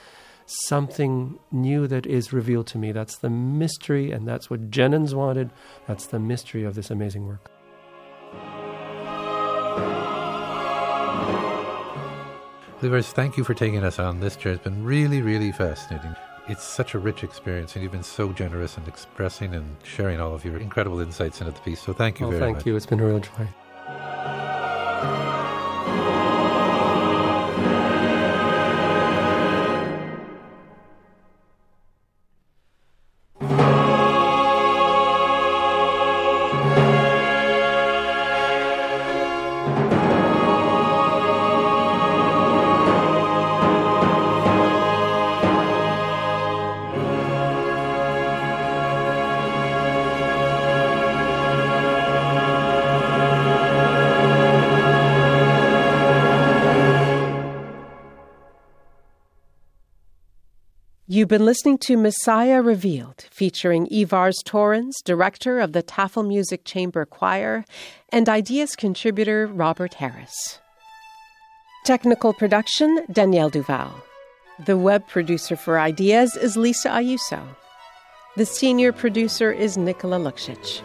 something 0.46 1.40
new 1.50 1.88
that 1.88 2.06
is 2.06 2.34
revealed 2.34 2.68
to 2.68 2.78
me. 2.78 2.92
That's 2.92 3.18
the 3.20 3.30
mystery, 3.30 4.12
and 4.12 4.28
that's 4.28 4.50
what 4.50 4.70
Jennens 4.70 5.14
wanted. 5.14 5.50
That's 5.88 6.08
the 6.08 6.20
mystery 6.20 6.66
of 6.66 6.76
this 6.76 6.92
amazing 6.92 7.26
work. 7.26 7.50
Ivars, 12.82 13.12
thank 13.12 13.38
you 13.38 13.46
for 13.46 13.54
taking 13.54 13.84
us 13.84 13.98
on 13.98 14.20
this 14.20 14.36
journey. 14.36 14.56
It's 14.56 14.64
been 14.64 14.84
really, 14.84 15.22
really 15.22 15.54
fascinating. 15.54 16.16
It's 16.50 16.64
such 16.64 16.96
a 16.96 17.00
rich 17.00 17.24
experience, 17.24 17.76
and 17.76 17.84
you've 17.84 17.94
been 17.94 18.04
so 18.04 18.34
generous 18.34 18.78
in 18.78 18.84
expressing 18.88 19.54
and 19.54 19.78
sharing 19.84 20.20
all 20.20 20.34
of 20.34 20.44
your 20.44 20.58
incredible 20.58 21.00
insights 21.00 21.40
into 21.40 21.54
the 21.54 21.60
piece. 21.62 21.80
So 21.82 21.94
thank 21.94 22.20
you 22.20 22.26
Oh, 22.26 22.30
very 22.30 22.42
thank 22.42 22.56
much. 22.56 22.64
Thank 22.64 22.68
you. 22.68 22.76
It's 22.76 22.86
been 22.86 23.00
a 23.00 23.06
real 23.06 23.20
joy. 23.20 23.48
Been 61.30 61.46
listening 61.46 61.78
to 61.82 61.96
Messiah 61.96 62.60
Revealed, 62.60 63.28
featuring 63.30 63.86
Ivars 63.90 64.38
Taurins, 64.44 64.94
director 65.06 65.60
of 65.60 65.74
the 65.74 65.84
Tafelmusik 65.84 66.64
Chamber 66.64 67.06
Choir, 67.06 67.66
and 68.12 68.28
Ideas 68.28 68.76
contributor 68.76 69.46
Robert 69.46 69.94
Harris. 69.94 70.60
Technical 71.86 72.34
production 72.34 73.06
Danielle 73.12 73.52
Duval. 73.52 73.94
The 74.66 74.76
web 74.76 75.08
producer 75.08 75.56
for 75.56 75.80
Ideas 75.80 76.36
is 76.36 76.58
Lisa 76.58 76.90
Ayuso. 76.90 77.44
The 78.36 78.48
senior 78.48 78.92
producer 78.92 79.52
is 79.52 79.78
Nicola 79.78 80.18
Luksic. 80.18 80.82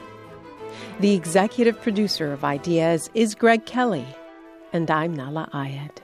The 1.01 1.15
executive 1.15 1.81
producer 1.81 2.35
of 2.35 2.45
Ideas 2.45 3.09
is 3.15 3.35
Greg 3.35 3.65
Kelly. 3.65 4.05
And 4.75 4.91
I'm 4.91 5.17
Nahlah 5.17 5.51
Ayed. 5.53 6.04